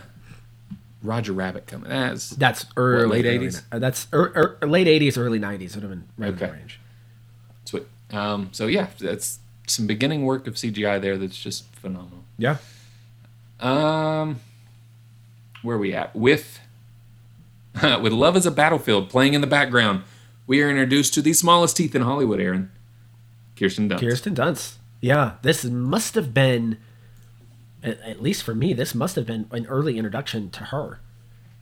Roger 1.03 1.33
Rabbit 1.33 1.67
come? 1.67 1.81
That's 1.85 2.29
That's 2.29 2.65
early 2.77 3.21
late 3.21 3.41
80s? 3.41 3.61
uh, 3.73 3.79
That's 3.79 4.07
er, 4.13 4.57
er, 4.61 4.67
late 4.67 4.87
80s, 4.87 5.17
early 5.17 5.37
90s 5.39 5.73
would 5.75 5.83
have 5.83 5.89
been 5.91 6.05
right 6.17 6.29
in 6.29 6.35
the 6.37 6.45
Okay. 6.45 6.53
range. 6.53 6.79
sweet. 7.65 7.83
Um, 8.11 8.49
so 8.53 8.67
yeah, 8.67 8.87
that's 8.99 9.39
some 9.67 9.85
beginning 9.85 10.23
work 10.23 10.47
of 10.47 10.53
CGI 10.55 11.01
there. 11.01 11.17
That's 11.17 11.37
just 11.37 11.65
phenomenal. 11.75 12.23
Yeah. 12.37 12.57
Um, 13.59 14.39
where 15.61 15.75
are 15.75 15.79
we 15.79 15.93
at 15.93 16.15
with 16.15 16.59
with 17.83 18.13
Love 18.13 18.37
as 18.37 18.45
a 18.45 18.51
Battlefield 18.51 19.09
playing 19.09 19.33
in 19.33 19.41
the 19.41 19.47
background? 19.47 20.03
We 20.45 20.61
are 20.63 20.69
introduced 20.69 21.13
to 21.15 21.21
the 21.21 21.33
smallest 21.33 21.75
teeth 21.75 21.93
in 21.95 22.03
Hollywood. 22.03 22.39
Aaron, 22.39 22.71
Kirsten 23.59 23.89
Dunst. 23.89 23.99
Kirsten 23.99 24.33
Dunst. 24.35 24.75
Yeah, 25.01 25.33
this 25.41 25.63
must 25.65 26.15
have 26.15 26.33
been, 26.33 26.77
at, 27.83 28.21
least 28.21 28.43
for 28.43 28.55
me, 28.55 28.73
this 28.73 28.95
must 28.95 29.15
have 29.15 29.25
been 29.25 29.47
an 29.51 29.65
early 29.67 29.97
introduction 29.97 30.49
to 30.51 30.65
her. 30.65 30.99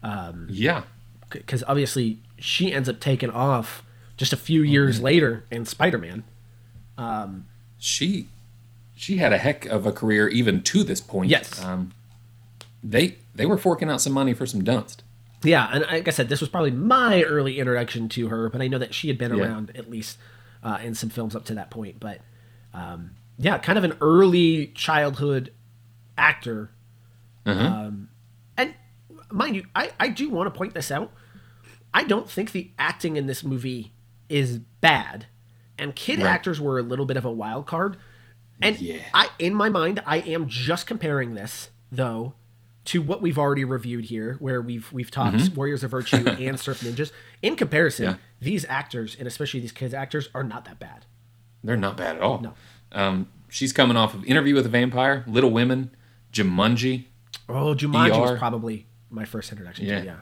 Um, 0.04 0.48
Yeah, 0.50 0.84
Because 1.30 1.64
obviously 1.68 2.20
she 2.38 2.72
ends 2.74 2.88
up 2.88 3.00
taking 3.00 3.30
off 3.30 3.84
just 4.18 4.32
a 4.34 4.38
few 4.38 4.62
years 4.62 4.96
Mm-hmm. 4.98 5.06
later 5.06 5.44
in 5.52 5.66
Spider 5.66 5.98
Man. 5.98 6.24
Um, 6.98 7.48
she 7.78 8.28
she 8.96 9.18
had 9.18 9.34
a 9.34 9.38
heck 9.38 9.66
of 9.66 9.86
a 9.86 9.92
career 9.92 10.30
even 10.30 10.62
to 10.64 10.84
this 10.84 11.02
point. 11.02 11.30
Yes. 11.30 11.62
Um, 11.64 11.92
they 12.82 13.18
they 13.36 13.46
were 13.46 13.58
forking 13.58 13.90
out 13.90 14.00
some 14.00 14.14
money 14.14 14.34
for 14.34 14.46
some 14.46 14.62
Dunst. 14.64 14.98
Yeah, 15.44 15.70
and 15.74 15.82
like 15.92 16.08
I 16.08 16.12
said, 16.12 16.30
this 16.30 16.40
was 16.40 16.50
probably 16.50 16.72
my 16.72 17.24
early 17.24 17.60
introduction 17.60 18.08
to 18.10 18.30
her, 18.30 18.50
but 18.50 18.62
I 18.62 18.68
know 18.70 18.78
that 18.78 18.94
she 18.94 19.10
had 19.10 19.18
been 19.18 19.36
Yeah. 19.36 19.44
around 19.44 19.72
at 19.76 19.90
least 19.92 20.18
uh, 20.64 20.78
in 20.82 20.96
some 20.96 21.10
films 21.10 21.36
up 21.36 21.44
to 21.46 21.54
that 21.56 21.70
point. 21.70 22.00
But 22.00 22.22
um, 22.74 23.12
yeah, 23.38 23.58
kind 23.58 23.78
of 23.78 23.84
an 23.84 23.94
early 24.02 24.68
childhood 24.68 25.54
actor. 26.18 26.72
Um, 27.46 28.10
and 28.58 28.74
mind 29.32 29.56
you, 29.56 29.66
I, 29.76 29.92
I 30.00 30.08
do 30.10 30.30
want 30.30 30.52
to 30.52 30.58
point 30.58 30.74
this 30.74 30.90
out. 30.92 31.12
I 31.94 32.04
don't 32.04 32.30
think 32.30 32.52
the 32.52 32.72
acting 32.80 33.18
in 33.18 33.28
this 33.28 33.44
movie 33.44 33.94
is 34.30 34.58
bad, 34.82 35.28
and 35.78 35.96
kid 35.96 36.20
Right. 36.20 36.28
actors 36.28 36.60
were 36.60 36.80
a 36.80 36.84
little 36.84 37.06
bit 37.06 37.18
of 37.18 37.26
a 37.26 37.32
wild 37.32 37.68
card. 37.68 37.98
And 38.62 38.80
Yeah. 38.80 39.00
I, 39.14 39.30
in 39.38 39.54
my 39.54 39.70
mind, 39.70 40.02
I 40.06 40.18
am 40.18 40.48
just 40.48 40.88
comparing 40.88 41.36
this 41.36 41.70
though 41.92 42.34
to 42.86 43.02
what 43.02 43.22
we've 43.22 43.38
already 43.38 43.64
reviewed 43.66 44.06
here, 44.06 44.38
where 44.40 44.62
we've 44.62 44.92
we've 44.94 45.12
talked 45.12 45.50
Warriors 45.56 45.84
of 45.84 45.92
Virtue 45.92 46.18
and 46.28 46.60
Surf 46.60 46.82
Ninjas. 46.82 47.12
In 47.42 47.56
comparison, 47.56 48.06
Yeah. 48.06 48.16
these 48.40 48.66
actors 48.70 49.16
and 49.18 49.28
especially 49.28 49.60
these 49.60 49.72
kids 49.72 49.94
actors 49.94 50.30
are 50.34 50.44
not 50.44 50.66
that 50.66 50.80
bad. 50.80 51.06
They're 51.64 51.78
not 51.78 51.98
bad 51.98 52.16
at 52.18 52.22
all. 52.22 52.40
No. 52.42 52.54
Um, 52.96 53.28
she's 53.50 53.72
coming 53.74 53.98
off 53.98 54.14
of 54.16 54.26
Interview 54.26 54.56
with 54.56 54.66
a 54.66 54.70
Vampire, 54.70 55.24
Little 55.28 55.52
Women, 55.52 55.92
Jumanji, 56.34 57.06
Oh, 57.48 57.76
Jumanji 57.76 58.20
was 58.20 58.32
ER. 58.32 58.38
probably 58.38 58.88
my 59.12 59.26
first 59.26 59.52
introduction 59.52 59.86
Yeah. 59.86 60.00
to 60.00 60.06
yeah. 60.06 60.16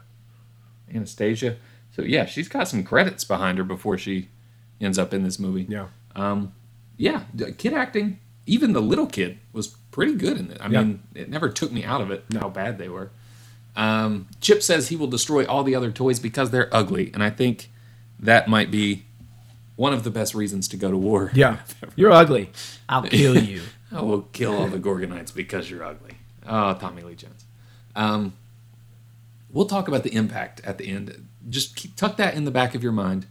Anastasia. 0.93 1.55
So 1.95 2.01
yeah, 2.01 2.25
she's 2.25 2.47
got 2.49 2.67
some 2.67 2.83
credits 2.83 3.23
behind 3.23 3.57
her 3.57 3.63
before 3.63 3.97
she 3.97 4.29
ends 4.81 4.97
up 4.99 5.13
in 5.13 5.23
this 5.23 5.39
movie. 5.39 5.65
Yeah. 5.69 5.87
Um, 6.15 6.53
Yeah, 6.97 7.23
kid 7.57 7.73
acting, 7.73 8.19
even 8.45 8.73
the 8.73 8.81
little 8.81 9.07
kid 9.07 9.39
was 9.51 9.67
pretty 9.91 10.13
good 10.15 10.37
in 10.37 10.51
it. 10.51 10.57
I 10.61 10.67
Yeah. 10.69 10.83
mean, 10.83 10.99
it 11.15 11.27
never 11.29 11.49
took 11.49 11.71
me 11.71 11.83
out 11.83 12.01
of 12.01 12.11
it 12.11 12.23
how 12.39 12.49
bad 12.49 12.77
they 12.77 12.87
were. 12.89 13.09
Um, 13.75 14.27
Chip 14.41 14.61
says 14.61 14.89
he 14.89 14.95
will 14.95 15.07
destroy 15.07 15.43
all 15.45 15.63
the 15.63 15.73
other 15.75 15.91
toys 15.91 16.19
because 16.19 16.51
they're 16.51 16.69
ugly, 16.75 17.09
and 17.13 17.23
I 17.23 17.29
think 17.31 17.71
that 18.19 18.47
might 18.47 18.69
be 18.69 19.05
one 19.75 19.93
of 19.93 20.03
the 20.03 20.11
best 20.11 20.35
reasons 20.35 20.67
to 20.69 20.77
go 20.77 20.91
to 20.91 20.97
war. 20.97 21.31
Yeah. 21.33 21.59
You're 21.95 22.11
ugly. 22.11 22.51
I'll 22.87 23.03
kill 23.09 23.37
you. 23.37 23.61
I 23.91 24.01
will 24.01 24.23
kill 24.33 24.55
all 24.55 24.67
the 24.67 24.79
Gorgonites 24.79 25.33
because 25.33 25.69
you're 25.69 25.83
ugly. 25.83 26.15
Oh, 26.47 26.73
Tommy 26.73 27.03
Lee 27.03 27.13
Jones. 27.13 27.45
Um, 27.95 28.33
we'll 29.51 29.67
talk 29.67 29.87
about 29.87 30.01
the 30.01 30.13
impact 30.15 30.61
at 30.65 30.79
the 30.79 30.87
end. 30.89 31.27
Just 31.47 31.75
keep, 31.75 31.95
tuck 31.95 32.17
that 32.17 32.33
in 32.33 32.45
the 32.45 32.51
back 32.51 32.73
of 32.73 32.81
your 32.81 32.91
mind. 32.91 33.27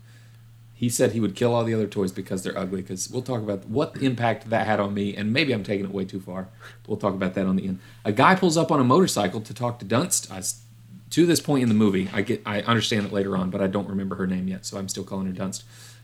He 0.72 0.88
said 0.88 1.12
he 1.12 1.20
would 1.20 1.34
kill 1.34 1.54
all 1.54 1.64
the 1.64 1.74
other 1.74 1.86
toys 1.86 2.12
because 2.12 2.42
they're 2.42 2.56
ugly. 2.56 2.80
Because 2.82 3.10
we'll 3.10 3.22
talk 3.22 3.40
about 3.40 3.66
what 3.66 4.00
impact 4.00 4.50
that 4.50 4.66
had 4.66 4.78
on 4.80 4.94
me, 4.94 5.16
and 5.16 5.32
maybe 5.32 5.52
I'm 5.52 5.64
taking 5.64 5.84
it 5.84 5.92
way 5.92 6.04
too 6.04 6.20
far. 6.20 6.48
We'll 6.86 6.96
talk 6.96 7.14
about 7.14 7.34
that 7.34 7.46
on 7.46 7.56
the 7.56 7.66
end. 7.66 7.80
A 8.04 8.12
guy 8.12 8.34
pulls 8.34 8.56
up 8.56 8.70
on 8.70 8.80
a 8.80 8.84
motorcycle 8.84 9.40
to 9.40 9.54
talk 9.54 9.78
to 9.80 9.84
Dunst. 9.84 10.30
I 10.30 10.42
to 11.10 11.26
this 11.26 11.40
point 11.40 11.62
in 11.62 11.68
the 11.68 11.74
movie, 11.74 12.08
I 12.12 12.22
get 12.22 12.42
I 12.46 12.62
understand 12.62 13.06
it 13.06 13.12
later 13.12 13.36
on, 13.36 13.50
but 13.50 13.60
I 13.60 13.66
don't 13.66 13.88
remember 13.88 14.16
her 14.16 14.26
name 14.26 14.48
yet, 14.48 14.64
so 14.64 14.78
I'm 14.78 14.88
still 14.88 15.04
calling 15.04 15.26
her 15.26 15.32
Dunst. 15.32 15.62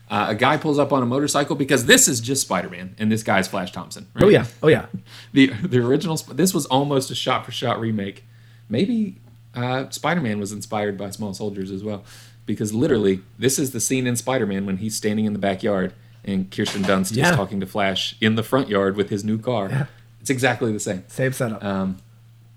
Uh, 0.09 0.27
a 0.29 0.35
guy 0.35 0.57
pulls 0.57 0.79
up 0.79 0.91
on 0.91 1.03
a 1.03 1.05
motorcycle 1.05 1.55
because 1.55 1.85
this 1.85 2.07
is 2.07 2.19
just 2.19 2.41
Spider-Man, 2.41 2.95
and 2.97 3.11
this 3.11 3.21
guy's 3.21 3.47
Flash 3.47 3.71
Thompson. 3.71 4.07
right? 4.15 4.23
Oh 4.23 4.29
yeah. 4.29 4.45
Oh 4.63 4.67
yeah. 4.67 4.87
the 5.33 5.47
the 5.47 5.77
original 5.79 6.17
this 6.17 6.53
was 6.53 6.65
almost 6.65 7.11
a 7.11 7.15
shot 7.15 7.45
for 7.45 7.51
shot 7.51 7.79
remake 7.79 8.23
maybe 8.67 9.15
uh, 9.55 9.89
spider-man 9.89 10.39
was 10.39 10.51
inspired 10.51 10.95
by 10.97 11.09
small 11.09 11.33
soldiers 11.33 11.71
as 11.71 11.83
well 11.83 12.03
because 12.45 12.71
literally 12.73 13.21
this 13.39 13.57
is 13.59 13.71
the 13.71 13.79
scene 13.79 14.05
in 14.05 14.15
spider-man 14.15 14.65
when 14.65 14.77
he's 14.77 14.95
standing 14.95 15.25
in 15.25 15.33
the 15.33 15.39
backyard 15.39 15.91
and 16.23 16.51
kirsten 16.51 16.83
dunst 16.83 17.15
Yeah. 17.15 17.31
is 17.31 17.35
talking 17.35 17.59
to 17.59 17.65
flash 17.65 18.15
in 18.21 18.35
the 18.35 18.43
front 18.43 18.69
yard 18.69 18.95
with 18.95 19.09
his 19.09 19.23
new 19.23 19.39
car 19.39 19.69
Yeah. 19.69 19.85
it's 20.21 20.29
exactly 20.29 20.71
the 20.71 20.79
same 20.79 21.03
Same 21.07 21.33
setup. 21.33 21.63
um, 21.63 21.97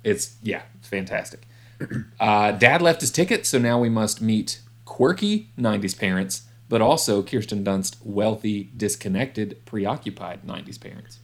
it's 0.05 0.37
yeah 0.43 0.63
it's 0.79 0.89
fantastic 0.89 1.41
uh, 2.21 2.53
dad 2.53 2.83
left 2.83 3.01
his 3.01 3.11
ticket 3.11 3.47
so 3.47 3.59
now 3.59 3.79
we 3.81 3.89
must 3.89 4.21
meet 4.21 4.61
quirky 4.85 5.49
90s 5.59 5.99
parents 5.99 6.43
but 6.73 6.81
also 6.81 7.23
kirsten 7.23 7.63
dunst 7.63 7.97
wealthy 8.03 8.71
disconnected 8.77 9.49
preoccupied 9.67 10.39
90s 10.53 10.81
parents 10.81 11.19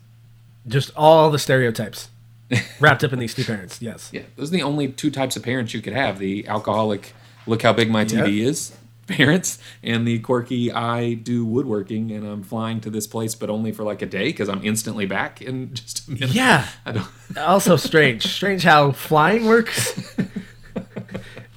Just 0.66 0.90
all 0.94 1.30
the 1.30 1.38
stereotypes 1.38 2.10
wrapped 2.80 3.02
up 3.04 3.12
in 3.12 3.18
these 3.18 3.34
two 3.34 3.44
parents. 3.44 3.80
Yes. 3.82 4.10
Yeah, 4.12 4.22
those 4.36 4.48
are 4.50 4.56
the 4.56 4.62
only 4.62 4.88
two 4.88 5.10
types 5.10 5.36
of 5.36 5.42
parents 5.42 5.74
you 5.74 5.82
could 5.82 5.92
have: 5.92 6.18
the 6.18 6.48
alcoholic, 6.48 7.12
look 7.46 7.62
how 7.62 7.72
big 7.74 7.90
my 7.90 8.04
TV 8.04 8.40
is, 8.40 8.74
parents, 9.06 9.58
and 9.82 10.06
the 10.06 10.18
quirky, 10.20 10.72
I 10.72 11.14
do 11.14 11.44
woodworking 11.44 12.10
and 12.10 12.26
I'm 12.26 12.42
flying 12.42 12.80
to 12.82 12.90
this 12.90 13.06
place, 13.06 13.34
but 13.34 13.50
only 13.50 13.72
for 13.72 13.82
like 13.84 14.00
a 14.02 14.06
day 14.06 14.26
because 14.26 14.48
I'm 14.48 14.64
instantly 14.64 15.06
back 15.06 15.42
in 15.42 15.74
just 15.80 16.08
a 16.08 16.10
minute. 16.12 16.30
Yeah. 16.30 16.66
I 16.86 16.92
don't. 16.92 17.06
Also 17.36 17.76
strange. 17.76 18.26
Strange 18.26 18.62
how 18.64 18.92
flying 18.92 19.44
works 19.44 19.92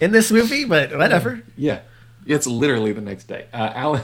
in 0.02 0.12
this 0.12 0.32
movie, 0.32 0.66
but 0.66 0.96
whatever. 0.98 1.42
Yeah, 1.58 1.80
it's 2.26 2.48
literally 2.48 2.94
the 2.94 3.02
next 3.02 3.26
day. 3.26 3.48
Uh, 3.54 3.72
Alan. 3.76 4.04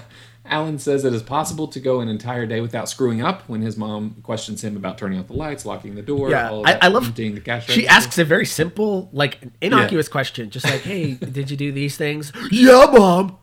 Alan 0.49 0.79
says 0.79 1.03
it 1.03 1.11
is 1.13 1.21
possible 1.23 1.67
to 1.67 1.77
go 1.81 1.99
an 1.99 2.07
entire 2.07 2.45
day 2.45 2.61
without 2.61 2.87
screwing 2.87 3.21
up 3.21 3.41
when 3.49 3.61
his 3.61 3.75
mom 3.75 4.15
questions 4.23 4.63
him 4.63 4.77
about 4.77 4.97
turning 4.97 5.19
off 5.19 5.27
the 5.27 5.33
lights, 5.33 5.65
locking 5.65 5.93
the 5.95 6.01
door, 6.01 6.29
Yeah, 6.29 6.49
all 6.49 6.65
I, 6.65 6.79
I 6.83 6.87
love. 6.87 7.07
emptying 7.07 7.35
the 7.35 7.41
cash 7.41 7.65
She 7.65 7.81
register. 7.81 7.91
asks 7.91 8.17
a 8.17 8.23
very 8.23 8.45
simple, 8.45 9.09
like 9.11 9.39
innocuous 9.59 10.07
question, 10.07 10.49
just 10.49 10.63
like, 10.65 10.83
"Hey, 10.83 11.13
did 11.19 11.51
you 11.51 11.57
do 11.57 11.73
these 11.73 11.97
things?" 11.97 12.31
yeah, 12.49 12.85
mom. 12.97 13.37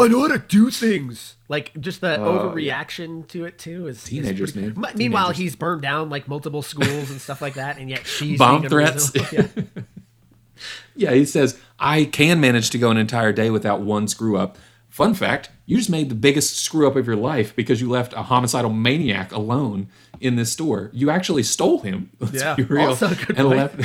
I 0.00 0.08
know 0.08 0.20
how 0.20 0.28
to 0.28 0.38
do 0.38 0.70
things. 0.70 1.34
Like 1.50 1.78
just 1.78 2.00
the 2.00 2.18
Oh, 2.18 2.48
overreaction 2.50 3.28
to 3.28 3.44
it 3.44 3.58
too 3.58 3.86
is 3.86 3.98
is 3.98 4.04
Teenagers, 4.04 4.52
pretty- 4.52 4.68
man. 4.78 4.92
Meanwhile, 4.96 5.24
Teenagers. 5.26 5.38
he's 5.38 5.56
burned 5.56 5.82
down 5.82 6.08
like 6.08 6.28
multiple 6.28 6.62
schools 6.62 7.10
and 7.10 7.20
stuff 7.20 7.42
like 7.42 7.54
that, 7.54 7.76
and 7.76 7.90
yet 7.90 8.06
she's 8.06 8.38
Bomb 8.38 8.66
threats. 8.70 9.12
Yeah. 9.32 9.48
Yeah, 10.98 11.12
he 11.12 11.24
says, 11.24 11.58
I 11.78 12.04
can 12.04 12.40
manage 12.40 12.70
to 12.70 12.78
go 12.78 12.90
an 12.90 12.96
entire 12.96 13.32
day 13.32 13.50
without 13.50 13.80
one 13.80 14.08
screw 14.08 14.36
up. 14.36 14.58
Fun 14.88 15.14
fact, 15.14 15.50
you 15.64 15.76
just 15.76 15.90
made 15.90 16.08
the 16.08 16.14
biggest 16.14 16.58
screw 16.58 16.88
up 16.88 16.96
of 16.96 17.06
your 17.06 17.14
life 17.16 17.54
because 17.54 17.80
you 17.80 17.88
left 17.88 18.12
a 18.14 18.22
homicidal 18.24 18.72
maniac 18.72 19.30
alone 19.32 19.88
in 20.20 20.34
this 20.36 20.50
store. 20.50 20.90
You 20.92 21.08
actually 21.10 21.44
stole 21.44 21.80
him. 21.80 22.10
Let's 22.20 22.34
Yeah, 22.42 22.54
be 22.56 22.64
real. 22.64 22.88
also 22.88 23.06
a 23.10 23.14
good 23.14 23.38
and 23.38 23.48
point. 23.48 23.56
left 23.78 23.80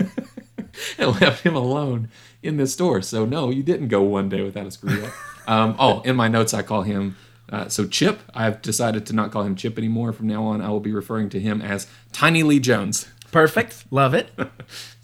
and 0.98 1.20
left 1.20 1.42
him 1.44 1.54
alone 1.54 2.08
in 2.42 2.56
this 2.56 2.72
store. 2.72 3.02
So 3.02 3.24
no, 3.26 3.50
you 3.50 3.62
didn't 3.62 3.88
go 3.88 4.02
one 4.02 4.28
day 4.28 4.42
without 4.42 4.66
a 4.66 4.70
screw 4.70 5.04
up. 5.04 5.12
Um, 5.46 5.76
oh, 5.78 6.00
in 6.06 6.16
my 6.16 6.26
notes 6.28 6.54
I 6.54 6.62
call 6.62 6.80
him 6.84 7.18
uh, 7.52 7.68
so 7.68 7.86
Chip. 7.86 8.18
I've 8.32 8.62
decided 8.62 9.04
to 9.04 9.12
not 9.12 9.30
call 9.30 9.42
him 9.42 9.56
Chip 9.56 9.76
anymore. 9.76 10.14
From 10.14 10.26
now 10.26 10.42
on, 10.44 10.62
I 10.62 10.70
will 10.70 10.80
be 10.80 10.90
referring 10.94 11.28
to 11.28 11.38
him 11.38 11.60
as 11.60 11.86
Tiny 12.12 12.42
Lee 12.42 12.58
Jones. 12.60 13.08
Perfect. 13.30 13.84
Love 13.90 14.14
it. 14.14 14.30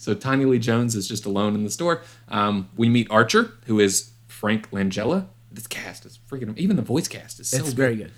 So 0.01 0.15
Tiny 0.15 0.47
Lee 0.47 0.59
Jones 0.59 0.97
is 0.97 1.07
just 1.07 1.27
alone 1.27 1.55
in 1.55 1.63
the 1.63 1.69
store. 1.69 2.01
Um, 2.31 2.71
we 2.75 2.89
meet 2.89 3.07
Archer, 3.11 3.53
who 3.67 3.79
is 3.81 4.13
Frank 4.29 4.71
Langella. 4.71 5.27
This 5.53 5.67
cast 5.67 6.07
is 6.07 6.19
freaking 6.31 6.57
even 6.57 6.77
the 6.77 6.83
voice 6.83 7.07
cast 7.07 7.39
is 7.39 7.49
so 7.51 7.59
It's 7.59 7.67
good. 7.69 7.77
very 7.77 7.97
good. 7.97 8.13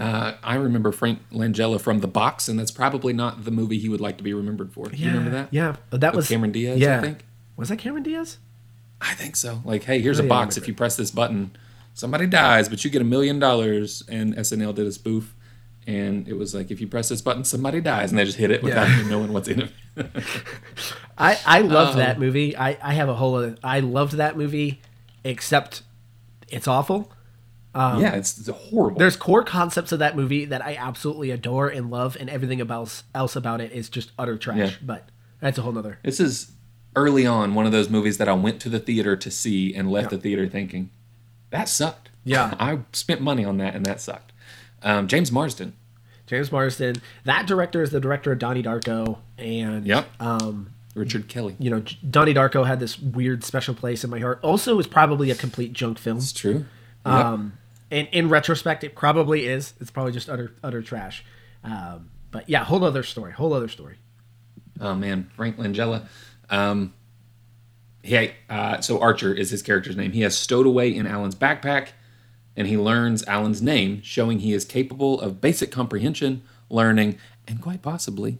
Uh, 0.00 0.34
I 0.42 0.54
remember 0.54 0.90
Frank 0.90 1.18
Langella 1.30 1.78
from 1.78 2.00
The 2.00 2.08
Box, 2.08 2.48
and 2.48 2.58
that's 2.58 2.70
probably 2.70 3.12
not 3.12 3.44
the 3.44 3.50
movie 3.50 3.78
he 3.78 3.90
would 3.90 4.00
like 4.00 4.16
to 4.16 4.24
be 4.24 4.32
remembered 4.32 4.72
for. 4.72 4.86
Do 4.88 4.96
you 4.96 5.08
remember 5.08 5.30
that? 5.32 5.48
Yeah, 5.52 5.76
that 5.90 6.12
With 6.12 6.16
was 6.16 6.28
Cameron 6.28 6.50
Diaz, 6.52 6.78
I 6.78 6.80
Yeah, 6.84 7.00
think? 7.02 7.24
was 7.56 7.68
that 7.68 7.76
Cameron 7.76 8.02
Diaz? 8.02 8.38
I 9.02 9.12
think 9.14 9.36
so. 9.36 9.60
Like, 9.66 9.84
hey, 9.84 10.00
here's 10.00 10.18
Oh, 10.18 10.22
a 10.22 10.24
yeah, 10.24 10.30
box. 10.30 10.56
If 10.56 10.66
you 10.66 10.72
press 10.72 10.96
this 10.96 11.10
button, 11.10 11.50
somebody 11.92 12.26
dies, 12.26 12.70
but 12.70 12.82
you 12.84 12.90
get 12.90 13.02
a 13.02 13.04
million 13.04 13.38
dollars. 13.38 14.02
And 14.08 14.34
SNL 14.34 14.74
did 14.74 14.86
a 14.86 14.92
spoof, 14.92 15.33
and 15.86 16.26
it 16.28 16.34
was 16.38 16.54
like, 16.54 16.70
if 16.70 16.80
you 16.80 16.86
press 16.86 17.08
this 17.08 17.20
button, 17.22 17.44
somebody 17.44 17.80
dies, 17.80 18.10
and 18.10 18.18
they 18.18 18.24
just 18.24 18.38
hit 18.38 18.50
it 18.50 18.62
without 18.62 18.88
Yeah. 18.88 18.96
even 18.96 19.10
knowing 19.10 19.32
what's 19.32 19.48
in 19.48 19.60
it. 19.62 19.70
I 21.18 21.38
I 21.46 21.60
loved 21.60 21.92
Um, 21.92 21.98
that 21.98 22.18
movie. 22.18 22.56
I 22.56 22.76
I 22.82 22.94
have 22.94 23.08
a 23.08 23.14
whole. 23.14 23.36
Other, 23.36 23.56
I 23.62 23.80
loved 23.80 24.14
that 24.14 24.36
movie, 24.36 24.80
except 25.22 25.82
it's 26.48 26.66
awful. 26.68 27.10
yeah, 27.74 28.12
it's, 28.14 28.38
it's 28.38 28.48
horrible. 28.48 28.98
There's 28.98 29.16
core 29.16 29.42
concepts 29.44 29.90
of 29.92 29.98
that 29.98 30.16
movie 30.16 30.44
that 30.44 30.64
I 30.64 30.76
absolutely 30.76 31.30
adore 31.30 31.68
and 31.68 31.90
love, 31.90 32.16
and 32.18 32.28
everything 32.30 32.60
about 32.60 33.02
else 33.14 33.36
about 33.36 33.60
it 33.60 33.72
is 33.72 33.88
just 33.88 34.12
utter 34.18 34.36
trash. 34.36 34.56
Yeah. 34.58 34.70
But 34.82 35.08
that's 35.40 35.58
a 35.58 35.62
whole 35.62 35.72
nother. 35.72 35.98
This 36.02 36.20
is 36.20 36.52
early 36.96 37.26
on 37.26 37.54
one 37.54 37.66
of 37.66 37.72
those 37.72 37.90
movies 37.90 38.18
that 38.18 38.28
I 38.28 38.32
went 38.34 38.60
to 38.60 38.68
the 38.68 38.78
theater 38.78 39.16
to 39.16 39.30
see 39.30 39.74
and 39.74 39.90
left 39.90 40.12
Yeah. 40.12 40.16
the 40.18 40.22
theater 40.22 40.48
thinking, 40.48 40.90
that 41.50 41.68
sucked. 41.68 42.10
Yeah. 42.24 42.54
I 42.60 42.78
spent 42.92 43.20
money 43.20 43.44
on 43.44 43.56
that 43.58 43.74
and 43.74 43.84
that 43.86 44.00
sucked. 44.00 44.32
Um, 44.84 45.08
James 45.08 45.32
Marsden. 45.32 45.72
James 46.26 46.52
Marsden. 46.52 46.96
That 47.24 47.46
director 47.46 47.82
is 47.82 47.90
the 47.90 48.00
director 48.00 48.30
of 48.32 48.38
Donnie 48.38 48.62
Darko, 48.62 49.18
and 49.38 49.84
Yep. 49.86 50.06
um, 50.20 50.70
Richard 50.94 51.26
Kelly. 51.28 51.56
you 51.58 51.70
know, 51.70 51.82
Donnie 52.08 52.32
Darko 52.34 52.66
had 52.66 52.78
this 52.80 52.98
weird 52.98 53.42
special 53.44 53.74
place 53.74 54.04
in 54.04 54.10
my 54.10 54.20
heart. 54.20 54.38
Also, 54.42 54.78
is 54.78 54.86
probably 54.86 55.30
a 55.30 55.34
complete 55.34 55.72
junk 55.72 55.98
film. 55.98 56.18
It's 56.18 56.32
true. 56.32 56.64
Yep. 57.04 57.14
Um, 57.14 57.54
and 57.90 58.08
in 58.12 58.28
retrospect, 58.28 58.84
it 58.84 58.94
probably 58.94 59.46
is. 59.46 59.74
It's 59.80 59.90
probably 59.90 60.12
just 60.12 60.28
utter 60.30 60.52
utter 60.62 60.82
trash. 60.82 61.24
Um, 61.62 62.10
but 62.30 62.48
yeah, 62.48 62.64
whole 62.64 62.84
other 62.84 63.02
story. 63.02 63.32
Whole 63.32 63.52
other 63.52 63.68
story. 63.68 63.96
oh 64.80 64.94
man, 64.94 65.30
Frank 65.36 65.56
Langella. 65.58 66.06
Um, 66.50 66.94
he, 68.02 68.30
uh, 68.50 68.80
so 68.80 69.00
Archer 69.00 69.32
is 69.32 69.50
his 69.50 69.62
character's 69.62 69.96
name. 69.96 70.12
He 70.12 70.20
has 70.22 70.36
stowed 70.36 70.66
away 70.66 70.94
in 70.94 71.06
Alan's 71.06 71.34
backpack, 71.34 71.88
and 72.56 72.66
he 72.68 72.76
learns 72.76 73.24
Alan's 73.24 73.62
name, 73.62 74.00
showing 74.02 74.38
he 74.40 74.52
is 74.52 74.64
capable 74.64 75.20
of 75.20 75.40
basic 75.40 75.70
comprehension, 75.70 76.42
learning, 76.70 77.18
and 77.46 77.60
quite 77.60 77.82
possibly 77.82 78.38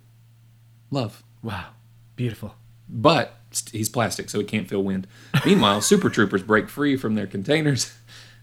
love. 0.91 1.23
Wow, 1.43 1.71
beautiful. 2.17 2.55
but 2.89 3.37
he's 3.73 3.89
plastic, 3.89 4.31
so 4.31 4.39
he 4.39 4.45
can't 4.45 4.69
feel 4.69 4.83
wind. 4.83 5.07
Meanwhile, 5.45 5.81
super 5.83 6.11
troopers 6.11 6.43
break 6.43 6.69
free 6.69 6.97
from 6.97 7.15
their 7.15 7.27
containers. 7.27 7.93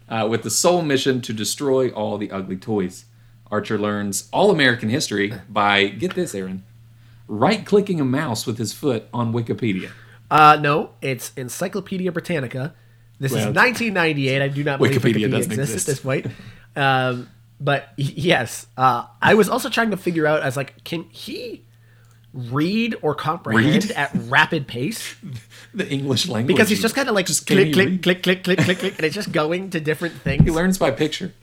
uh, 0.10 0.28
with 0.30 0.44
the 0.44 0.50
sole 0.50 0.82
mission 0.82 1.22
to 1.22 1.34
destroy 1.34 1.90
all 1.90 2.18
the 2.18 2.32
ugly 2.32 2.58
toys. 2.58 3.06
Archer 3.50 3.78
learns 3.78 4.30
all 4.32 4.52
American 4.52 4.90
history 4.90 5.34
by, 5.50 5.88
get 5.88 6.16
this, 6.16 6.36
Aaron, 6.36 6.64
right 7.28 7.66
clicking 7.66 8.00
a 8.00 8.06
mouse 8.06 8.46
with 8.46 8.58
his 8.58 8.74
foot 8.74 9.08
on 9.14 9.34
Wikipedia. 9.34 9.92
Uh, 10.30 10.58
no, 10.62 10.92
it's 11.02 11.32
Encyclopedia 11.36 12.12
Britannica. 12.12 12.74
This 13.22 13.32
Well, 13.34 13.50
is 13.50 13.56
1998. 13.56 14.42
I 14.42 14.48
do 14.48 14.64
not 14.64 14.80
believe 14.80 14.94
Wikipedia 15.00 15.30
Wikipedia, 15.30 15.38
exists 15.38 15.54
exist. 15.74 15.88
at 15.88 15.92
this 15.92 16.00
point. 16.00 16.28
Um, 16.76 17.30
but 17.60 17.90
yes, 17.96 18.66
uh, 18.76 19.06
I 19.22 19.36
was 19.36 19.48
also 19.48 19.70
trying 19.70 19.92
to 19.92 19.98
figure 19.98 20.26
out 20.26 20.42
as 20.42 20.58
like, 20.58 20.84
can 20.84 21.04
he 21.12 21.64
read 22.34 22.96
or 23.04 23.14
comprehend 23.14 23.84
Read? 23.86 23.92
at 23.92 24.10
rapid 24.28 24.68
pace? 24.68 25.16
The 25.74 25.88
English 25.88 26.28
language. 26.28 26.54
Because 26.54 26.68
he's 26.68 26.82
just 26.82 26.96
kind 26.96 27.08
of 27.08 27.16
like 27.16 27.28
Just 27.28 27.46
can 27.48 27.56
click, 27.72 27.74
click, 27.74 28.02
click, 28.02 28.24
click, 28.24 28.44
click, 28.44 28.60
click, 28.60 28.80
click, 28.80 28.96
and 28.98 29.06
it's 29.06 29.16
just 29.16 29.32
going 29.32 29.70
to 29.70 29.80
different 29.80 30.16
things. 30.24 30.44
He 30.44 30.52
learns 30.52 30.78
by 30.78 30.92
picture. 30.92 31.34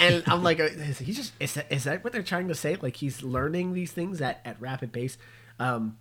and 0.00 0.24
I'm 0.26 0.42
like, 0.42 0.58
uh, 0.58 0.64
is 0.64 0.98
he 0.98 1.12
just 1.12 1.34
is 1.38 1.54
that, 1.54 1.70
is 1.70 1.84
that 1.84 2.02
what 2.02 2.12
they're 2.12 2.24
trying 2.24 2.48
to 2.48 2.54
say? 2.56 2.76
Like 2.80 2.96
he's 2.96 3.22
learning 3.22 3.74
these 3.74 3.92
things 3.92 4.20
at, 4.20 4.40
at 4.44 4.60
rapid 4.60 4.92
pace. 4.92 5.18
Um, 5.60 5.98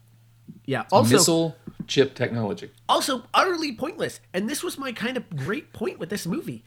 yeah. 0.65 0.83
Also, 0.91 1.15
Missile 1.15 1.55
chip 1.87 2.15
technology. 2.15 2.71
also 2.89 3.23
utterly 3.33 3.71
pointless. 3.75 4.19
And 4.33 4.49
this 4.49 4.63
was 4.63 4.77
my 4.77 4.91
kind 4.91 5.17
of 5.17 5.29
great 5.35 5.73
point 5.73 5.99
with 5.99 6.09
this 6.09 6.25
movie. 6.25 6.63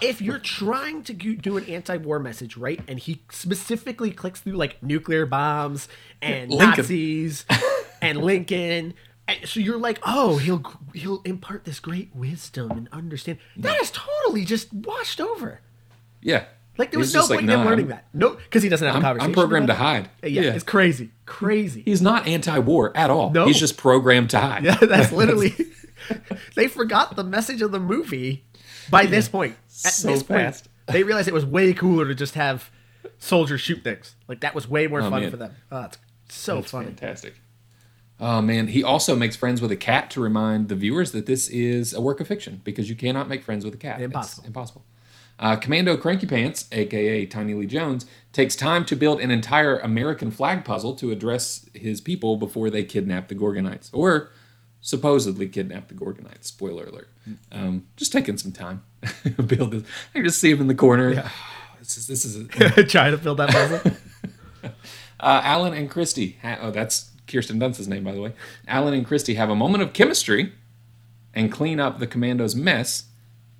If 0.00 0.20
you're 0.20 0.38
trying 0.60 1.02
to 1.04 1.12
do 1.12 1.56
an 1.56 1.64
anti-war 1.64 2.18
message, 2.18 2.56
right, 2.56 2.80
and 2.88 2.98
he 2.98 3.22
specifically 3.30 4.10
clicks 4.10 4.40
through 4.40 4.56
like 4.56 4.82
nuclear 4.82 5.26
bombs 5.26 5.88
and 6.20 6.50
Lincoln. 6.50 6.68
Nazis 6.76 7.44
and 8.02 8.18
Lincoln, 8.22 8.94
so 9.44 9.60
you're 9.60 9.78
like, 9.78 9.98
oh, 10.02 10.38
he'll 10.38 10.62
he'll 10.94 11.22
impart 11.22 11.64
this 11.64 11.80
great 11.80 12.10
wisdom 12.14 12.70
and 12.72 12.88
understand. 12.92 13.38
That 13.56 13.80
is 13.80 13.90
totally 13.92 14.44
just 14.44 14.72
washed 14.72 15.20
over. 15.20 15.60
Yeah. 16.20 16.44
Like 16.80 16.92
there 16.92 16.98
was 16.98 17.08
He's 17.08 17.14
no 17.14 17.20
point 17.28 17.30
like, 17.30 17.40
in 17.42 17.50
him 17.50 17.66
learning 17.66 17.86
I'm- 17.86 17.88
that. 17.90 18.06
No, 18.14 18.30
because 18.36 18.62
he 18.62 18.70
doesn't 18.70 18.86
have 18.86 18.94
a 18.94 18.96
I'm, 18.96 19.02
conversation. 19.02 19.30
I'm 19.30 19.34
programmed 19.34 19.66
to 19.66 19.74
hide. 19.74 20.08
it. 20.22 20.32
Yeah, 20.32 20.54
it's 20.54 20.64
crazy, 20.64 21.10
crazy. 21.26 21.82
He's 21.84 22.00
not 22.00 22.26
anti-war 22.26 22.96
at 22.96 23.10
all. 23.10 23.28
No. 23.32 23.44
He's 23.44 23.60
just 23.60 23.76
programmed 23.76 24.30
to 24.30 24.40
hide. 24.40 24.64
Yeah, 24.64 24.76
that's 24.76 25.12
literally. 25.22 25.54
they 26.56 26.68
forgot 26.68 27.16
the 27.16 27.22
message 27.22 27.60
of 27.60 27.70
the 27.70 27.78
movie 27.78 28.46
by 28.90 29.04
this 29.04 29.28
point. 29.28 29.56
At 29.84 29.92
So 29.92 30.08
this 30.08 30.22
point, 30.22 30.40
fast. 30.40 30.68
they 30.86 31.02
realized 31.02 31.28
it 31.28 31.34
was 31.34 31.44
way 31.44 31.74
cooler 31.74 32.08
to 32.08 32.14
just 32.14 32.34
have 32.34 32.70
soldiers 33.18 33.60
shoot 33.60 33.84
things. 33.84 34.16
Like 34.26 34.40
that 34.40 34.54
was 34.54 34.66
way 34.66 34.86
more 34.86 35.02
oh, 35.02 35.10
fun 35.10 35.20
man. 35.20 35.30
for 35.30 35.36
them. 35.36 35.54
Oh, 35.70 35.82
it's 35.82 35.98
so 36.30 36.54
That's 36.56 36.70
funny. 36.70 36.86
fantastic. 36.86 37.34
Oh 38.18 38.40
man, 38.40 38.68
he 38.68 38.82
also 38.82 39.14
makes 39.14 39.36
friends 39.36 39.60
with 39.60 39.70
a 39.70 39.76
cat 39.76 40.10
to 40.12 40.20
remind 40.22 40.70
the 40.70 40.76
viewers 40.76 41.12
that 41.12 41.26
this 41.26 41.46
is 41.48 41.92
a 41.92 42.00
work 42.00 42.20
of 42.20 42.26
fiction 42.26 42.62
because 42.64 42.88
you 42.88 42.96
cannot 42.96 43.28
make 43.28 43.42
friends 43.42 43.66
with 43.66 43.74
a 43.74 43.78
cat. 43.78 44.00
It's 44.00 44.38
Impossible. 44.46 44.84
Uh, 45.40 45.56
Commando 45.56 45.96
Cranky 45.96 46.26
Pants, 46.26 46.68
aka 46.70 47.24
Tiny 47.24 47.54
Lee 47.54 47.66
Jones, 47.66 48.04
takes 48.32 48.54
time 48.54 48.84
to 48.84 48.94
build 48.94 49.20
an 49.20 49.30
entire 49.30 49.78
American 49.78 50.30
flag 50.30 50.64
puzzle 50.66 50.94
to 50.96 51.10
address 51.10 51.66
his 51.72 52.00
people 52.02 52.36
before 52.36 52.68
they 52.68 52.84
kidnap 52.84 53.28
the 53.28 53.34
Gorgonites, 53.34 53.88
or 53.92 54.30
supposedly 54.82 55.48
kidnap 55.48 55.88
the 55.88 55.94
Gorgonites. 55.94 56.44
Spoiler 56.44 56.84
alert. 56.84 57.08
Um, 57.50 57.86
just 57.96 58.12
taking 58.12 58.36
some 58.36 58.52
time. 58.52 58.82
to 59.24 59.42
build 59.42 59.70
this. 59.72 59.82
I 60.14 60.18
can 60.18 60.24
just 60.24 60.40
see 60.40 60.50
him 60.50 60.60
in 60.60 60.66
the 60.68 60.74
corner. 60.74 61.24
This 61.80 61.96
is 61.96 62.06
this 62.06 62.24
is 62.26 62.36
a, 62.36 62.84
Trying 62.84 63.12
to 63.12 63.16
build 63.16 63.38
that 63.38 63.48
puzzle. 63.48 63.80
uh, 64.62 64.70
Alan 65.42 65.72
and 65.72 65.90
Christy. 65.90 66.38
Ha- 66.42 66.58
oh, 66.60 66.70
that's 66.70 67.10
Kirsten 67.26 67.58
Dunst's 67.58 67.86
name, 67.86 68.04
by 68.04 68.12
the 68.12 68.20
way. 68.20 68.34
Alan 68.68 68.92
and 68.92 69.06
Christy 69.06 69.34
have 69.34 69.48
a 69.48 69.56
moment 69.56 69.82
of 69.82 69.94
chemistry 69.94 70.52
and 71.32 71.50
clean 71.50 71.80
up 71.80 71.98
the 71.98 72.06
commando's 72.06 72.54
mess. 72.54 73.04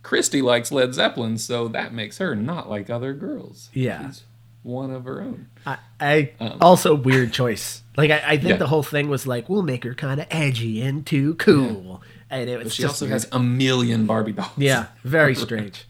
Christy 0.03 0.41
likes 0.43 0.73
Led 0.73 0.95
Zeppelin, 0.95 1.37
so 1.39 1.69
that 1.69 1.93
makes 1.93 2.19
her 2.19 2.35
not 2.35 2.69
like 2.71 2.89
other 2.91 3.13
girls. 3.13 3.69
Yeah. 3.73 4.09
She's 4.09 4.23
one 4.63 4.91
of 4.91 5.05
her 5.05 5.21
own. 5.23 5.49
I, 5.67 5.79
I 6.01 6.33
also 6.61 6.95
weird 6.95 7.33
choice. 7.33 7.83
Like 7.97 8.11
I, 8.11 8.17
I 8.25 8.31
think 8.37 8.45
Um, 8.45 8.51
Yeah. 8.51 8.57
the 8.57 8.67
whole 8.67 8.83
thing 8.83 9.09
was 9.09 9.27
like 9.27 9.49
we'll 9.49 9.63
make 9.63 9.85
her 9.85 9.95
kind 9.95 10.21
of 10.21 10.27
edgy 10.31 10.81
and 10.83 11.05
too 11.07 11.35
cool, 11.35 12.03
and 12.31 12.49
it 12.49 12.59
was 12.63 12.75
She 12.75 12.83
just 12.83 12.95
also 12.95 13.07
weird. 13.07 13.13
has 13.13 13.29
a 13.33 13.39
million 13.39 14.07
Barbie 14.07 14.33
dolls. 14.33 14.51
yeah, 14.57 14.87
very 15.05 15.35
strange. 15.47 15.85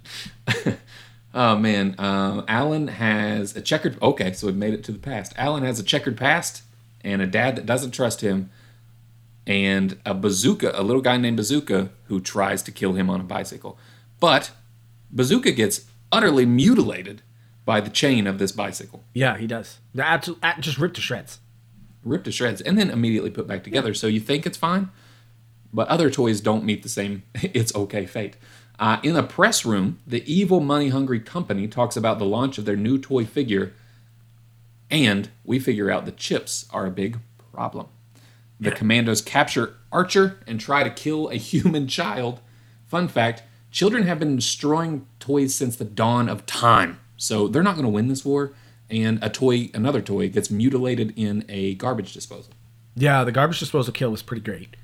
Oh 1.32 1.54
man, 1.56 1.94
um, 1.98 2.44
Alan 2.48 2.88
has 2.88 3.54
a 3.54 3.60
checkered. 3.60 3.96
Okay, 4.02 4.32
so 4.32 4.48
we've 4.48 4.56
made 4.56 4.74
it 4.74 4.82
to 4.84 4.90
the 4.92 4.98
past. 4.98 5.32
Alan 5.36 5.62
has 5.62 5.78
a 5.78 5.84
checkered 5.84 6.16
past 6.16 6.64
and 7.04 7.22
a 7.22 7.26
dad 7.26 7.54
that 7.54 7.66
doesn't 7.66 7.92
trust 7.92 8.20
him, 8.20 8.50
and 9.46 9.96
a 10.04 10.12
bazooka, 10.12 10.72
a 10.74 10.82
little 10.82 11.00
guy 11.02 11.16
named 11.18 11.36
Bazooka 11.36 11.90
who 12.06 12.20
tries 12.20 12.64
to 12.64 12.72
kill 12.72 12.94
him 12.94 13.08
on 13.08 13.20
a 13.20 13.24
bicycle. 13.24 13.78
But 14.20 14.50
Bazooka 15.10 15.52
gets 15.52 15.86
utterly 16.12 16.46
mutilated 16.46 17.22
by 17.64 17.80
the 17.80 17.90
chain 17.90 18.26
of 18.26 18.38
this 18.38 18.52
bicycle, 18.52 19.04
Yeah, 19.14 19.36
he 19.36 19.46
does. 19.46 19.78
They're 19.94 20.20
just 20.60 20.78
ripped 20.78 20.96
to 20.96 21.00
shreds. 21.00 21.40
ripped 22.02 22.24
to 22.24 22.32
shreds, 22.32 22.60
and 22.60 22.76
then 22.78 22.90
immediately 22.90 23.30
put 23.30 23.46
back 23.46 23.62
together. 23.64 23.94
So 23.94 24.06
you 24.06 24.20
think 24.20 24.46
it's 24.46 24.58
fine, 24.58 24.90
but 25.72 25.86
other 25.88 26.10
toys 26.10 26.40
don't 26.40 26.64
meet 26.64 26.82
the 26.82 26.88
same 26.88 27.22
it's 27.34 27.74
okay 27.74 28.06
fate. 28.06 28.36
Uh, 28.78 28.98
in 29.02 29.14
a 29.14 29.22
press 29.22 29.64
room, 29.66 29.98
the 30.06 30.24
evil 30.32 30.60
money 30.60 30.88
hungry 30.88 31.20
company 31.20 31.68
talks 31.68 31.96
about 31.96 32.18
the 32.18 32.24
launch 32.24 32.56
of 32.56 32.64
their 32.64 32.76
new 32.76 32.98
toy 32.98 33.24
figure, 33.26 33.72
and 34.90 35.28
we 35.44 35.58
figure 35.58 35.90
out 35.90 36.06
the 36.06 36.12
chips 36.12 36.66
are 36.72 36.86
a 36.86 36.90
big 36.90 37.18
problem. 37.52 37.86
The 38.58 38.70
commandos 38.72 39.22
capture 39.22 39.74
Archer 39.92 40.38
and 40.46 40.60
try 40.60 40.82
to 40.82 40.90
kill 40.90 41.28
a 41.28 41.34
human 41.50 41.88
child. 41.88 42.40
Fun 42.88 43.06
fact 43.08 43.42
children 43.70 44.04
have 44.04 44.18
been 44.18 44.36
destroying 44.36 45.06
toys 45.18 45.54
since 45.54 45.76
the 45.76 45.84
dawn 45.84 46.28
of 46.28 46.46
time, 46.46 47.00
so 47.16 47.48
they're 47.48 47.62
not 47.62 47.74
going 47.74 47.84
to 47.86 47.90
win 47.90 48.08
this 48.08 48.24
war. 48.24 48.52
And 48.90 49.22
a 49.22 49.30
toy, 49.30 49.70
another 49.72 50.00
toy, 50.02 50.28
gets 50.28 50.50
mutilated 50.50 51.12
in 51.16 51.44
a 51.48 51.74
garbage 51.76 52.12
disposal. 52.12 52.52
Yeah, 52.96 53.22
the 53.22 53.30
garbage 53.30 53.60
disposal 53.60 53.92
kill 53.92 54.10
was 54.10 54.20
pretty 54.22 54.42
great. 54.42 54.74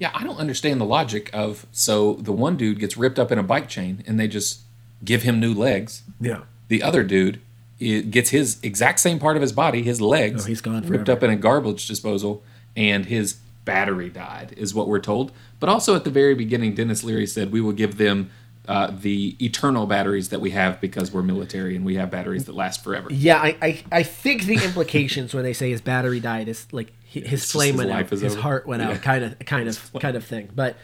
Yeah, 0.00 0.10
I 0.14 0.24
don't 0.24 0.38
understand 0.38 0.80
the 0.80 0.84
logic 0.84 1.30
of 1.32 1.66
so 1.70 2.14
the 2.14 2.32
one 2.32 2.56
dude 2.56 2.80
gets 2.80 2.96
ripped 2.96 3.18
up 3.18 3.30
in 3.30 3.38
a 3.38 3.42
bike 3.44 3.68
chain 3.68 4.02
and 4.06 4.18
they 4.18 4.26
just 4.26 4.60
give 5.04 5.22
him 5.22 5.38
new 5.38 5.54
legs. 5.54 6.02
Yeah. 6.20 6.40
The 6.68 6.82
other 6.82 7.04
dude 7.04 7.40
gets 7.78 8.30
his 8.30 8.58
exact 8.62 8.98
same 9.00 9.18
part 9.18 9.36
of 9.36 9.42
his 9.42 9.52
body, 9.52 9.82
his 9.82 10.00
legs, 10.00 10.44
Oh, 10.44 10.48
he's 10.48 10.60
gone 10.60 10.82
ripped 10.86 11.08
up 11.08 11.22
in 11.22 11.30
a 11.30 11.36
garbage 11.36 11.86
disposal, 11.86 12.42
and 12.76 13.06
his 13.06 13.36
battery 13.64 14.08
died, 14.08 14.54
is 14.56 14.74
what 14.74 14.88
we're 14.88 15.00
told. 15.00 15.32
But 15.58 15.68
also 15.68 15.94
at 15.94 16.04
the 16.04 16.10
very 16.10 16.34
beginning, 16.34 16.74
Denis 16.74 17.04
Leary 17.04 17.26
said 17.26 17.52
we 17.52 17.60
will 17.60 17.72
give 17.72 17.96
them 17.98 18.30
uh, 18.68 18.90
the 18.96 19.36
eternal 19.44 19.86
batteries 19.86 20.28
that 20.28 20.40
we 20.40 20.50
have 20.50 20.80
because 20.80 21.12
we're 21.12 21.22
military 21.22 21.74
and 21.76 21.84
we 21.84 21.96
have 21.96 22.10
batteries 22.10 22.44
that 22.44 22.54
last 22.54 22.84
forever. 22.84 23.08
Yeah, 23.10 23.38
I, 23.38 23.56
I, 23.60 23.82
I 23.90 24.02
think 24.02 24.44
the 24.44 24.62
implications 24.64 25.34
when 25.34 25.42
they 25.42 25.52
say 25.52 25.70
his 25.70 25.80
battery 25.80 26.20
died 26.20 26.46
is 26.48 26.66
like 26.72 26.92
hi- 27.12 27.20
his 27.20 27.50
flame 27.50 27.76
went 27.76 27.90
out, 27.90 28.08
his 28.10 28.22
over. 28.24 28.40
heart 28.40 28.66
went 28.66 28.82
Yeah. 28.82 28.90
out, 28.90 29.02
kind 29.02 29.24
of, 29.24 29.38
kind 29.40 29.68
of, 29.68 29.92
kind 29.98 30.16
of 30.16 30.24
thing. 30.24 30.50
But, 30.54 30.76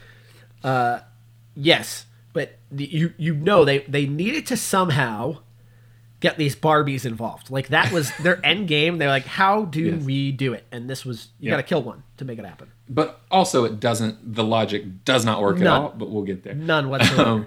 uh, 0.65 1.01
yes, 1.55 2.07
but 2.33 2.59
the, 2.71 2.85
you 2.87 3.15
you 3.19 3.35
know 3.35 3.65
they 3.65 3.79
they 3.81 4.07
needed 4.07 4.47
to 4.49 4.57
somehow 4.57 5.39
get 6.27 6.37
these 6.39 6.57
Barbies 6.57 7.05
involved. 7.07 7.51
Like 7.51 7.69
that 7.69 7.93
was 7.93 8.11
their 8.19 8.39
end 8.53 8.69
game. 8.69 8.99
They're 8.99 9.09
like, 9.19 9.27
how 9.27 9.65
do 9.65 9.81
Yes. 9.83 10.03
we 10.03 10.33
do 10.33 10.53
it? 10.53 10.65
And 10.73 10.89
this 10.91 11.05
was 11.05 11.29
you 11.39 11.47
Yeah. 11.47 11.53
got 11.53 11.57
to 11.59 11.63
kill 11.63 11.83
one 11.83 12.03
to 12.19 12.25
make 12.25 12.39
it 12.39 12.45
happen. 12.45 12.69
But 12.89 13.21
also, 13.31 13.65
it 13.65 13.81
doesn't, 13.81 14.35
the 14.35 14.45
logic 14.45 15.05
does 15.05 15.25
not 15.25 15.41
work 15.43 15.61
at 15.61 15.67
all, 15.67 15.95
but 15.97 16.11
we'll 16.11 16.23
get 16.25 16.43
there. 16.45 16.55
None 16.55 16.89
whatsoever. 16.89 17.29
Um, 17.31 17.47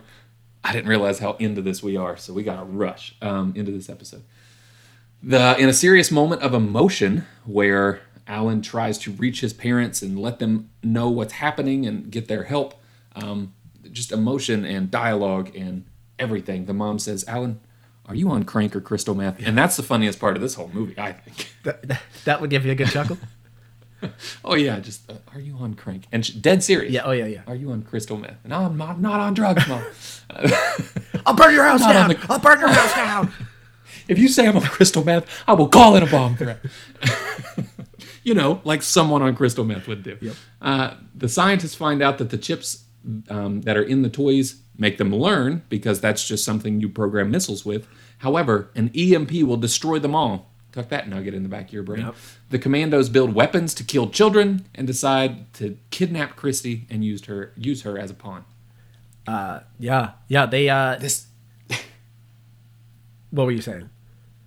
I 0.64 0.74
didn't 0.74 0.90
realize 0.90 1.20
how 1.20 1.34
into 1.40 1.62
this 1.62 1.82
we 1.82 1.96
are, 1.96 2.18
so 2.18 2.34
we 2.34 2.44
got 2.44 2.58
to 2.60 2.66
rush 2.66 3.16
um, 3.22 3.54
into 3.56 3.72
this 3.72 3.90
episode. 3.90 4.24
The 5.24 5.58
in 5.58 5.68
a 5.70 5.74
serious 5.74 6.12
moment 6.12 6.42
of 6.42 6.54
emotion, 6.54 7.26
where 7.46 8.02
Alan 8.28 8.62
tries 8.62 8.98
to 9.00 9.12
reach 9.12 9.42
his 9.42 9.54
parents 9.54 10.02
and 10.02 10.18
let 10.20 10.40
them 10.40 10.70
know 10.84 11.10
what's 11.10 11.34
happening 11.34 11.86
and 11.86 12.10
get 12.12 12.28
their 12.28 12.44
help, 12.44 12.74
um, 13.16 13.54
just 13.92 14.12
emotion 14.12 14.66
and 14.66 14.90
dialogue 14.92 15.54
and 15.56 15.86
everything. 16.18 16.66
The 16.66 16.74
mom 16.74 17.00
says, 17.00 17.26
"Alan, 17.28 17.60
are 18.10 18.16
you 18.16 18.30
on 18.32 18.44
crank 18.44 18.76
or 18.76 18.82
crystal 18.82 19.16
meth?" 19.16 19.40
And 19.46 19.58
that's 19.58 19.78
the 19.78 19.84
funniest 19.84 20.20
part 20.20 20.36
of 20.36 20.42
this 20.42 20.56
whole 20.56 20.70
movie, 20.74 20.96
I 21.00 21.14
think. 21.14 21.50
that, 21.64 22.02
that- 22.26 22.42
would 22.42 22.50
give 22.50 22.66
you 22.66 22.74
a 22.74 22.76
good 22.76 22.90
chuckle. 22.90 23.18
oh 24.46 24.56
yeah, 24.56 24.80
just 24.80 25.10
uh, 25.12 25.16
are 25.34 25.40
you 25.40 25.56
on 25.58 25.74
crank? 25.76 26.06
And 26.12 26.26
she, 26.26 26.38
dead 26.40 26.64
serious. 26.64 26.92
Yeah. 26.92 27.04
Oh 27.06 27.12
yeah. 27.12 27.26
Yeah. 27.26 27.42
Are 27.48 27.56
you 27.56 27.72
on 27.72 27.84
crystal 27.84 28.18
meth? 28.18 28.38
No, 28.46 28.58
I'm 28.66 28.78
not, 28.78 29.00
not 29.00 29.20
on 29.20 29.34
drugs, 29.34 29.68
mom. 29.68 29.84
I'll 31.26 31.34
burn 31.36 31.54
your 31.54 31.64
house 31.66 31.82
Not 31.82 31.94
down. 31.94 32.10
the- 32.10 32.26
I'll 32.30 32.40
burn 32.40 32.60
your 32.60 32.70
house 32.70 32.94
down. 32.96 33.32
if 34.08 34.18
you 34.18 34.28
say 34.28 34.48
I'm 34.48 34.56
on 34.58 34.64
crystal 34.64 35.04
meth, 35.04 35.28
I 35.48 35.54
will 35.54 35.68
call 35.70 35.96
it 35.96 36.04
a 36.04 36.08
bomb 36.08 36.36
threat. 36.38 36.60
you 38.24 38.34
know, 38.34 38.62
like 38.64 38.82
someone 38.84 39.22
on 39.22 39.36
crystal 39.36 39.66
meth 39.66 39.88
would 39.88 40.04
do. 40.04 40.18
Yep. 40.22 40.36
Uh, 40.62 40.94
the 41.16 41.28
scientists 41.30 41.76
find 41.76 42.02
out 42.02 42.18
that 42.20 42.30
the 42.30 42.38
chips 42.38 42.86
um, 43.30 43.62
that 43.62 43.78
are 43.78 43.84
in 43.84 44.02
the 44.02 44.10
toys 44.10 44.62
make 44.78 44.98
them 44.98 45.14
learn 45.14 45.64
because 45.70 46.00
that's 46.00 46.28
just 46.28 46.46
something 46.46 46.80
you 46.80 46.90
program 46.90 47.30
missiles 47.30 47.66
with. 47.66 47.88
However, 48.20 48.70
an 48.76 48.92
EMP 48.96 49.32
will 49.44 49.58
destroy 49.58 50.00
them 50.00 50.16
all. 50.16 50.52
Tuck 50.72 50.90
that 50.90 51.10
nugget 51.10 51.34
in 51.34 51.44
the 51.44 51.50
back 51.50 51.68
of 51.68 51.74
your 51.74 51.84
brain. 51.84 52.06
Yep. 52.06 52.16
The 52.52 52.60
commandos 52.60 53.10
build 53.10 53.34
weapons 53.34 53.74
to 53.74 53.84
kill 53.84 54.10
children 54.10 54.66
and 54.76 54.86
decide 54.86 55.52
to 55.56 55.78
kidnap 55.90 56.36
Christy 56.36 56.86
and 56.90 57.04
use 57.04 57.26
her 57.26 57.54
use 57.58 57.82
her 57.82 57.98
as 57.98 58.12
a 58.12 58.14
pawn. 58.14 58.46
Yeah. 59.80 60.12
Yeah. 60.28 60.46
They 60.46 60.70
uh 60.70 60.98
This 60.98 61.28
What 63.32 63.46
were 63.46 63.52
you 63.52 63.62
saying? 63.62 63.90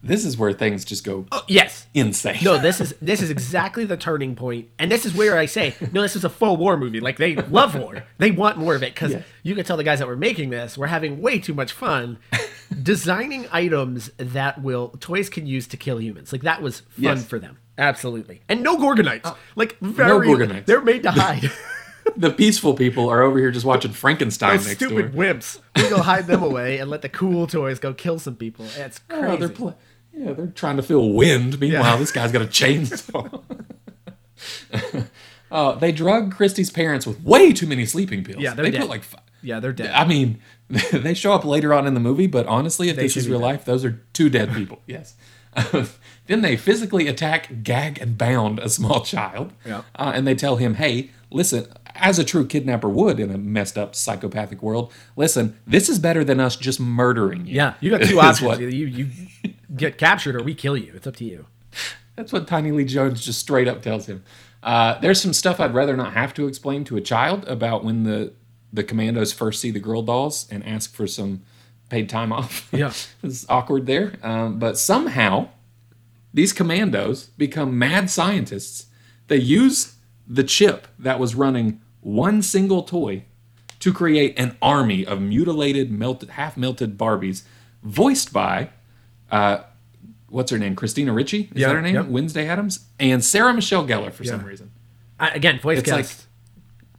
This 0.05 0.25
is 0.25 0.37
where 0.37 0.53
things 0.53 0.85
just 0.85 1.05
go 1.05 1.27
oh, 1.31 1.45
Yes. 1.47 1.87
insane. 1.95 2.39
No, 2.43 2.59
this 2.59 2.81
is 2.81 2.93
this 3.01 3.23
is 3.23 3.31
exactly 3.31 3.85
the 3.85 3.97
turning 3.97 4.35
point, 4.35 4.69
and 4.79 4.91
this 4.91 5.07
is 5.07 5.15
where 5.15 5.39
I 5.39 5.47
say, 5.47 5.75
no, 5.93 6.03
this 6.03 6.17
is 6.17 6.25
a 6.25 6.29
full 6.29 6.57
war 6.57 6.77
movie. 6.77 6.99
Like 7.01 7.19
they 7.19 7.37
love 7.37 7.77
war, 7.77 8.03
they 8.19 8.33
want 8.33 8.59
more 8.59 8.75
of 8.75 8.83
it 8.83 8.95
because 8.95 9.13
Yeah. 9.13 9.23
you 9.45 9.55
can 9.55 9.65
tell 9.65 9.77
the 9.77 9.85
guys 9.85 10.01
that 10.01 10.09
were 10.09 10.17
making 10.17 10.51
this 10.51 10.77
were 10.77 10.89
having 10.89 11.21
way 11.21 11.39
too 11.39 11.55
much 11.55 11.73
fun 11.73 12.19
designing 12.83 13.47
items 13.53 14.11
that 14.17 14.63
will 14.63 14.89
toys 15.01 15.29
can 15.29 15.47
use 15.47 15.67
to 15.69 15.77
kill 15.77 16.01
humans. 16.01 16.33
Like 16.33 16.43
that 16.43 16.63
was 16.63 16.81
fun 16.81 17.03
Yes. 17.05 17.25
for 17.25 17.39
them, 17.39 17.59
absolutely. 17.79 18.43
And 18.49 18.63
no 18.63 18.77
gorgonites, 18.77 19.21
oh. 19.25 19.39
like 19.57 19.79
very, 19.81 20.27
no 20.29 20.35
Gorgonites. 20.37 20.67
they're 20.67 20.81
made 20.83 21.03
to 21.05 21.11
hide. 21.13 21.51
the 22.17 22.31
peaceful 22.31 22.75
people 22.75 23.09
are 23.09 23.23
over 23.23 23.39
here 23.39 23.51
just 23.51 23.65
watching 23.65 23.93
Frankenstein 23.93 24.57
Those 24.57 24.67
next 24.67 24.77
stupid 24.85 25.13
door. 25.15 25.25
wimps. 25.25 25.61
We 25.77 25.89
go 25.89 25.99
hide 25.99 26.27
them 26.27 26.43
away 26.43 26.79
and 26.79 26.91
let 26.91 27.03
the 27.03 27.09
cool 27.09 27.47
toys 27.47 27.79
go 27.79 27.95
kill 27.95 28.19
some 28.19 28.35
people. 28.37 28.67
It's 28.77 28.99
crazy. 28.99 29.27
Oh, 29.27 29.37
they're 29.37 29.49
pl- 29.49 29.79
yeah, 30.15 30.33
they're 30.33 30.47
trying 30.49 30.77
to 30.77 30.83
feel 30.83 31.11
wind. 31.13 31.59
Meanwhile, 31.61 31.83
Yeah. 31.95 31.97
this 31.97 32.13
guy's 32.13 32.33
got 32.33 32.43
a 32.43 32.47
chainsaw. 32.47 33.43
uh, 35.51 35.73
they 35.77 35.93
drug 35.93 36.35
Christy's 36.35 36.71
parents 36.71 37.07
with 37.07 37.23
way 37.23 37.53
too 37.53 37.67
many 37.67 37.87
sleeping 37.87 38.25
pills. 38.25 38.41
Yeah, 38.43 38.55
they're 38.55 38.65
they 38.67 38.71
dead. 38.73 38.81
put 38.83 38.91
like. 38.91 39.03
fi- 39.03 39.19
yeah, 39.43 39.59
they're 39.61 39.73
dead. 39.73 39.91
I 39.93 40.05
mean, 40.07 40.41
they 40.93 41.15
show 41.15 41.33
up 41.33 41.45
later 41.45 41.75
on 41.75 41.87
in 41.87 41.95
the 41.95 42.01
movie, 42.01 42.27
but 42.29 42.47
honestly, 42.47 42.89
if 42.89 42.97
this 42.97 43.17
is 43.17 43.29
real 43.29 43.39
dead. 43.41 43.45
life, 43.45 43.65
those 43.65 43.85
are 43.85 44.01
two 44.13 44.29
dead 44.31 44.53
people. 44.55 44.81
Yes. 44.87 45.15
then 46.27 46.41
they 46.43 46.57
physically 46.57 47.09
attack, 47.09 47.63
gag, 47.63 47.99
and 48.01 48.17
bound 48.17 48.59
a 48.59 48.69
small 48.71 49.03
child. 49.03 49.53
Yeah. 49.67 49.83
Uh, 49.95 50.13
and 50.15 50.27
they 50.27 50.35
tell 50.35 50.57
him, 50.57 50.75
"Hey, 50.75 51.11
listen." 51.31 51.67
As 51.95 52.19
a 52.19 52.25
true 52.25 52.47
kidnapper 52.47 52.89
would 52.89 53.21
in 53.21 53.31
a 53.31 53.37
messed 53.37 53.77
up 53.77 53.95
psychopathic 53.95 54.63
world, 54.63 54.91
listen, 55.15 55.59
this 55.67 55.91
is 55.91 55.99
better 55.99 56.25
than 56.25 56.41
us 56.41 56.57
just 56.57 56.81
murdering 56.81 57.45
you. 57.47 57.55
yeah, 57.57 57.75
you 57.83 57.91
got 57.91 58.01
two 58.03 58.19
options. 58.19 58.41
what- 58.49 58.61
you 58.61 58.87
you 58.87 59.11
get 59.75 59.99
captured 59.99 60.37
or 60.37 60.43
we 60.43 60.55
kill 60.55 60.77
you. 60.77 60.93
It's 60.95 61.07
up 61.07 61.17
to 61.17 61.25
you. 61.25 61.47
That's 62.17 62.33
what 62.33 62.47
Tiny 62.47 62.73
Lee 62.73 62.85
Jones 62.85 63.25
just 63.25 63.41
straight 63.41 63.69
up 63.69 63.83
tells 63.83 64.07
him. 64.07 64.23
Uh, 64.63 64.99
there's 65.01 65.21
some 65.21 65.33
stuff 65.33 65.59
I'd 65.59 65.75
rather 65.75 65.97
not 65.97 66.13
have 66.13 66.35
to 66.35 66.47
explain 66.47 66.85
to 66.85 66.97
a 66.97 67.01
child 67.01 67.47
about 67.49 67.85
when 67.85 68.05
the 68.05 68.33
the 68.73 68.85
commandos 68.85 69.33
first 69.35 69.61
see 69.61 69.71
the 69.71 69.81
girl 69.81 70.01
dolls 70.03 70.49
and 70.51 70.65
ask 70.65 70.95
for 70.95 71.07
some 71.07 71.43
paid 71.91 72.09
time 72.09 72.33
off. 72.33 72.69
Yeah. 72.73 72.93
it's 73.23 73.45
awkward 73.49 73.85
there. 73.87 74.15
Um, 74.23 74.59
but 74.59 74.79
somehow, 74.79 75.49
these 76.33 76.55
commandos 76.55 77.27
become 77.37 77.79
mad 77.79 78.09
scientists. 78.09 78.87
They 79.29 79.37
use 79.37 79.97
the 80.27 80.43
chip 80.43 80.89
that 80.99 81.19
was 81.19 81.35
running 81.35 81.83
one 82.01 82.41
single 82.41 82.83
toy 82.83 83.25
to 83.81 83.93
create 83.93 84.39
an 84.39 84.57
army 84.63 85.05
of 85.05 85.21
mutilated, 85.21 85.91
melted, 85.91 86.31
half 86.31 86.57
melted 86.57 86.97
Barbies, 86.97 87.43
voiced 87.83 88.33
by 88.33 88.71
uh, 89.33 89.65
what's 90.29 90.51
her 90.53 90.59
name? 90.59 90.77
Christina 90.77 91.13
Ricci? 91.13 91.51
Is 91.55 91.61
Yeah, 91.61 91.69
that 91.69 91.75
her 91.75 91.83
name? 91.83 91.95
yep. 91.97 92.07
Wednesday 92.07 92.47
Addams 92.47 92.87
and 93.01 93.25
Sarah 93.25 93.53
Michelle 93.53 93.85
Gellar 93.87 94.13
for 94.13 94.23
some 94.25 94.45
reason. 94.45 94.71
I, 95.19 95.31
again, 95.31 95.59
voice 95.61 95.79
It's 95.81 95.91
cast. 95.91 96.27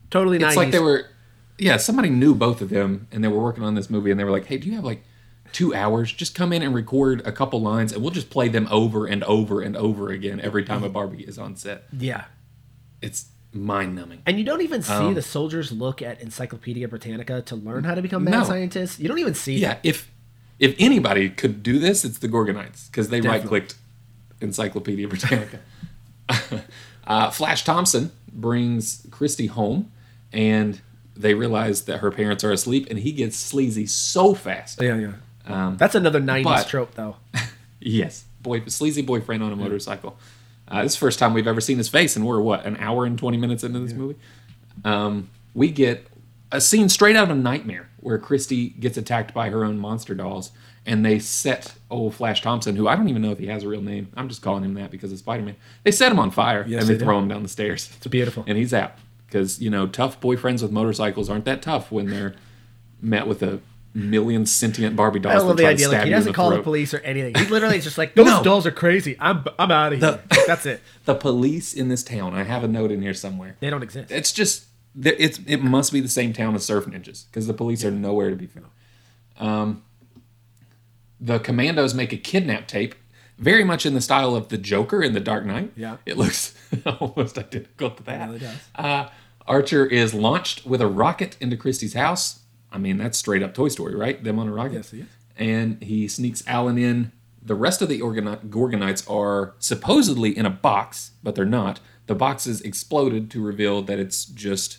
totally 0.10 0.38
It's 0.38 0.46
90s. 0.46 0.56
like 0.58 0.72
they 0.72 0.80
were, 0.80 1.06
yeah. 1.58 1.78
Somebody 1.78 2.10
knew 2.10 2.36
both 2.36 2.62
of 2.62 2.70
them, 2.70 3.08
and 3.12 3.24
they 3.24 3.28
were 3.28 3.42
working 3.42 3.64
on 3.64 3.76
this 3.76 3.90
movie, 3.90 4.12
and 4.12 4.20
they 4.20 4.24
were 4.24 4.32
like, 4.32 4.46
"Hey, 4.46 4.58
do 4.58 4.68
you 4.68 4.76
have 4.76 4.84
like 4.84 5.04
two 5.52 5.74
hours? 5.76 6.12
Just 6.12 6.34
come 6.36 6.52
in 6.54 6.62
and 6.62 6.74
record 6.74 7.22
a 7.26 7.32
couple 7.32 7.62
lines, 7.62 7.92
and 7.94 8.02
we'll 8.02 8.12
just 8.12 8.30
play 8.30 8.48
them 8.50 8.68
over 8.72 9.06
and 9.06 9.24
over 9.26 9.62
and 9.62 9.76
over 9.78 10.10
again 10.10 10.40
every 10.42 10.64
time 10.64 10.84
a 10.84 10.90
Barbie 10.90 11.24
is 11.24 11.38
on 11.38 11.56
set." 11.56 11.84
yeah. 11.98 12.26
It's 13.02 13.26
mind 13.52 13.96
numbing. 13.96 14.22
And 14.26 14.38
you 14.40 14.46
don't 14.46 14.62
even 14.62 14.82
see 14.82 14.94
Um, 14.94 15.14
the 15.14 15.22
soldiers 15.22 15.72
look 15.74 16.02
at 16.02 16.22
Encyclopedia 16.22 16.88
Britannica 16.88 17.42
to 17.44 17.56
learn 17.56 17.84
how 17.84 17.94
to 17.96 18.02
become 18.02 18.24
mad 18.24 18.32
No. 18.32 18.44
scientists. 18.46 18.98
You 19.00 19.08
don't 19.10 19.20
even 19.20 19.34
see 19.36 19.58
Yeah, 19.60 19.78
if 19.84 20.10
if 20.60 20.76
anybody 20.80 21.30
could 21.30 21.64
do 21.64 21.80
this, 21.80 22.06
it's 22.06 22.20
the 22.20 22.28
Gorgonites 22.28 22.90
because 22.90 23.10
they 23.10 23.22
right 23.22 23.44
clicked 23.44 23.76
Encyclopedia 24.42 25.08
Britannica. 25.08 25.60
uh, 27.08 27.32
Flash 27.32 27.64
Thompson 27.64 28.12
brings 28.32 29.06
Christy 29.12 29.48
home, 29.48 29.92
and 30.32 30.82
they 31.16 31.34
realize 31.34 31.86
that 31.86 32.00
her 32.00 32.12
parents 32.12 32.44
are 32.44 32.52
asleep, 32.52 32.88
and 32.90 33.00
he 33.00 33.12
gets 33.12 33.38
sleazy 33.38 33.86
so 33.86 34.34
fast. 34.34 34.82
Yeah, 34.82 34.98
yeah. 34.98 35.14
Um, 35.46 35.78
That's 35.78 35.96
another 35.96 36.22
90s 36.22 36.44
but- 36.44 36.68
trope, 36.68 36.94
though. 36.96 37.18
yes, 37.80 38.26
boy, 38.42 38.64
sleazy 38.68 39.02
boyfriend 39.02 39.44
on 39.44 39.52
a 39.52 39.56
motorcycle. 39.56 40.18
Uh, 40.68 40.84
this 40.84 40.94
is 40.94 41.00
the 41.00 41.06
first 41.06 41.20
time 41.20 41.34
we've 41.34 41.48
ever 41.48 41.62
seen 41.62 41.78
his 41.78 41.90
face, 41.90 42.16
and 42.16 42.26
we're 42.26 42.40
what 42.40 42.66
an 42.66 42.78
hour 42.78 43.06
and 43.06 43.20
twenty 43.20 43.38
minutes 43.38 43.64
into 43.64 43.80
this 43.80 43.94
movie. 43.94 44.16
Um, 44.86 45.30
we 45.54 45.70
get 45.70 46.08
a 46.52 46.62
scene 46.62 46.88
straight 46.88 47.16
out 47.18 47.30
of 47.30 47.38
Nightmare 47.38 47.90
where 48.04 48.18
Christy 48.18 48.70
gets 48.70 48.98
attacked 48.98 49.34
by 49.34 49.50
her 49.50 49.64
own 49.66 49.78
monster 49.80 50.14
dolls, 50.14 50.52
and 50.86 51.06
they 51.06 51.18
set 51.20 51.74
old 51.90 52.14
Flash 52.16 52.42
Thompson, 52.42 52.76
who 52.76 52.88
I 52.88 52.96
don't 52.96 53.10
even 53.10 53.22
know 53.22 53.32
if 53.32 53.40
he 53.40 53.48
has 53.48 53.64
a 53.64 53.68
real 53.70 53.82
name. 53.82 54.10
I'm 54.16 54.28
just 54.30 54.42
calling 54.42 54.64
him 54.64 54.74
that 54.76 54.92
because 54.92 55.12
of 55.12 55.18
Spider 55.20 55.44
Man. 55.44 55.56
They 55.84 55.92
set 55.92 56.12
him 56.12 56.20
on 56.20 56.30
fire 56.32 56.66
Yes, 56.68 56.82
and 56.82 56.90
they 56.90 56.94
they 56.96 57.00
do. 57.00 57.06
throw 57.06 57.18
him 57.20 57.28
down 57.28 57.42
the 57.44 57.50
stairs, 57.50 57.90
It's 57.98 58.08
beautiful. 58.08 58.44
and 58.48 58.58
he's 58.58 58.74
out 58.74 58.94
because 59.28 59.62
you 59.62 59.70
know 59.70 59.88
tough 59.88 60.20
boyfriends 60.22 60.62
with 60.62 60.72
motorcycles 60.72 61.30
aren't 61.30 61.46
that 61.46 61.62
tough 61.62 61.92
when 61.92 62.08
they're 62.10 62.36
met 63.02 63.28
with 63.28 63.42
a 63.42 63.60
million 63.96 64.46
sentient 64.46 64.96
Barbie 64.96 65.20
dolls. 65.20 65.36
I 65.44 65.46
love 65.46 65.56
the 65.58 65.68
idea. 65.68 65.88
Like, 65.88 66.04
he 66.06 66.10
doesn't 66.10 66.32
the 66.32 66.36
call 66.36 66.50
the 66.50 66.64
police 66.64 66.94
or 66.96 67.00
anything. 67.02 67.36
He 67.36 67.46
literally 67.52 67.78
is 67.78 67.84
just 67.84 67.98
like, 67.98 68.16
those 68.16 68.26
No. 68.26 68.42
dolls 68.44 68.66
are 68.66 68.72
crazy. 68.72 69.16
I'm, 69.20 69.46
I'm 69.60 69.70
out 69.70 69.94
of 69.94 70.00
here. 70.00 70.20
That's 70.48 70.66
it. 70.66 70.82
The 71.06 71.14
police 71.16 71.74
in 71.76 71.90
this 71.90 72.02
town. 72.02 72.34
I 72.34 72.44
have 72.44 72.64
a 72.64 72.68
note 72.68 72.90
in 72.92 73.02
here 73.04 73.14
somewhere. 73.14 73.56
They 73.60 73.70
don't 73.70 73.84
exist. 73.84 74.10
It's 74.10 74.32
just 74.32 74.66
there- 74.96 75.16
it's 75.18 75.40
it 75.48 75.58
must 75.64 75.92
be 75.92 76.00
the 76.02 76.08
same 76.08 76.34
town 76.34 76.56
as 76.56 76.66
Surf 76.66 76.86
Ninjas 76.86 77.26
because 77.28 77.48
the 77.48 77.54
police 77.54 77.84
are 77.84 77.92
nowhere 77.92 78.30
to 78.30 78.36
be 78.36 78.48
found. 78.48 78.68
Um, 79.40 79.84
the 81.20 81.40
commandos 81.40 81.94
make 81.94 82.12
a 82.14 82.18
kidnap 82.18 82.68
tape, 82.68 82.96
very 83.38 83.64
much 83.64 83.86
in 83.86 83.94
the 83.94 84.02
style 84.02 84.36
of 84.36 84.50
the 84.50 84.58
Joker 84.58 85.02
in 85.02 85.14
the 85.14 85.20
Dark 85.20 85.46
Knight. 85.46 85.72
Yeah. 85.76 85.98
it 86.06 86.18
looks 86.18 86.54
almost 87.00 87.38
identical 87.38 87.92
to 87.92 88.04
that. 88.04 88.28
really 88.28 88.40
does. 88.40 88.58
Uh, 88.76 89.10
Archer 89.48 89.86
is 89.86 90.14
launched 90.14 90.66
with 90.66 90.82
a 90.82 90.88
rocket 90.88 91.36
into 91.40 91.58
Christy's 91.58 91.94
house. 91.94 92.40
I 92.72 92.78
mean, 92.78 92.98
that's 92.98 93.18
straight 93.18 93.44
up 93.44 93.54
Toy 93.54 93.68
Story, 93.70 93.96
right? 93.96 94.24
Them 94.24 94.40
on 94.40 94.48
a 94.48 94.54
rocket. 94.54 94.74
Yes, 94.76 94.94
yes. 94.94 95.08
And 95.38 95.82
he 95.84 96.08
sneaks 96.08 96.44
Alan 96.48 96.78
in. 96.78 97.12
The 97.46 97.56
rest 97.56 97.82
of 97.82 97.90
the 97.90 98.00
Gorgonites 98.00 99.10
are 99.12 99.54
supposedly 99.60 100.36
in 100.38 100.46
a 100.46 100.50
box, 100.50 101.12
but 101.22 101.36
they're 101.36 101.44
not. 101.46 101.80
The 102.08 102.16
box 102.16 102.48
is 102.48 102.62
exploded 102.62 103.30
to 103.32 103.44
reveal 103.44 103.82
that 103.82 104.00
it's 104.00 104.24
just 104.26 104.78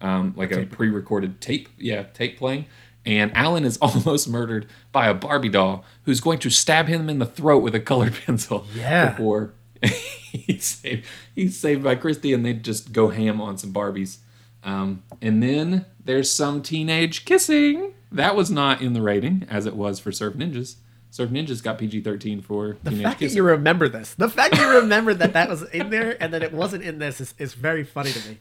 um, 0.00 0.34
like 0.36 0.52
a 0.52 0.66
pre-recorded 0.66 1.40
tape. 1.40 1.68
Yeah, 1.78 2.04
tape 2.04 2.38
playing. 2.38 2.66
And 3.04 3.34
Alan 3.36 3.64
is 3.64 3.76
almost 3.82 4.28
murdered 4.28 4.66
by 4.92 5.06
a 5.08 5.14
Barbie 5.14 5.48
doll 5.48 5.84
who's 6.04 6.20
going 6.20 6.38
to 6.40 6.50
stab 6.50 6.88
him 6.88 7.08
in 7.08 7.18
the 7.18 7.26
throat 7.26 7.62
with 7.62 7.74
a 7.74 7.80
colored 7.80 8.14
pencil. 8.26 8.66
Yeah. 8.74 9.10
Before 9.12 9.54
he's 9.82 10.64
saved, 10.64 11.06
he's 11.34 11.58
saved 11.58 11.84
by 11.84 11.94
Christy, 11.94 12.32
and 12.32 12.44
they 12.44 12.52
just 12.54 12.92
go 12.92 13.08
ham 13.08 13.40
on 13.40 13.58
some 13.58 13.72
Barbies. 13.72 14.18
Um, 14.64 15.04
and 15.22 15.42
then 15.42 15.86
there's 16.04 16.30
some 16.30 16.62
teenage 16.62 17.24
kissing. 17.24 17.92
That 18.10 18.34
was 18.34 18.50
not 18.50 18.80
in 18.82 18.92
the 18.94 19.02
rating 19.02 19.46
as 19.48 19.66
it 19.66 19.76
was 19.76 20.00
for 20.00 20.10
Surf 20.10 20.34
Ninjas. 20.34 20.76
Surf 21.10 21.30
Ninjas 21.30 21.62
got 21.62 21.78
PG-13 21.78 22.42
for 22.44 22.76
The 22.82 22.90
teenage 22.90 23.04
fact 23.04 23.20
that 23.20 23.24
kissing. 23.26 23.36
you 23.36 23.42
remember 23.44 23.88
this, 23.88 24.14
the 24.14 24.28
fact 24.28 24.56
you 24.58 24.68
remember 24.80 25.14
that 25.14 25.32
that 25.34 25.48
was 25.48 25.62
in 25.70 25.90
there 25.90 26.20
and 26.20 26.34
that 26.34 26.42
it 26.42 26.52
wasn't 26.52 26.82
in 26.82 26.98
this 26.98 27.20
is, 27.20 27.34
is 27.38 27.54
very 27.54 27.84
funny 27.84 28.10
to 28.10 28.28
me. 28.28 28.38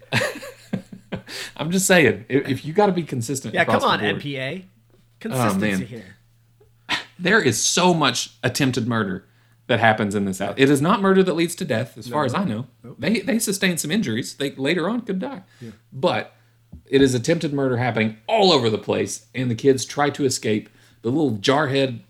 I'm 1.57 1.71
just 1.71 1.85
saying, 1.87 2.25
if, 2.29 2.47
if 2.47 2.65
you 2.65 2.73
got 2.73 2.87
to 2.87 2.91
be 2.91 3.03
consistent, 3.03 3.53
Yeah, 3.53 3.65
come 3.65 3.83
on, 3.83 3.99
board, 3.99 4.17
MPA. 4.17 4.63
Oh, 4.63 4.67
Consistency 5.19 5.67
man. 5.71 5.81
here. 5.81 6.15
there 7.19 7.41
is 7.41 7.61
so 7.61 7.93
much 7.93 8.31
attempted 8.43 8.87
murder 8.87 9.25
that 9.67 9.79
happens 9.79 10.13
in 10.13 10.25
this 10.25 10.39
out. 10.41 10.59
It 10.59 10.69
is 10.69 10.81
not 10.81 11.01
murder 11.01 11.23
that 11.23 11.33
leads 11.33 11.55
to 11.55 11.65
death, 11.65 11.97
as 11.97 12.07
far 12.07 12.25
as 12.25 12.33
I 12.35 12.43
know. 12.43 12.67
They 12.99 13.21
they 13.21 13.39
sustain 13.39 13.77
some 13.77 13.89
injuries. 13.89 14.35
They 14.35 14.51
later 14.51 14.87
on 14.87 15.01
could 15.01 15.17
die, 15.19 15.41
but 15.91 16.35
it 16.85 17.01
is 17.01 17.15
attempted 17.15 17.51
murder 17.53 17.77
happening 17.77 18.17
all 18.27 18.51
over 18.51 18.69
the 18.69 18.77
place, 18.77 19.25
and 19.33 19.49
the 19.49 19.55
kids 19.55 19.85
try 19.85 20.09
to 20.11 20.25
escape. 20.25 20.69
The 21.01 21.09
little 21.09 21.37
jarhead, 21.37 22.01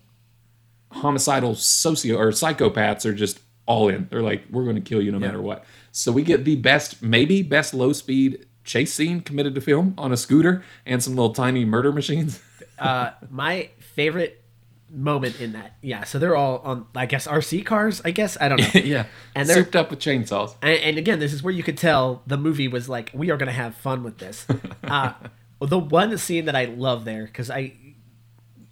homicidal 0.92 1.54
socio 1.54 2.16
or 2.18 2.30
psychopaths 2.30 3.06
are 3.06 3.14
just 3.14 3.40
all 3.66 3.88
in. 3.88 4.06
They're 4.10 4.22
like, 4.22 4.44
we're 4.50 4.64
going 4.64 4.76
to 4.76 4.82
kill 4.82 5.02
you 5.02 5.12
no 5.12 5.18
matter 5.18 5.42
what. 5.42 5.64
So 5.92 6.12
we 6.12 6.22
get 6.22 6.44
the 6.44 6.56
best, 6.56 7.02
maybe 7.02 7.42
best 7.42 7.74
low 7.74 7.92
speed 7.92 8.45
chase 8.66 8.92
scene 8.92 9.20
committed 9.20 9.54
to 9.54 9.60
film 9.62 9.94
on 9.96 10.12
a 10.12 10.16
scooter 10.16 10.62
and 10.84 11.02
some 11.02 11.14
little 11.16 11.32
tiny 11.32 11.64
murder 11.64 11.92
machines. 11.92 12.40
Uh, 12.78 13.10
my 13.30 13.70
favorite 13.78 14.44
moment 14.90 15.40
in 15.40 15.54
that, 15.54 15.72
yeah. 15.80 16.04
So 16.04 16.18
they're 16.18 16.36
all 16.36 16.58
on, 16.58 16.84
I 16.94 17.06
guess, 17.06 17.26
RC 17.26 17.64
cars. 17.64 18.02
I 18.04 18.10
guess 18.10 18.36
I 18.38 18.50
don't 18.50 18.60
know. 18.60 18.68
yeah, 18.84 19.06
And 19.34 19.48
they're- 19.48 19.56
souped 19.64 19.74
up 19.76 19.88
with 19.88 19.98
chainsaws. 19.98 20.54
and, 20.60 20.78
and 20.80 20.98
again, 20.98 21.18
this 21.18 21.32
is 21.32 21.42
where 21.42 21.54
you 21.54 21.62
could 21.62 21.78
tell 21.78 22.22
the 22.26 22.36
movie 22.36 22.68
was 22.68 22.86
like, 22.86 23.10
we 23.14 23.30
are 23.30 23.38
going 23.38 23.46
to 23.46 23.52
have 23.54 23.74
fun 23.76 24.02
with 24.02 24.18
this. 24.18 24.46
Uh, 24.84 25.14
the 25.58 25.78
one 25.78 26.18
scene 26.18 26.44
that 26.44 26.54
I 26.54 26.66
love 26.66 27.06
there 27.06 27.24
because 27.24 27.50
I 27.50 27.72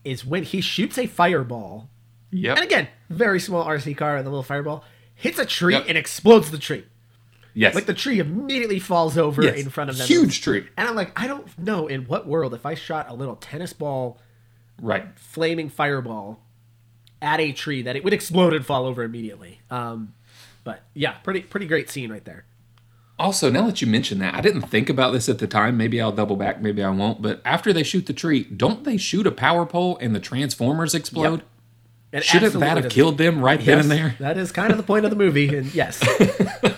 is 0.04 0.22
when 0.22 0.42
he 0.42 0.60
shoots 0.60 0.98
a 0.98 1.06
fireball, 1.06 1.88
Yep. 2.30 2.56
and 2.58 2.64
again, 2.66 2.88
very 3.08 3.40
small 3.40 3.64
RC 3.64 3.96
car 3.96 4.16
and 4.18 4.26
the 4.26 4.30
little 4.30 4.42
fireball 4.42 4.84
hits 5.14 5.38
a 5.38 5.46
tree 5.46 5.72
Yep. 5.74 5.84
and 5.88 5.96
explodes 5.96 6.50
the 6.50 6.58
tree. 6.58 6.84
Yes. 7.54 7.74
Like 7.74 7.86
the 7.86 7.94
tree 7.94 8.18
immediately 8.18 8.80
falls 8.80 9.16
over 9.16 9.42
Yes. 9.44 9.60
in 9.60 9.70
front 9.70 9.88
of 9.90 9.96
them. 9.96 10.06
Huge 10.06 10.40
tree. 10.42 10.66
And 10.76 10.88
I'm 10.88 10.94
like, 10.96 11.18
I 11.18 11.26
don't 11.28 11.46
know 11.58 11.86
in 11.86 12.02
what 12.06 12.26
world 12.26 12.52
if 12.52 12.66
I 12.66 12.74
shot 12.74 13.08
a 13.08 13.14
little 13.14 13.36
tennis 13.36 13.72
ball 13.72 14.18
Right. 14.82 15.06
flaming 15.16 15.68
fireball 15.68 16.40
at 17.22 17.38
a 17.40 17.52
tree 17.52 17.82
that 17.82 17.94
it 17.96 18.02
would 18.04 18.12
explode 18.12 18.52
and 18.54 18.66
fall 18.66 18.84
over 18.86 19.02
immediately. 19.04 19.60
Um, 19.70 20.14
but 20.64 20.82
yeah, 20.94 21.12
pretty 21.12 21.40
pretty 21.42 21.66
great 21.66 21.88
scene 21.90 22.10
right 22.10 22.24
there. 22.24 22.44
Also, 23.16 23.48
now 23.48 23.66
that 23.66 23.80
you 23.80 23.86
mention 23.86 24.18
that, 24.18 24.34
I 24.34 24.40
didn't 24.40 24.62
think 24.62 24.90
about 24.90 25.12
this 25.12 25.28
at 25.28 25.38
the 25.38 25.46
time. 25.46 25.76
Maybe 25.76 26.00
I'll 26.00 26.10
double 26.10 26.34
back, 26.34 26.60
maybe 26.60 26.82
I 26.82 26.90
won't. 26.90 27.22
But 27.22 27.40
after 27.44 27.72
they 27.72 27.84
shoot 27.84 28.06
the 28.06 28.12
tree, 28.12 28.42
don't 28.44 28.82
they 28.82 28.96
shoot 28.96 29.24
a 29.28 29.30
power 29.30 29.64
pole 29.64 29.96
and 30.00 30.12
the 30.14 30.18
transformers 30.20 30.92
explode? 30.94 31.40
Yep. 31.40 31.42
It 32.12 32.24
Shouldn't 32.24 32.54
that 32.60 32.76
have 32.76 32.90
killed 32.92 33.18
them 33.18 33.40
right 33.40 33.60
then 33.64 33.78
and 33.80 33.90
there? 33.90 34.16
That 34.18 34.36
is 34.36 34.50
kind 34.52 34.70
of 34.72 34.76
the 34.76 34.82
point 34.84 35.04
of 35.04 35.10
the 35.10 35.16
movie, 35.16 35.56
and 35.56 35.72
yes, 35.74 36.00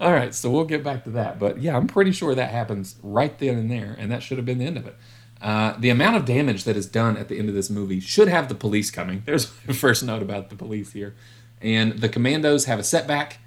All 0.00 0.12
right, 0.12 0.34
so 0.34 0.50
we'll 0.50 0.64
get 0.64 0.84
back 0.84 1.04
to 1.04 1.10
that. 1.10 1.38
But 1.38 1.60
yeah, 1.62 1.76
I'm 1.76 1.86
pretty 1.86 2.12
sure 2.12 2.34
that 2.34 2.50
happens 2.50 2.96
right 3.02 3.36
then 3.38 3.56
and 3.56 3.70
there, 3.70 3.96
and 3.98 4.10
that 4.12 4.22
should 4.22 4.36
have 4.38 4.44
been 4.44 4.58
the 4.58 4.66
end 4.66 4.76
of 4.76 4.86
it. 4.86 4.96
Uh, 5.40 5.74
the 5.78 5.90
amount 5.90 6.16
of 6.16 6.24
damage 6.24 6.64
that 6.64 6.76
is 6.76 6.86
done 6.86 7.16
at 7.16 7.28
the 7.28 7.38
end 7.38 7.48
of 7.48 7.54
this 7.54 7.68
movie 7.70 8.00
should 8.00 8.28
have 8.28 8.48
the 8.48 8.54
police 8.54 8.90
coming. 8.90 9.22
There's 9.26 9.50
my 9.66 9.72
first 9.74 10.02
note 10.02 10.22
about 10.22 10.50
the 10.50 10.56
police 10.56 10.92
here. 10.92 11.14
And 11.60 11.98
the 11.98 12.08
commandos 12.08 12.66
have 12.66 12.78
a 12.78 12.84
setback 12.84 13.38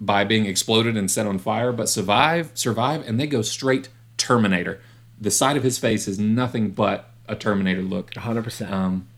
by 0.00 0.24
being 0.24 0.46
exploded 0.46 0.96
and 0.96 1.10
set 1.10 1.26
on 1.26 1.38
fire, 1.38 1.72
but 1.72 1.88
survive, 1.88 2.52
survive, 2.54 3.06
and 3.06 3.18
they 3.18 3.26
go 3.26 3.42
straight 3.42 3.88
Terminator. 4.16 4.80
The 5.20 5.30
side 5.30 5.56
of 5.56 5.64
his 5.64 5.78
face 5.78 6.06
is 6.06 6.18
nothing 6.18 6.70
but 6.70 7.10
a 7.26 7.34
Terminator 7.34 7.82
look. 7.82 8.12
100. 8.14 8.42
percent 8.44 8.72
Um, 8.72 9.08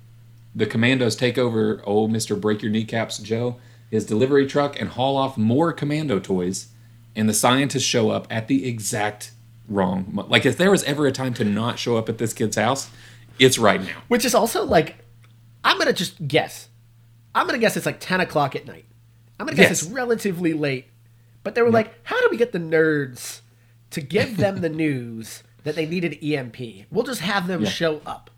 The 0.54 0.66
commandos 0.66 1.16
take 1.16 1.36
over 1.38 1.82
old 1.84 2.10
Mr. 2.10 2.38
Break 2.40 2.62
Your 2.62 2.72
Kneecaps 2.72 3.18
Joe, 3.22 3.56
his 3.90 4.06
delivery 4.06 4.46
truck, 4.46 4.78
and 4.80 4.90
haul 4.90 5.16
off 5.16 5.36
more 5.36 5.72
commando 5.72 6.18
toys. 6.20 6.68
And 7.16 7.28
the 7.28 7.34
scientists 7.34 7.82
show 7.82 8.10
up 8.10 8.26
at 8.30 8.46
the 8.48 8.66
exact 8.68 9.32
wrong. 9.68 10.06
mo- 10.12 10.26
Like 10.28 10.46
if 10.46 10.56
there 10.56 10.70
was 10.70 10.84
ever 10.84 11.06
a 11.06 11.12
time 11.12 11.34
to 11.34 11.44
not 11.44 11.78
show 11.78 11.96
up 11.96 12.08
at 12.08 12.18
this 12.18 12.32
kid's 12.32 12.56
house, 12.56 12.88
it's 13.38 13.58
right 13.58 13.82
now. 13.82 14.02
Which 14.08 14.24
is 14.24 14.34
also 14.34 14.64
like, 14.64 14.96
I'm 15.64 15.76
gonna 15.78 15.92
just 15.92 16.26
guess. 16.28 16.68
I'm 17.34 17.46
gonna 17.46 17.58
guess 17.58 17.76
it's 17.76 17.86
like 17.86 18.00
10 18.00 18.20
o'clock 18.20 18.54
at 18.54 18.66
night. 18.66 18.84
I'm 19.38 19.46
gonna 19.46 19.56
guess 19.56 19.70
Yes. 19.70 19.82
it's 19.82 19.90
relatively 19.90 20.52
late. 20.52 20.86
But 21.42 21.54
they 21.54 21.62
were 21.62 21.70
like, 21.70 21.92
how 22.04 22.20
do 22.20 22.28
we 22.30 22.36
get 22.36 22.52
the 22.52 22.58
nerds 22.58 23.40
to 23.90 24.00
give 24.00 24.36
them 24.36 24.60
the 24.60 24.68
news 24.84 25.42
that 25.64 25.74
they 25.74 25.86
needed 25.86 26.22
EMP? 26.22 26.86
We'll 26.90 27.04
just 27.04 27.22
have 27.22 27.46
them 27.46 27.62
Yeah. 27.64 27.70
show 27.70 28.02
up. 28.06 28.30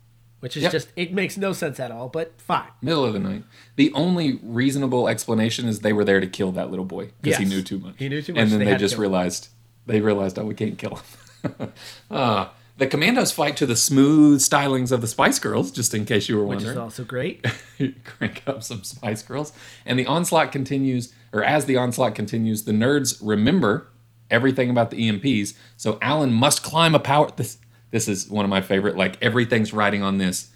Which 0.43 0.57
is 0.57 0.65
Yep. 0.65 0.73
just, 0.73 0.89
it 0.97 1.15
makes 1.15 1.37
no 1.37 1.53
sense 1.53 1.79
at 1.79 1.93
all, 1.93 2.09
but 2.09 2.41
fine. 2.41 2.67
Middle 2.81 3.05
of 3.05 3.13
the 3.13 3.21
night. 3.21 3.45
The 3.77 3.93
only 3.95 4.41
reasonable 4.43 5.07
explanation 5.07 5.69
is 5.69 5.81
they 5.81 5.93
were 5.93 6.05
there 6.05 6.19
to 6.19 6.27
kill 6.27 6.51
that 6.51 6.69
little 6.69 6.85
boy 6.85 7.13
because 7.21 7.39
he 7.39 7.45
knew 7.45 7.63
too 7.63 7.79
much. 7.79 7.95
He 7.97 8.09
knew 8.09 8.21
too 8.21 8.33
much, 8.33 8.43
and 8.43 8.51
then 8.51 8.59
they 8.59 8.65
they, 8.65 8.77
just 8.77 8.99
realized 8.99 9.51
they 9.87 10.01
realized 10.01 10.41
oh 10.41 10.45
we 10.45 10.57
can't 10.57 10.77
kill 10.77 10.99
him. 11.45 11.73
uh, 12.11 12.49
the 12.77 12.89
commandos 12.89 13.31
fight 13.31 13.57
to 13.59 13.67
the 13.67 13.77
smooth 13.77 14.41
stylings 14.41 14.91
of 14.91 15.01
the 15.01 15.07
Spice 15.07 15.39
Girls, 15.39 15.71
just 15.71 15.95
in 15.95 16.05
case 16.05 16.29
you 16.29 16.37
were 16.37 16.45
wondering. 16.45 16.71
Which 16.71 16.73
is 16.73 16.79
also 16.79 17.05
great. 17.05 17.47
crank 18.05 18.43
up 18.45 18.65
some 18.65 18.83
Spice 18.83 19.23
Girls. 19.23 19.53
And 19.87 19.97
the 19.97 20.07
onslaught 20.07 20.51
continues, 20.51 21.15
or 21.33 21.45
as 21.45 21.67
the 21.67 21.77
onslaught 21.77 22.17
continues, 22.17 22.65
the 22.65 22.73
nerds 22.73 23.21
remember 23.23 23.87
everything 24.29 24.71
about 24.71 24.91
the 24.91 25.09
EMPs. 25.09 25.55
So 25.77 25.99
Alan 26.03 26.33
must 26.33 26.65
climb 26.65 26.97
a 26.97 26.99
power. 26.99 27.31
This 27.37 27.59
this 27.93 28.09
is 28.09 28.29
one 28.29 28.45
of 28.45 28.49
my 28.51 28.61
favorite. 28.61 28.97
Like 28.97 29.17
everything's 29.23 29.73
riding 29.73 30.03
on 30.03 30.19
this. 30.19 30.51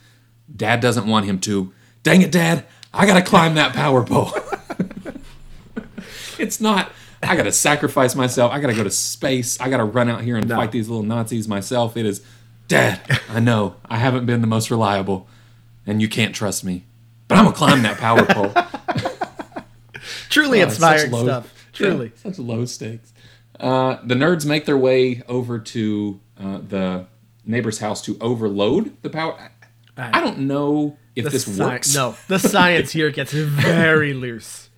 Dad 0.54 0.80
doesn't 0.80 1.06
want 1.06 1.26
him 1.26 1.38
to. 1.40 1.72
Dang 2.02 2.22
it, 2.22 2.32
Dad! 2.32 2.64
I 2.92 3.06
gotta 3.06 3.22
climb 3.22 3.54
that 3.54 3.72
power 3.74 4.02
pole. 4.04 4.32
it's 6.38 6.60
not. 6.60 6.90
I 7.22 7.34
gotta 7.36 7.52
sacrifice 7.52 8.14
myself. 8.14 8.52
I 8.52 8.60
gotta 8.60 8.74
go 8.74 8.84
to 8.84 8.90
space. 8.90 9.60
I 9.60 9.68
gotta 9.70 9.84
run 9.84 10.08
out 10.08 10.22
here 10.22 10.36
and 10.36 10.48
No. 10.48 10.56
fight 10.56 10.72
these 10.72 10.88
little 10.88 11.02
Nazis 11.02 11.48
myself. 11.48 11.96
It 11.96 12.06
is, 12.06 12.22
Dad. 12.68 13.00
I 13.30 13.40
know 13.40 13.76
I 13.86 13.96
haven't 13.98 14.26
been 14.26 14.40
the 14.40 14.46
most 14.46 14.70
reliable, 14.70 15.26
and 15.86 16.00
you 16.02 16.08
can't 16.08 16.34
trust 16.34 16.62
me, 16.64 16.84
but 17.28 17.38
I'm 17.38 17.44
gonna 17.44 17.56
climb 17.56 17.82
that 17.82 17.98
power 17.98 18.24
pole. 18.24 18.52
Truly 20.28 20.60
Oh, 20.60 20.64
inspiring 20.64 21.10
low- 21.10 21.24
stuff. 21.24 21.52
Truly. 21.72 22.06
Yeah, 22.14 22.30
such 22.32 22.38
low 22.38 22.64
stakes. 22.64 23.12
Uh, 23.58 23.98
the 24.04 24.14
nerds 24.14 24.46
make 24.46 24.64
their 24.66 24.76
way 24.78 25.22
over 25.28 25.58
to 25.58 26.20
uh, 26.38 26.58
the 26.66 27.06
neighbor's 27.46 27.78
house 27.78 28.02
to 28.02 28.18
overload 28.20 29.00
the 29.02 29.10
power. 29.10 29.50
I, 29.96 30.18
I 30.18 30.20
don't 30.20 30.40
know 30.40 30.98
if 31.14 31.24
this 31.30 31.46
sci- 31.48 31.62
works. 31.64 31.94
No, 31.94 32.16
the 32.28 32.38
science 32.38 32.92
here 32.92 33.10
gets 33.10 33.32
very 33.32 34.12
loose. 34.24 34.68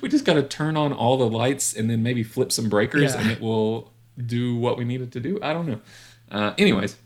we 0.00 0.08
just 0.08 0.24
got 0.24 0.34
to 0.34 0.42
turn 0.42 0.76
on 0.76 0.92
all 0.92 1.16
the 1.16 1.26
lights 1.28 1.74
and 1.74 1.88
then 1.88 2.02
maybe 2.02 2.22
flip 2.22 2.52
some 2.52 2.68
breakers, 2.68 3.14
Yeah. 3.14 3.20
and 3.20 3.30
it 3.30 3.40
will 3.40 3.90
do 4.24 4.56
what 4.56 4.76
we 4.78 4.84
need 4.84 5.00
it 5.00 5.10
to 5.12 5.20
do. 5.20 5.38
I 5.42 5.52
don't 5.52 5.66
know. 5.66 5.80
Uh, 6.30 6.52
anyways, 6.58 6.96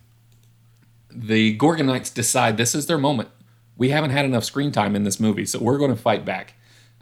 the 1.10 1.56
Gorgonites 1.58 2.12
decide 2.12 2.56
this 2.56 2.74
is 2.74 2.86
their 2.86 2.98
moment. 2.98 3.28
We 3.76 3.90
haven't 3.90 4.10
had 4.10 4.24
enough 4.24 4.44
screen 4.44 4.72
time 4.72 4.96
in 4.96 5.04
this 5.04 5.20
movie, 5.20 5.44
so 5.46 5.58
we're 5.58 5.78
going 5.78 5.90
to 5.94 6.00
fight 6.00 6.24
back. 6.24 6.54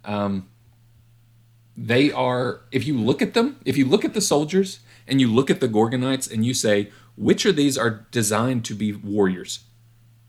Um, 0.05 0.49
they 1.77 2.11
are, 2.13 2.61
if 2.73 2.87
you 2.87 2.99
look 2.99 3.23
at 3.23 3.35
them, 3.35 3.59
if 3.65 3.77
you 3.77 3.87
look 3.87 4.05
at 4.05 4.15
the 4.15 4.21
soldiers 4.21 4.81
and 5.07 5.21
you 5.21 5.29
look 5.33 5.51
at 5.51 5.61
the 5.61 5.69
Gorgonites 5.69 6.31
and 6.31 6.45
you 6.45 6.53
say, 6.55 6.91
which 7.21 7.45
of 7.45 7.57
these 7.57 7.77
are 7.79 8.07
designed 8.11 8.65
to 8.67 8.75
be 8.75 8.93
warriors? 8.93 9.61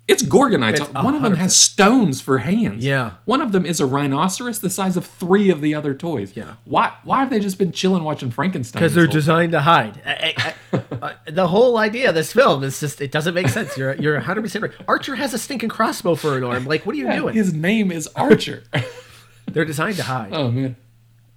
It's 0.08 0.24
Gorgonites. 0.24 0.82
It's 0.82 0.90
One 0.90 1.16
of 1.16 1.22
them 1.22 1.36
has 1.36 1.56
stones 1.56 2.20
for 2.20 2.40
hands. 2.40 2.84
Yeah. 2.84 3.12
One 3.24 3.40
of 3.40 3.54
them 3.54 3.66
is 3.66 3.80
a 3.80 3.86
rhinoceros 3.86 4.60
the 4.60 4.70
size 4.70 4.98
of 4.98 5.06
three 5.06 5.50
of 5.50 5.62
the 5.62 5.74
other 5.74 5.94
toys. 5.94 6.34
Yeah. 6.36 6.56
Why? 6.66 6.92
Why 7.06 7.20
have 7.20 7.30
they 7.30 7.40
just 7.40 7.58
been 7.58 7.72
chilling 7.72 8.04
watching 8.04 8.30
Frankenstein? 8.30 8.82
Because 8.82 8.94
they're 8.94 9.08
designed 9.08 9.54
to 9.54 9.62
hide. 9.62 10.02
I- 10.06 10.34
I- 10.38 10.54
I- 10.74 10.84
uh, 11.02 11.14
the 11.30 11.48
whole 11.48 11.78
idea 11.78 12.10
of 12.10 12.16
this 12.16 12.34
film 12.34 12.64
is 12.64 12.80
just 12.80 13.00
it 13.00 13.12
doesn't 13.12 13.34
make 13.34 13.48
sense. 13.48 13.78
You're 13.78 13.96
you're 13.96 14.16
100 14.16 14.42
percent 14.42 14.64
right. 14.64 14.72
Archer 14.88 15.16
has 15.16 15.34
a 15.34 15.38
stinking 15.38 15.70
crossbow 15.70 16.16
for 16.16 16.36
an 16.38 16.44
arm. 16.44 16.66
Like, 16.66 16.86
what 16.86 16.94
are 16.94 16.98
you 16.98 17.10
doing? 17.12 17.34
His 17.34 17.54
name 17.54 17.90
is 17.92 18.08
Archer. 18.16 18.64
They're 19.46 19.66
designed 19.66 19.96
to 19.98 20.04
hide. 20.04 20.34
oh 20.34 20.52
man. 20.52 20.76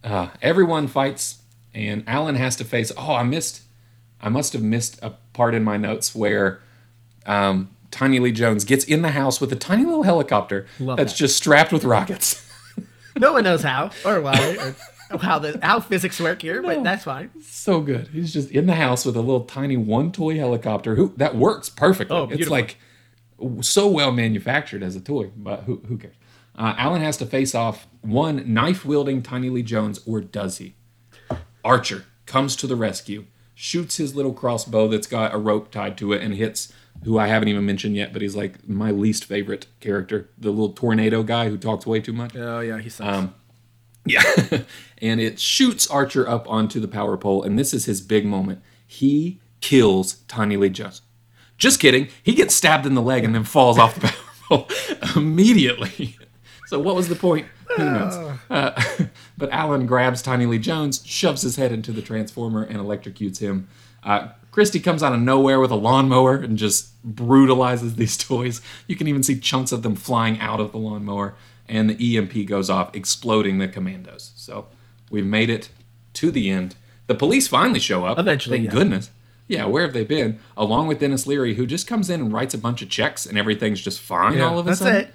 Uh, 0.02 0.28
everyone 0.42 0.88
fights, 0.88 1.42
and 1.72 2.02
Alan 2.08 2.34
has 2.34 2.56
to 2.56 2.64
face. 2.64 2.90
Oh, 2.96 3.14
I 3.14 3.22
missed. 3.22 3.62
I 4.24 4.28
must 4.30 4.52
have 4.54 4.62
missed 4.62 4.98
a 5.02 5.10
part 5.34 5.54
in 5.54 5.62
my 5.62 5.76
notes 5.76 6.14
where 6.14 6.60
um, 7.26 7.70
Tiny 7.90 8.18
Lee 8.18 8.32
Jones 8.32 8.64
gets 8.64 8.84
in 8.84 9.02
the 9.02 9.10
house 9.10 9.40
with 9.40 9.52
a 9.52 9.56
tiny 9.56 9.84
little 9.84 10.02
helicopter 10.02 10.66
Love 10.80 10.96
that's 10.96 11.12
that. 11.12 11.18
just 11.18 11.36
strapped 11.36 11.72
with 11.72 11.84
rockets. 11.84 12.40
No 13.16 13.32
one 13.34 13.44
knows 13.44 13.62
how 13.62 13.90
or 14.04 14.20
why 14.20 14.74
or 15.12 15.18
how 15.20 15.38
the 15.38 15.60
how 15.62 15.78
physics 15.78 16.18
work 16.18 16.42
here, 16.42 16.60
but 16.60 16.78
No. 16.78 16.82
that's 16.82 17.04
fine. 17.04 17.30
so 17.42 17.80
good. 17.80 18.08
He's 18.08 18.32
just 18.32 18.50
in 18.50 18.66
the 18.66 18.74
house 18.74 19.04
with 19.06 19.14
a 19.16 19.20
little 19.20 19.44
tiny 19.44 19.76
one 19.76 20.10
toy 20.10 20.36
helicopter 20.36 20.96
who 20.96 21.14
that 21.18 21.36
works 21.36 21.68
perfectly. 21.68 22.16
Oh, 22.16 22.28
it's 22.28 22.50
like 22.50 22.76
so 23.60 23.86
well 23.86 24.10
manufactured 24.10 24.82
as 24.82 24.96
a 24.96 25.00
toy, 25.00 25.30
but 25.36 25.60
who, 25.62 25.80
who 25.86 25.96
cares? 25.96 26.16
Uh, 26.56 26.74
Alan 26.76 27.02
has 27.02 27.16
to 27.18 27.26
face 27.26 27.54
off 27.54 27.86
one 28.00 28.52
knife 28.52 28.84
wielding 28.84 29.22
Tiny 29.22 29.48
Lee 29.48 29.62
Jones, 29.62 30.00
or 30.06 30.20
does 30.20 30.58
he? 30.58 30.74
Archer 31.64 32.06
comes 32.26 32.56
to 32.56 32.66
the 32.66 32.74
rescue, 32.74 33.26
shoots 33.54 33.96
his 33.96 34.14
little 34.14 34.32
crossbow 34.32 34.88
that's 34.88 35.06
got 35.06 35.34
a 35.34 35.38
rope 35.38 35.70
tied 35.70 35.96
to 35.98 36.12
it, 36.12 36.22
and 36.22 36.34
hits 36.34 36.72
who 37.04 37.18
I 37.18 37.26
haven't 37.26 37.48
even 37.48 37.66
mentioned 37.66 37.96
yet, 37.96 38.12
but 38.12 38.22
he's 38.22 38.36
like 38.36 38.68
my 38.68 38.90
least 38.90 39.24
favorite 39.24 39.66
character, 39.80 40.30
the 40.38 40.50
little 40.50 40.72
tornado 40.72 41.22
guy 41.22 41.48
who 41.48 41.58
talks 41.58 41.86
way 41.86 42.00
too 42.00 42.12
much. 42.12 42.34
Oh 42.36 42.60
yeah, 42.60 42.78
he 42.78 42.88
sucks. 42.88 43.16
Um, 43.18 43.34
Yeah. 44.06 44.22
and 44.98 45.18
it 45.20 45.40
shoots 45.40 45.86
Archer 45.86 46.28
up 46.28 46.48
onto 46.48 46.78
the 46.78 46.88
power 46.88 47.16
pole, 47.16 47.42
and 47.42 47.58
this 47.58 47.72
is 47.72 47.86
his 47.86 48.00
big 48.02 48.26
moment. 48.26 48.60
He 48.86 49.40
kills 49.60 50.16
Tiny 50.28 50.56
Lee 50.58 50.68
Jones. 50.68 51.00
Just 51.56 51.80
kidding. 51.80 52.08
He 52.22 52.34
gets 52.34 52.54
stabbed 52.54 52.84
in 52.84 52.94
the 52.94 53.00
leg 53.02 53.24
and 53.24 53.34
then 53.34 53.44
falls 53.44 53.78
off 53.78 53.94
the 53.94 54.00
power 54.48 54.66
pole 54.66 54.68
immediately. 55.16 56.16
So 56.66 56.78
what 56.78 56.94
was 56.96 57.08
the 57.08 57.14
point? 57.16 57.46
Who 57.76 57.84
knows? 57.84 58.38
Uh, 58.50 58.82
but 59.38 59.50
Alan 59.50 59.86
grabs 59.86 60.22
Tiny 60.22 60.46
Lee 60.46 60.58
Jones, 60.58 61.02
shoves 61.04 61.42
his 61.42 61.56
head 61.56 61.72
into 61.72 61.92
the 61.92 62.02
transformer, 62.02 62.62
and 62.62 62.78
electrocutes 62.78 63.38
him. 63.38 63.68
Uh, 64.02 64.28
Christy 64.50 64.78
comes 64.78 65.02
out 65.02 65.12
of 65.12 65.20
nowhere 65.20 65.58
with 65.58 65.70
a 65.72 65.76
lawnmower 65.76 66.36
and 66.36 66.56
just 66.56 67.02
brutalizes 67.02 67.96
these 67.96 68.16
toys. 68.28 68.60
You 68.86 68.96
can 68.96 69.08
even 69.08 69.22
see 69.22 69.38
chunks 69.38 69.72
of 69.72 69.82
them 69.82 69.96
flying 69.96 70.38
out 70.40 70.60
of 70.60 70.72
the 70.72 70.78
lawnmower, 70.78 71.34
and 71.68 71.90
the 71.90 72.16
EMP 72.16 72.46
goes 72.46 72.70
off, 72.70 72.94
exploding 72.94 73.58
the 73.58 73.66
commandos. 73.68 74.32
So 74.36 74.66
we've 75.10 75.26
made 75.26 75.50
it 75.50 75.70
to 76.14 76.30
the 76.30 76.50
end. 76.50 76.76
The 77.06 77.14
police 77.14 77.48
finally 77.48 77.80
show 77.80 78.04
up. 78.04 78.18
Eventually, 78.18 78.58
Thank 78.58 78.66
yeah. 78.66 78.78
goodness. 78.78 79.10
Yeah, 79.46 79.66
where 79.66 79.82
have 79.82 79.92
they 79.92 80.04
been? 80.04 80.38
Along 80.56 80.86
with 80.86 81.00
Denis 81.00 81.26
Leary, 81.26 81.54
who 81.54 81.66
just 81.66 81.86
comes 81.86 82.08
in 82.08 82.20
and 82.20 82.32
writes 82.32 82.54
a 82.54 82.58
bunch 82.58 82.80
of 82.80 82.88
checks, 82.88 83.26
and 83.26 83.36
everything's 83.36 83.80
just 83.80 84.00
fine 84.00 84.38
Yeah, 84.38 84.48
all 84.48 84.58
of 84.58 84.66
a 84.66 84.70
that's 84.70 84.78
sudden 84.78 85.00
it. 85.02 85.14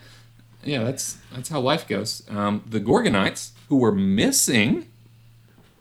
Yeah, 0.63 0.83
that's 0.83 1.17
that's 1.33 1.49
how 1.49 1.59
life 1.59 1.87
goes. 1.87 2.23
Um, 2.29 2.63
the 2.67 2.79
Gorgonites, 2.79 3.51
who 3.69 3.77
were 3.77 3.91
missing, 3.91 4.87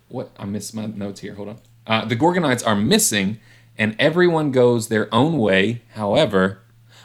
what 0.08 0.30
I 0.38 0.44
missed 0.44 0.74
my 0.74 0.86
notes 0.86 1.20
here. 1.20 1.34
Hold 1.34 1.48
on. 1.48 1.58
Uh, 1.86 2.04
the 2.04 2.16
Gorgonites 2.16 2.66
are 2.66 2.76
missing, 2.76 3.40
and 3.76 3.96
everyone 3.98 4.50
goes 4.52 4.88
their 4.88 5.12
own 5.14 5.38
way. 5.38 5.82
However, 5.94 6.60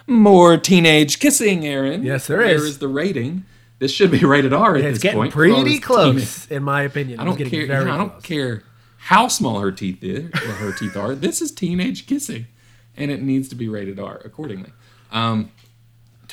more 0.08 0.58
teenage 0.58 1.20
kissing, 1.20 1.66
Aaron. 1.66 2.04
Yes, 2.04 2.28
there 2.28 2.42
is. 2.42 2.64
is 2.64 2.80
the 2.80 2.88
rating? 2.88 3.46
This 3.80 3.92
should 3.92 4.12
be 4.12 4.20
rated 4.24 4.54
R 4.54 4.76
at 4.76 4.86
it's 4.86 4.96
this 4.96 5.04
getting 5.04 5.20
point. 5.20 5.34
pretty 5.34 5.80
close, 5.80 6.50
in 6.50 6.64
my 6.64 6.84
opinion. 6.84 7.20
I 7.20 7.26
don't 7.26 7.38
getting 7.38 7.52
care. 7.52 7.68
Very 7.68 7.90
I 7.90 7.98
don't 7.98 8.10
close. 8.12 8.24
care 8.24 8.64
how 8.98 9.28
small 9.28 9.60
her 9.60 9.72
teeth 9.72 10.02
is, 10.02 10.26
or 10.34 10.54
her 10.54 10.72
teeth 10.74 10.96
are. 10.96 11.16
This 11.16 11.42
is 11.42 11.52
teenage 11.52 12.06
kissing, 12.08 12.48
and 12.96 13.12
it 13.12 13.22
needs 13.22 13.50
to 13.50 13.56
be 13.56 13.68
rated 13.68 14.00
R 14.00 14.22
accordingly. 14.24 14.72
Um, 15.12 15.52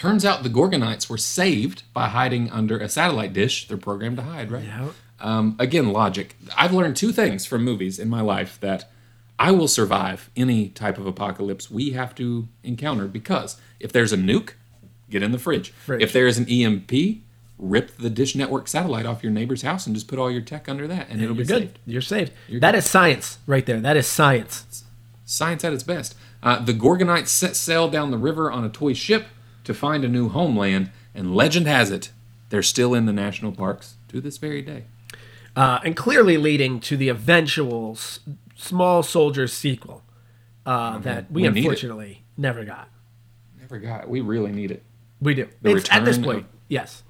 Turns 0.01 0.25
out 0.25 0.43
the 0.43 0.49
Gorgonites 0.49 1.11
were 1.11 1.19
saved 1.19 1.83
by 1.93 2.09
hiding 2.09 2.51
under 2.51 2.79
a 2.79 2.89
satellite 2.89 3.35
dish. 3.35 3.69
They're 3.69 3.77
programmed 3.77 4.17
to 4.17 4.23
hide, 4.23 4.51
right? 4.51 4.65
Yeah. 4.65 4.89
Um, 5.21 5.57
again, 5.59 5.93
logic. 5.93 6.37
I've 6.57 6.73
learned 6.73 6.97
two 6.97 7.13
things 7.13 7.45
from 7.45 7.65
movies 7.65 7.99
in 7.99 8.09
my 8.09 8.23
life 8.23 8.59
that 8.63 8.91
I 9.39 9.51
will 9.51 9.69
survive 9.69 10.31
any 10.35 10.71
type 10.71 10.97
of 10.97 11.07
apocalypse 11.07 11.71
we 11.71 11.91
have 11.91 12.15
to 12.15 12.49
encounter 12.63 13.09
because 13.09 13.61
if 13.79 13.93
there's 13.93 14.11
a 14.11 14.17
nuke, 14.17 14.53
get 15.11 15.23
in 15.23 15.33
the 15.33 15.39
fridge. 15.39 15.73
Fridge. 15.73 16.01
If 16.01 16.15
there's 16.15 16.39
an 16.39 16.49
EMP, 16.49 17.19
rip 17.59 17.95
the 17.99 18.09
Dish 18.09 18.35
Network 18.35 18.69
satellite 18.69 19.05
off 19.05 19.23
your 19.23 19.33
neighbor's 19.33 19.61
house 19.61 19.87
and 19.87 19.95
just 19.95 20.09
put 20.09 20.19
all 20.19 20.31
your 20.31 20.41
tech 20.41 20.67
under 20.67 20.89
that, 20.89 21.11
and 21.11 21.21
it'll 21.21 21.37
be 21.37 21.45
good. 21.45 21.61
saved. 21.61 21.79
You're 21.85 22.01
saved. 22.01 22.33
That 22.51 22.75
is 22.75 22.89
science 22.89 23.37
right 23.47 23.67
there. 23.67 23.81
That 23.81 23.99
is 23.99 24.07
science. 24.07 24.83
Science 25.27 25.63
at 25.63 25.75
its 25.75 25.83
best. 25.83 26.15
Uh, 26.43 26.65
the 26.65 26.73
Gorgonites 26.73 27.29
set 27.29 27.55
sail 27.55 27.91
down 27.91 28.11
the 28.11 28.17
river 28.17 28.51
on 28.51 28.65
a 28.65 28.71
toy 28.71 28.95
ship 28.95 29.27
to 29.65 29.75
find 29.75 30.05
a 30.05 30.09
new 30.09 30.29
homeland, 30.29 30.91
and 31.15 31.35
legend 31.35 31.67
has 31.67 31.91
it 31.91 32.11
they're 32.51 32.63
still 32.65 32.95
in 32.95 33.07
the 33.07 33.13
national 33.13 33.53
parks 33.53 33.95
to 34.09 34.21
this 34.21 34.37
very 34.37 34.61
day. 34.61 34.85
Uh, 35.55 35.79
and 35.85 35.97
clearly 35.97 36.37
leading 36.37 36.81
to 36.81 36.97
the 36.97 37.09
eventual 37.09 37.93
s- 37.93 38.19
Small 38.57 39.03
Soldiers 39.05 39.53
sequel 39.53 40.03
uh, 40.67 40.99
that 40.99 41.31
we, 41.31 41.43
We 41.43 41.49
unfortunately 41.49 42.23
never 42.37 42.65
got. 42.65 42.89
Never 43.61 43.79
got. 43.79 44.09
We 44.09 44.21
really 44.21 44.51
need 44.53 44.71
it. 44.73 44.83
We 45.21 45.35
do. 45.35 45.49
The 45.63 45.77
it's 45.77 45.91
at 45.93 46.05
this 46.05 46.19
point. 46.19 46.39
of- 46.39 46.45
yes. 46.69 47.03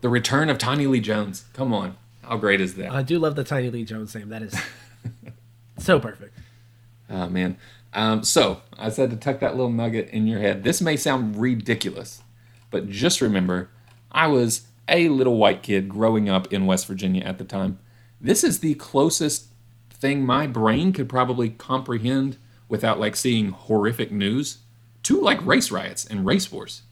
The 0.00 0.08
return 0.08 0.48
of 0.48 0.56
Tiny 0.58 0.86
Lee 0.86 1.00
Jones. 1.00 1.44
Come 1.52 1.72
on, 1.74 1.96
how 2.22 2.36
great 2.38 2.60
is 2.60 2.74
that? 2.74 2.90
I 2.92 3.02
do 3.02 3.18
love 3.18 3.36
the 3.36 3.44
Tiny 3.44 3.68
Lee 3.70 3.84
Jones 3.84 4.14
name. 4.14 4.28
That 4.30 4.42
is 4.42 4.54
so 5.78 6.00
perfect. 6.00 6.36
Oh 7.10 7.28
man. 7.28 7.56
Um, 7.94 8.22
so 8.24 8.62
I 8.78 8.88
said 8.88 9.10
to 9.10 9.16
tuck 9.16 9.40
that 9.40 9.56
little 9.56 9.70
nugget 9.70 10.08
in 10.10 10.26
your 10.26 10.40
head. 10.40 10.64
This 10.64 10.80
may 10.80 10.96
sound 10.96 11.36
ridiculous, 11.36 12.22
but 12.70 12.88
just 12.88 13.20
remember, 13.20 13.68
I 14.10 14.28
was 14.28 14.62
a 14.88 15.08
little 15.08 15.36
white 15.36 15.62
kid 15.62 15.88
growing 15.88 16.28
up 16.28 16.52
in 16.52 16.66
West 16.66 16.86
Virginia 16.86 17.22
at 17.22 17.38
the 17.38 17.44
time. 17.44 17.78
This 18.20 18.42
is 18.44 18.60
the 18.60 18.74
closest 18.74 19.46
thing 19.90 20.24
my 20.24 20.46
brain 20.46 20.92
could 20.92 21.08
probably 21.08 21.50
comprehend 21.50 22.36
without 22.68 22.98
like 22.98 23.14
seeing 23.16 23.50
horrific 23.50 24.10
news 24.10 24.58
to 25.04 25.20
like 25.20 25.44
race 25.44 25.70
riots 25.70 26.04
and 26.04 26.24
race 26.24 26.50
wars. 26.50 26.82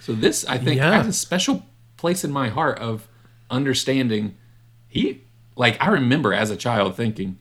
So 0.00 0.12
this 0.12 0.44
I 0.46 0.58
think 0.58 0.78
Yeah. 0.78 0.92
has 0.96 1.06
a 1.06 1.12
special 1.12 1.64
place 1.96 2.24
in 2.24 2.32
my 2.32 2.48
heart 2.48 2.78
of 2.78 3.06
understanding 3.50 4.34
he 4.88 5.20
like 5.54 5.76
I 5.80 5.88
remember 5.88 6.32
as 6.32 6.50
a 6.50 6.56
child 6.56 6.96
thinking 6.96 7.38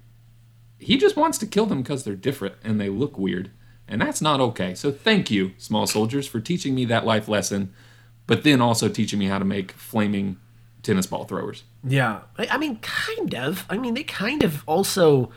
he 0.82 0.98
just 0.98 1.16
wants 1.16 1.38
to 1.40 1.46
kill 1.46 1.66
them 1.66 1.82
because 1.82 2.04
they're 2.04 2.16
different 2.16 2.56
and 2.64 2.80
they 2.82 2.90
look 2.90 3.18
weird. 3.18 3.52
And 3.88 4.02
that's 4.02 4.22
not 4.22 4.40
okay. 4.40 4.74
So 4.74 4.92
thank 4.92 5.30
you, 5.30 5.52
small 5.58 5.86
soldiers, 5.86 6.26
for 6.28 6.40
teaching 6.40 6.74
me 6.76 6.86
that 6.86 7.06
life 7.06 7.28
lesson, 7.28 7.74
but 8.26 8.44
then 8.44 8.62
also 8.62 8.88
teaching 8.90 9.20
me 9.20 9.26
how 9.28 9.38
to 9.40 9.46
make 9.46 9.72
flaming 9.74 10.38
tennis 10.82 11.06
ball 11.08 11.26
throwers. 11.26 11.64
Yeah. 11.84 12.22
I, 12.38 12.58
mean, 12.58 12.78
kind 12.78 13.36
of. 13.36 13.66
I 13.70 13.78
mean, 13.78 13.94
they 13.94 14.04
kind 14.04 14.44
of 14.44 14.64
also 14.68 15.32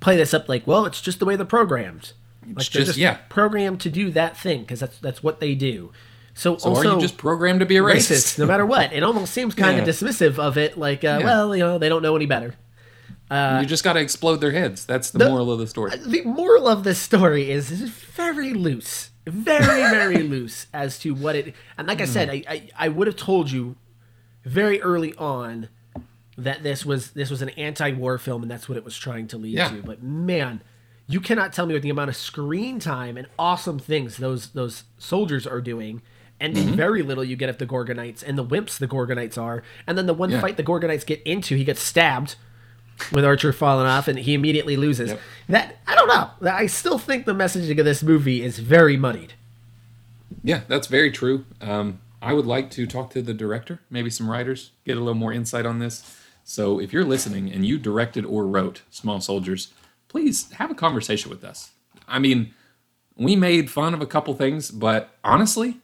play 0.00 0.16
this 0.16 0.32
up 0.32 0.48
like, 0.48 0.66
well, 0.66 0.86
it's 0.86 1.00
just 1.00 1.18
the 1.18 1.24
way 1.26 1.36
they're 1.36 1.44
programmed. 1.46 2.12
Like 2.46 2.54
they're 2.54 2.80
just- 2.80 2.86
just 2.86 2.98
yeah. 2.98 3.18
programmed 3.28 3.80
to 3.82 3.90
do 3.90 4.10
that 4.12 4.36
thing 4.36 4.62
because 4.62 4.80
that's 4.80 4.98
that's 4.98 5.22
what 5.22 5.38
they 5.40 5.54
do. 5.54 5.92
So, 6.34 6.56
So 6.56 6.70
also 6.70 6.90
are 6.90 6.94
you 6.94 7.00
just 7.00 7.18
programmed 7.18 7.60
to 7.60 7.66
be 7.66 7.76
a 7.76 7.82
racist? 7.82 8.10
racist, 8.10 8.38
no 8.38 8.46
matter 8.46 8.64
what. 8.64 8.92
It 8.94 9.02
almost 9.02 9.34
seems 9.34 9.54
kind 9.54 9.76
Yeah. 9.76 9.82
of 9.82 9.88
dismissive 9.88 10.38
of 10.38 10.56
it, 10.56 10.78
like, 10.78 11.04
uh, 11.04 11.18
Yeah. 11.20 11.24
well, 11.26 11.54
you 11.54 11.62
know, 11.62 11.78
they 11.78 11.90
don't 11.90 12.02
know 12.02 12.16
any 12.16 12.26
better. 12.26 12.54
You 13.60 13.66
just 13.66 13.82
got 13.84 13.94
to 13.94 14.00
explode 14.00 14.36
their 14.36 14.50
heads. 14.52 14.84
That's 14.84 15.10
the, 15.10 15.28
moral 15.28 15.50
of 15.50 15.58
the 15.58 15.66
story. 15.66 15.96
The 15.96 16.22
moral 16.22 16.68
of 16.68 16.84
this 16.84 16.98
story 16.98 17.50
is, 17.50 17.70
is 17.70 17.80
very 17.90 18.52
loose, 18.52 19.10
very 19.26 19.90
very 19.90 20.22
loose 20.22 20.66
as 20.72 20.98
to 21.00 21.14
what 21.14 21.36
it. 21.36 21.54
And 21.78 21.86
like 21.88 22.00
I 22.00 22.04
said, 22.06 22.28
Hmm. 22.28 22.34
I, 22.34 22.44
I 22.48 22.68
I 22.86 22.88
would 22.88 23.06
have 23.06 23.16
told 23.16 23.50
you 23.50 23.76
very 24.44 24.80
early 24.82 25.14
on 25.16 25.68
that 26.36 26.62
this 26.62 26.84
was 26.84 27.12
this 27.12 27.30
was 27.30 27.42
an 27.42 27.50
anti-war 27.50 28.18
film 28.18 28.42
and 28.42 28.50
that's 28.50 28.68
what 28.68 28.76
it 28.78 28.84
was 28.84 28.96
trying 28.96 29.26
to 29.28 29.38
lead 29.38 29.54
Yeah. 29.54 29.68
to. 29.68 29.82
But 29.82 30.02
man, 30.02 30.62
you 31.06 31.20
cannot 31.20 31.52
tell 31.52 31.66
me 31.66 31.74
with 31.74 31.82
the 31.82 31.90
amount 31.90 32.10
of 32.10 32.16
screen 32.16 32.78
time 32.80 33.16
and 33.16 33.26
awesome 33.38 33.78
things 33.78 34.16
those 34.16 34.48
those 34.50 34.84
soldiers 34.98 35.46
are 35.46 35.60
doing. 35.60 36.02
And 36.40 36.56
Mm-hmm. 36.56 36.74
very 36.74 37.02
little 37.02 37.22
you 37.22 37.36
get 37.36 37.48
of 37.48 37.58
the 37.58 37.66
Gorgonites 37.66 38.24
and 38.26 38.36
the 38.36 38.44
wimps 38.44 38.76
the 38.78 38.88
Gorgonites 38.88 39.38
are, 39.40 39.62
and 39.86 39.96
then 39.96 40.06
the 40.06 40.14
one 40.14 40.30
Yeah. 40.30 40.40
fight 40.40 40.56
the 40.56 40.64
Gorgonites 40.64 41.06
get 41.06 41.22
into, 41.22 41.54
he 41.54 41.62
gets 41.64 41.80
stabbed 41.80 42.34
with 43.10 43.24
Archer 43.24 43.52
falling 43.52 43.86
off, 43.86 44.08
and 44.08 44.18
he 44.18 44.34
immediately 44.34 44.76
loses. 44.76 45.10
Yep. 45.10 45.20
That 45.48 45.76
I 45.86 45.94
don't 45.94 46.08
know. 46.08 46.50
I 46.50 46.66
still 46.66 46.98
think 46.98 47.26
the 47.26 47.34
messaging 47.34 47.78
of 47.78 47.84
this 47.84 48.02
movie 48.02 48.42
is 48.42 48.58
very 48.58 48.96
muddied. 48.96 49.34
Yeah, 50.42 50.62
that's 50.68 50.86
very 50.86 51.10
true. 51.10 51.44
Um, 51.60 52.00
I 52.20 52.32
would 52.32 52.46
like 52.46 52.70
to 52.72 52.86
talk 52.86 53.10
to 53.10 53.22
the 53.22 53.34
director, 53.34 53.80
maybe 53.90 54.10
some 54.10 54.30
writers, 54.30 54.70
get 54.84 54.96
a 54.96 55.00
little 55.00 55.14
more 55.14 55.32
insight 55.32 55.66
on 55.66 55.78
this. 55.78 56.18
So 56.44 56.80
if 56.80 56.92
you're 56.92 57.04
listening 57.04 57.52
and 57.52 57.66
you 57.66 57.78
directed 57.78 58.24
or 58.24 58.46
wrote 58.46 58.82
Small 58.90 59.20
Soldiers, 59.20 59.72
please 60.08 60.50
have 60.52 60.70
a 60.70 60.74
conversation 60.74 61.30
with 61.30 61.44
us. 61.44 61.70
I 62.08 62.18
mean, 62.18 62.54
we 63.16 63.36
made 63.36 63.70
fun 63.70 63.94
of 63.94 64.00
a 64.00 64.06
couple 64.06 64.34
things, 64.34 64.70
but 64.70 65.10
honestly, 65.24 65.78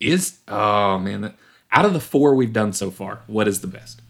is 0.00 0.40
oh 0.48 0.98
man, 0.98 1.34
out 1.70 1.84
of 1.84 1.92
the 1.92 2.00
four 2.00 2.34
we've 2.34 2.52
done 2.52 2.72
so 2.72 2.90
far, 2.90 3.20
what 3.26 3.48
is 3.48 3.60
the 3.60 3.66
best? 3.66 4.01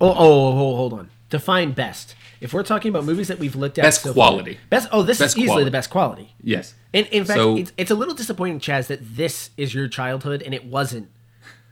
Oh, 0.00 0.08
oh, 0.10 0.48
oh, 0.48 0.76
hold 0.76 0.92
on. 0.94 1.10
Define 1.28 1.72
best. 1.72 2.14
If 2.40 2.54
we're 2.54 2.62
talking 2.62 2.88
about 2.88 3.04
movies 3.04 3.28
that 3.28 3.38
we've 3.38 3.54
looked 3.54 3.78
at, 3.78 3.82
Best 3.82 4.02
so 4.02 4.12
quality. 4.14 4.54
far- 4.54 4.62
best. 4.70 4.88
Oh, 4.92 5.02
this 5.02 5.18
Best 5.18 5.34
is 5.34 5.38
easily 5.38 5.46
quality. 5.48 5.64
the 5.66 5.70
best 5.70 5.90
quality. 5.90 6.34
Yes. 6.42 6.74
In, 6.92 7.04
in 7.06 7.24
fact, 7.24 7.38
So- 7.38 7.56
it's, 7.56 7.72
it's 7.76 7.90
a 7.90 7.94
little 7.94 8.14
disappointing, 8.14 8.60
Chaz, 8.60 8.86
that 8.86 9.00
this 9.16 9.50
is 9.56 9.74
your 9.74 9.88
childhood 9.88 10.42
and 10.42 10.54
it 10.54 10.64
wasn't 10.64 11.08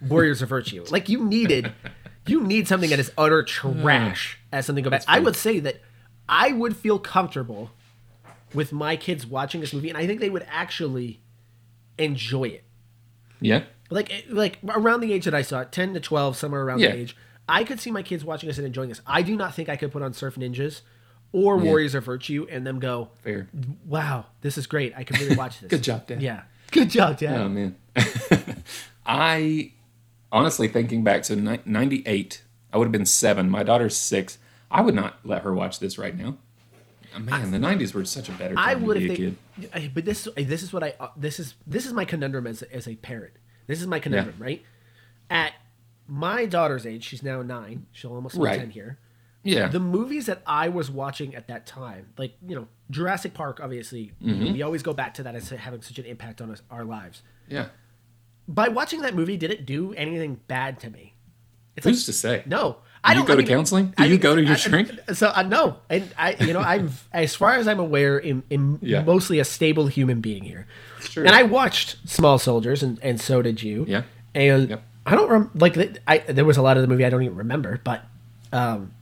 Warriors 0.07 0.43
of 0.43 0.51
Virtue. 0.51 0.85
Like 0.91 1.09
you 1.09 1.25
needed, 1.25 1.73
you 2.27 2.43
need 2.43 2.69
something 2.69 2.91
that 2.91 2.99
is 2.99 3.11
utter 3.17 3.43
trash 3.43 4.39
as 4.53 4.67
something 4.67 4.85
go 4.85 4.91
back. 4.91 5.03
I 5.09 5.19
would 5.21 5.35
say 5.37 5.59
that 5.61 5.81
I 6.29 6.53
would 6.53 6.77
feel 6.77 6.99
comfortable 6.99 7.71
with 8.55 8.71
my 8.73 8.97
kids 8.97 9.27
watching 9.27 9.61
this 9.63 9.73
movie, 9.73 9.89
and 9.89 9.97
I 9.99 10.07
think 10.07 10.21
they 10.21 10.31
would 10.31 10.47
actually 10.51 11.21
enjoy 11.99 12.45
it. 12.45 12.65
Yeah. 13.41 13.65
Like 13.91 14.13
eh, 14.13 14.21
like 14.29 14.59
around 14.69 15.01
the 15.01 15.13
age 15.13 15.25
that 15.25 15.35
I 15.35 15.43
saw 15.43 15.61
it, 15.61 15.73
ten 15.73 15.95
to 15.95 16.01
twelve, 16.01 16.37
somewhere 16.37 16.63
around 16.63 16.81
Yeah. 16.81 16.93
the 16.93 16.99
age, 16.99 17.17
I 17.49 17.65
could 17.65 17.81
see 17.81 17.91
my 17.91 18.03
kids 18.03 18.25
watching 18.25 18.49
this 18.49 18.59
and 18.59 18.67
enjoying 18.67 18.89
this. 18.91 19.01
I 19.07 19.23
do 19.23 19.37
not 19.37 19.55
think 19.55 19.69
I 19.69 19.77
could 19.77 19.91
put 19.91 20.03
on 20.03 20.13
Surf 20.13 20.37
Ninjas 20.37 20.83
or 21.33 21.57
Warriors 21.57 21.95
of 21.95 22.05
Virtue 22.05 22.47
and 22.51 22.67
them 22.67 22.79
go, 22.79 23.11
Fair. 23.23 23.49
"Wow, 23.87 24.27
this 24.43 24.59
is 24.59 24.67
great! 24.67 24.93
I 24.97 25.05
can 25.05 25.19
really 25.21 25.37
watch 25.37 25.61
this." 25.61 25.69
Good 25.71 25.83
job, 25.83 26.07
Dad. 26.07 26.23
Yeah, 26.23 26.43
good 26.71 26.91
job, 26.91 27.19
Dad. 27.19 27.41
Oh 27.41 27.49
man, 27.49 27.77
I 29.07 29.73
honestly 30.31 30.69
thinking 30.69 31.03
back 31.05 31.23
to 31.25 31.37
'98, 31.37 32.43
I 32.73 32.77
would 32.77 32.85
have 32.85 32.93
been 32.93 33.07
seven. 33.07 33.49
My 33.51 33.63
daughter's 33.63 33.97
six. 33.97 34.39
I 34.71 34.83
would 34.83 34.95
not 34.95 35.19
let 35.25 35.43
her 35.43 35.55
watch 35.55 35.79
this 35.79 35.97
right 35.97 36.17
now. 36.17 36.37
Oh, 37.17 37.21
man, 37.21 37.51
the 37.51 37.59
'90s 37.59 37.95
were 37.95 38.05
such 38.05 38.29
a 38.29 38.33
better 38.33 38.55
time 38.55 38.65
I 38.69 38.75
to 38.75 38.81
would 38.81 38.99
be 38.99 39.07
if 39.07 39.13
a 39.13 39.17
kid. 39.71 39.95
But 39.95 40.05
this 40.05 40.29
this 40.37 40.63
is 40.63 40.73
what 40.73 40.85
I 40.85 40.95
uh, 41.01 41.09
this 41.17 41.41
is 41.41 41.55
this 41.67 41.87
is 41.87 41.93
my 41.95 42.05
conundrum 42.05 42.47
as 42.47 42.63
as 42.63 42.87
a 42.87 42.97
parent. 42.97 43.33
This 43.67 43.81
is 43.81 43.87
my 43.87 43.99
conundrum, 43.99 44.37
right? 44.39 44.63
At 45.31 45.53
my 46.09 46.47
daughter's 46.47 46.87
age, 46.87 47.05
she's 47.05 47.23
now 47.23 47.43
nine. 47.43 47.87
She'll 47.93 48.15
almost 48.15 48.35
be 48.37 48.41
Right. 48.43 48.59
ten 48.59 48.71
here. 48.71 48.99
Yeah, 49.45 49.69
the 49.69 49.81
movies 49.81 50.27
that 50.27 50.43
I 50.47 50.69
was 50.69 50.91
watching 50.91 51.35
at 51.35 51.47
that 51.49 51.65
time, 51.67 52.07
like 52.19 52.35
you 52.47 52.57
know 52.57 52.67
Jurassic 52.91 53.35
Park, 53.35 53.61
obviously 53.63 54.13
Mm-hmm. 54.23 54.53
we 54.53 54.63
always 54.63 54.83
go 54.83 54.93
back 54.93 55.15
to 55.15 55.23
that 55.23 55.35
as 55.37 55.49
having 55.51 55.81
such 55.83 55.99
an 55.99 56.05
impact 56.07 56.41
on 56.41 56.51
us, 56.51 56.61
our 56.71 56.85
lives. 56.85 57.23
yeah. 57.49 57.67
By 58.51 58.69
watching 58.69 59.03
that 59.03 59.15
movie, 59.15 59.37
did 59.37 59.51
it 59.51 59.67
do 59.67 59.93
anything 59.95 60.41
bad 60.49 60.81
to 60.81 60.89
me? 60.91 61.13
It's 61.77 61.85
Who's 61.87 62.07
to 62.07 62.13
say? 62.15 62.43
no. 62.47 62.73
Do 62.73 62.79
I 63.05 63.13
you 63.13 63.19
don't 63.19 63.27
go 63.27 63.33
I 63.35 63.37
to 63.37 63.43
counseling? 63.45 63.87
Do 63.97 64.03
I 64.03 64.07
you 64.07 64.19
go 64.19 64.35
to 64.35 64.43
your 64.43 64.53
I- 64.55 64.57
shrink? 64.57 64.91
So 65.13 65.31
uh, 65.35 65.43
no, 65.43 65.77
and 65.89 66.13
I, 66.19 66.35
you 66.41 66.53
know, 66.53 66.61
I'm 66.61 66.91
as 67.13 67.35
far 67.37 67.55
as 67.55 67.69
I'm 67.69 67.79
aware, 67.79 68.19
in, 68.19 68.43
in 68.51 68.79
Yeah. 68.83 69.03
mostly 69.03 69.39
a 69.39 69.45
stable 69.45 69.87
human 69.87 70.21
being 70.21 70.43
here. 70.43 70.67
true. 71.01 71.25
And 71.25 71.35
I 71.35 71.45
watched 71.45 71.97
Small 72.09 72.39
Soldiers, 72.39 72.83
and, 72.83 72.99
and 73.03 73.21
so 73.21 73.41
did 73.43 73.63
you. 73.63 73.85
Yeah. 73.87 74.03
And 74.35 74.71
Yep. 74.71 74.83
I 75.09 75.15
don't 75.15 75.31
rem- 75.31 75.51
like. 75.55 75.77
I 76.07 76.19
there 76.19 76.45
was 76.45 76.57
a 76.59 76.63
lot 76.63 76.77
of 76.77 76.83
the 76.83 76.87
movie 76.87 77.05
I 77.05 77.11
don't 77.11 77.23
even 77.23 77.37
remember, 77.37 77.81
but 77.83 78.05
um, 78.53 78.93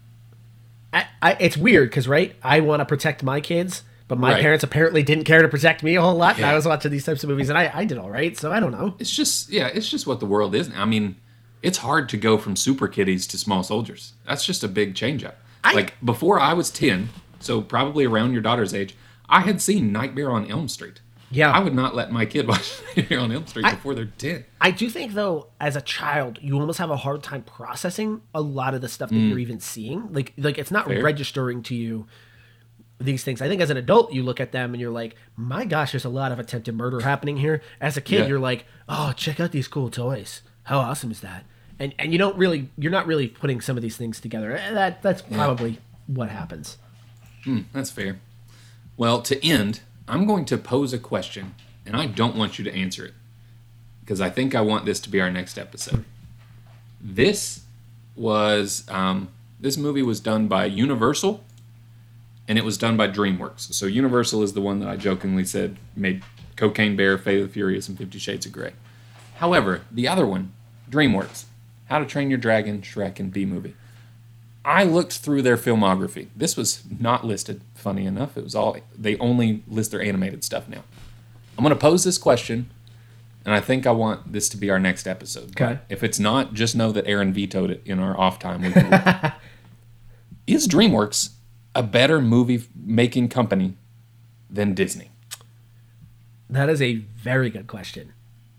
I, 0.92 1.06
I 1.20 1.36
it's 1.40 1.56
weird 1.56 1.90
because 1.90 2.06
right, 2.08 2.34
I 2.42 2.60
want 2.60 2.80
to 2.80 2.84
protect 2.84 3.22
my 3.22 3.40
kids. 3.40 3.82
But 4.08 4.18
my 4.18 4.34
Right. 4.34 4.40
parents 4.40 4.62
apparently 4.62 5.02
didn't 5.02 5.24
care 5.24 5.42
to 5.42 5.48
protect 5.48 5.82
me 5.82 5.96
a 5.96 6.00
whole 6.00 6.14
lot, 6.14 6.36
and 6.36 6.46
I 6.46 6.54
was 6.54 6.64
watching 6.64 6.92
these 6.92 7.04
types 7.04 7.24
of 7.24 7.28
movies, 7.28 7.48
and 7.48 7.58
I, 7.58 7.72
I 7.74 7.84
did 7.84 7.98
all 7.98 8.08
right. 8.08 8.36
So 8.38 8.52
I 8.52 8.60
don't 8.60 8.70
know. 8.70 8.94
It's 9.00 9.10
just 9.10 9.50
yeah, 9.50 9.66
it's 9.66 9.88
just 9.88 10.06
what 10.06 10.20
the 10.20 10.26
world 10.26 10.54
is. 10.54 10.70
I 10.76 10.84
mean, 10.84 11.16
it's 11.60 11.78
hard 11.78 12.08
to 12.10 12.16
go 12.16 12.38
from 12.38 12.54
super 12.54 12.86
kiddies 12.86 13.26
to 13.26 13.36
small 13.36 13.64
soldiers. 13.64 14.12
That's 14.24 14.44
just 14.44 14.62
a 14.62 14.68
big 14.68 14.94
change 14.94 15.24
up. 15.24 15.38
I- 15.64 15.74
like 15.74 15.94
before 16.04 16.38
I 16.38 16.52
was 16.52 16.70
ten, 16.70 17.08
so 17.40 17.60
probably 17.60 18.04
around 18.04 18.32
your 18.32 18.42
daughter's 18.42 18.72
age, 18.72 18.94
I 19.28 19.40
had 19.40 19.60
seen 19.60 19.90
Nightmare 19.90 20.30
on 20.30 20.48
Elm 20.48 20.68
Street. 20.68 21.00
Yeah. 21.30 21.50
I 21.50 21.58
would 21.60 21.74
not 21.74 21.94
let 21.94 22.12
my 22.12 22.24
kid 22.26 22.46
watch 22.46 22.80
Nightmare 22.96 23.20
on 23.20 23.32
Elm 23.32 23.46
Street 23.46 23.64
I- 23.66 23.72
before 23.72 23.94
they're 23.94 24.04
ten. 24.06 24.44
I 24.60 24.70
do 24.70 24.88
think 24.90 25.12
though, 25.14 25.48
as 25.60 25.76
a 25.76 25.80
child, 25.80 26.38
you 26.40 26.58
almost 26.58 26.78
have 26.78 26.90
a 26.90 26.96
hard 26.96 27.22
time 27.22 27.42
processing 27.42 28.20
a 28.34 28.40
lot 28.40 28.74
of 28.74 28.80
the 28.80 28.88
stuff 28.88 29.10
that 29.10 29.16
you're 29.16 29.38
even 29.38 29.60
seeing. 29.60 30.12
Like 30.12 30.32
like 30.38 30.58
it's 30.58 30.70
not 30.70 30.86
Fair. 30.86 31.02
registering 31.02 31.62
to 31.64 31.74
you 31.74 32.06
these 32.98 33.22
things. 33.24 33.42
I 33.42 33.48
think 33.48 33.60
as 33.60 33.68
an 33.70 33.76
adult, 33.76 34.12
you 34.12 34.22
look 34.22 34.40
at 34.40 34.52
them 34.52 34.72
and 34.72 34.80
you're 34.80 34.90
like, 34.90 35.16
my 35.36 35.64
gosh, 35.66 35.92
there's 35.92 36.04
a 36.06 36.08
lot 36.08 36.32
of 36.32 36.38
attempted 36.38 36.74
murder 36.74 37.00
happening 37.00 37.36
here. 37.36 37.60
As 37.80 37.96
a 37.96 38.00
kid, 38.00 38.20
Yeah. 38.20 38.26
you're 38.26 38.38
like, 38.40 38.64
oh, 38.88 39.12
check 39.14 39.38
out 39.38 39.52
these 39.52 39.68
cool 39.68 39.90
toys. 39.90 40.40
How 40.62 40.78
awesome 40.78 41.10
is 41.10 41.20
that? 41.20 41.44
And 41.78 41.92
and 41.98 42.12
you 42.12 42.18
don't 42.18 42.38
really, 42.38 42.70
you're 42.78 42.90
not 42.92 43.06
really 43.06 43.28
putting 43.28 43.60
some 43.60 43.76
of 43.76 43.82
these 43.82 43.96
things 43.98 44.20
together. 44.20 44.56
Eh, 44.56 44.72
That 44.72 45.02
that's 45.02 45.22
probably 45.22 45.78
what 46.06 46.30
happens. 46.30 46.78
That's 47.72 47.90
fair. 47.90 48.18
Well, 48.96 49.20
to 49.22 49.44
end, 49.46 49.80
I'm 50.08 50.26
going 50.26 50.44
to 50.46 50.58
pose 50.58 50.92
a 50.92 50.98
question, 50.98 51.54
and 51.84 51.96
I 51.96 52.06
don't 52.06 52.36
want 52.36 52.58
you 52.58 52.64
to 52.64 52.74
answer 52.74 53.04
it 53.04 53.14
because 54.00 54.20
I 54.20 54.30
think 54.30 54.54
I 54.54 54.60
want 54.60 54.84
this 54.84 55.00
to 55.00 55.10
be 55.10 55.20
our 55.20 55.30
next 55.30 55.58
episode. 55.58 56.04
This 57.00 57.64
was 58.14 58.84
um, 58.88 59.28
this 59.58 59.76
movie 59.76 60.02
was 60.02 60.20
done 60.20 60.46
by 60.48 60.66
Universal, 60.66 61.42
and 62.46 62.58
it 62.58 62.64
was 62.64 62.78
done 62.78 62.96
by 62.96 63.08
DreamWorks. 63.08 63.72
So 63.74 63.86
Universal 63.86 64.42
is 64.42 64.52
the 64.52 64.60
one 64.60 64.80
that 64.80 64.88
I 64.88 64.96
jokingly 64.96 65.44
said 65.44 65.76
made 65.96 66.22
Cocaine 66.54 66.96
Bear, 66.96 67.18
Fate 67.18 67.40
of 67.40 67.48
the 67.48 67.52
Furious, 67.52 67.88
and 67.88 67.98
Fifty 67.98 68.18
Shades 68.18 68.46
of 68.46 68.52
Grey. 68.52 68.72
However, 69.36 69.82
the 69.90 70.08
other 70.08 70.26
one, 70.26 70.52
DreamWorks, 70.90 71.44
How 71.86 71.98
to 71.98 72.06
Train 72.06 72.30
Your 72.30 72.38
Dragon, 72.38 72.80
Shrek, 72.80 73.18
and 73.18 73.32
Bee 73.32 73.44
Movie. 73.44 73.74
I 74.66 74.82
looked 74.82 75.18
through 75.18 75.42
their 75.42 75.56
filmography. 75.56 76.26
This 76.34 76.56
was 76.56 76.82
not 76.98 77.24
listed, 77.24 77.62
funny 77.74 78.04
enough. 78.04 78.36
It 78.36 78.42
was 78.42 78.56
all 78.56 78.76
they 78.98 79.16
only 79.18 79.62
list 79.68 79.92
their 79.92 80.02
animated 80.02 80.42
stuff 80.42 80.68
now. 80.68 80.82
I'm 81.56 81.62
going 81.62 81.72
to 81.72 81.80
pose 81.80 82.02
this 82.02 82.18
question, 82.18 82.68
and 83.44 83.54
I 83.54 83.60
think 83.60 83.86
I 83.86 83.92
want 83.92 84.32
this 84.32 84.48
to 84.50 84.56
be 84.56 84.68
our 84.68 84.80
next 84.80 85.06
episode. 85.06 85.50
Okay. 85.50 85.78
If 85.88 86.02
it's 86.02 86.18
not, 86.18 86.52
just 86.52 86.74
know 86.74 86.90
that 86.90 87.06
Aaron 87.06 87.32
vetoed 87.32 87.70
it 87.70 87.82
in 87.86 88.00
our 88.00 88.18
off 88.18 88.40
time. 88.40 88.64
Is 90.48 90.66
DreamWorks 90.66 91.30
a 91.76 91.84
better 91.84 92.20
movie 92.20 92.64
making 92.74 93.28
company 93.28 93.74
than 94.50 94.74
Disney? 94.74 95.10
That 96.50 96.68
is 96.68 96.80
a 96.82 96.94
very 96.94 97.50
good 97.50 97.66
question. 97.66 98.12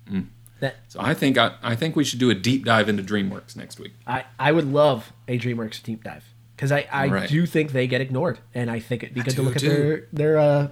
Mm. 0.10 0.28
That 0.60 0.76
So 0.88 1.00
I 1.02 1.14
think 1.14 1.38
I, 1.38 1.54
I 1.62 1.76
think 1.76 1.96
we 1.96 2.04
should 2.04 2.20
do 2.20 2.30
a 2.30 2.36
deep 2.36 2.66
dive 2.66 2.90
into 2.90 3.04
DreamWorks 3.04 3.56
next 3.56 3.80
week. 3.80 3.94
I, 4.08 4.26
I 4.40 4.52
would 4.52 4.72
love 4.72 5.12
a 5.28 5.38
DreamWorks 5.38 5.84
deep 5.84 6.04
dive 6.04 6.24
because 6.56 6.72
I, 6.72 6.88
I 6.92 7.08
Right. 7.10 7.30
do 7.30 7.46
think 7.46 7.72
they 7.72 7.86
get 7.88 8.02
ignored, 8.02 8.40
and 8.56 8.72
I 8.72 8.80
think 8.80 9.04
it'd 9.04 9.14
be 9.16 9.22
good 9.22 9.30
to 9.32 9.36
do 9.38 9.42
look 9.44 9.56
at 9.56 9.62
too. 9.62 9.70
their 9.70 10.08
their 10.12 10.38
uh, 10.40 10.68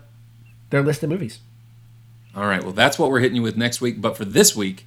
their 0.72 0.82
list 0.82 1.04
of 1.04 1.10
movies. 1.10 1.40
All 2.36 2.48
right, 2.48 2.64
well 2.64 2.74
that's 2.74 2.98
what 3.00 3.12
we're 3.12 3.20
hitting 3.20 3.36
you 3.38 3.42
with 3.44 3.56
next 3.58 3.80
week. 3.82 4.02
But 4.02 4.18
for 4.18 4.26
this 4.26 4.56
week, 4.56 4.86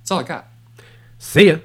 that's 0.00 0.10
all 0.10 0.20
I 0.20 0.24
got. 0.24 0.48
See 1.18 1.46
ya. 1.48 1.58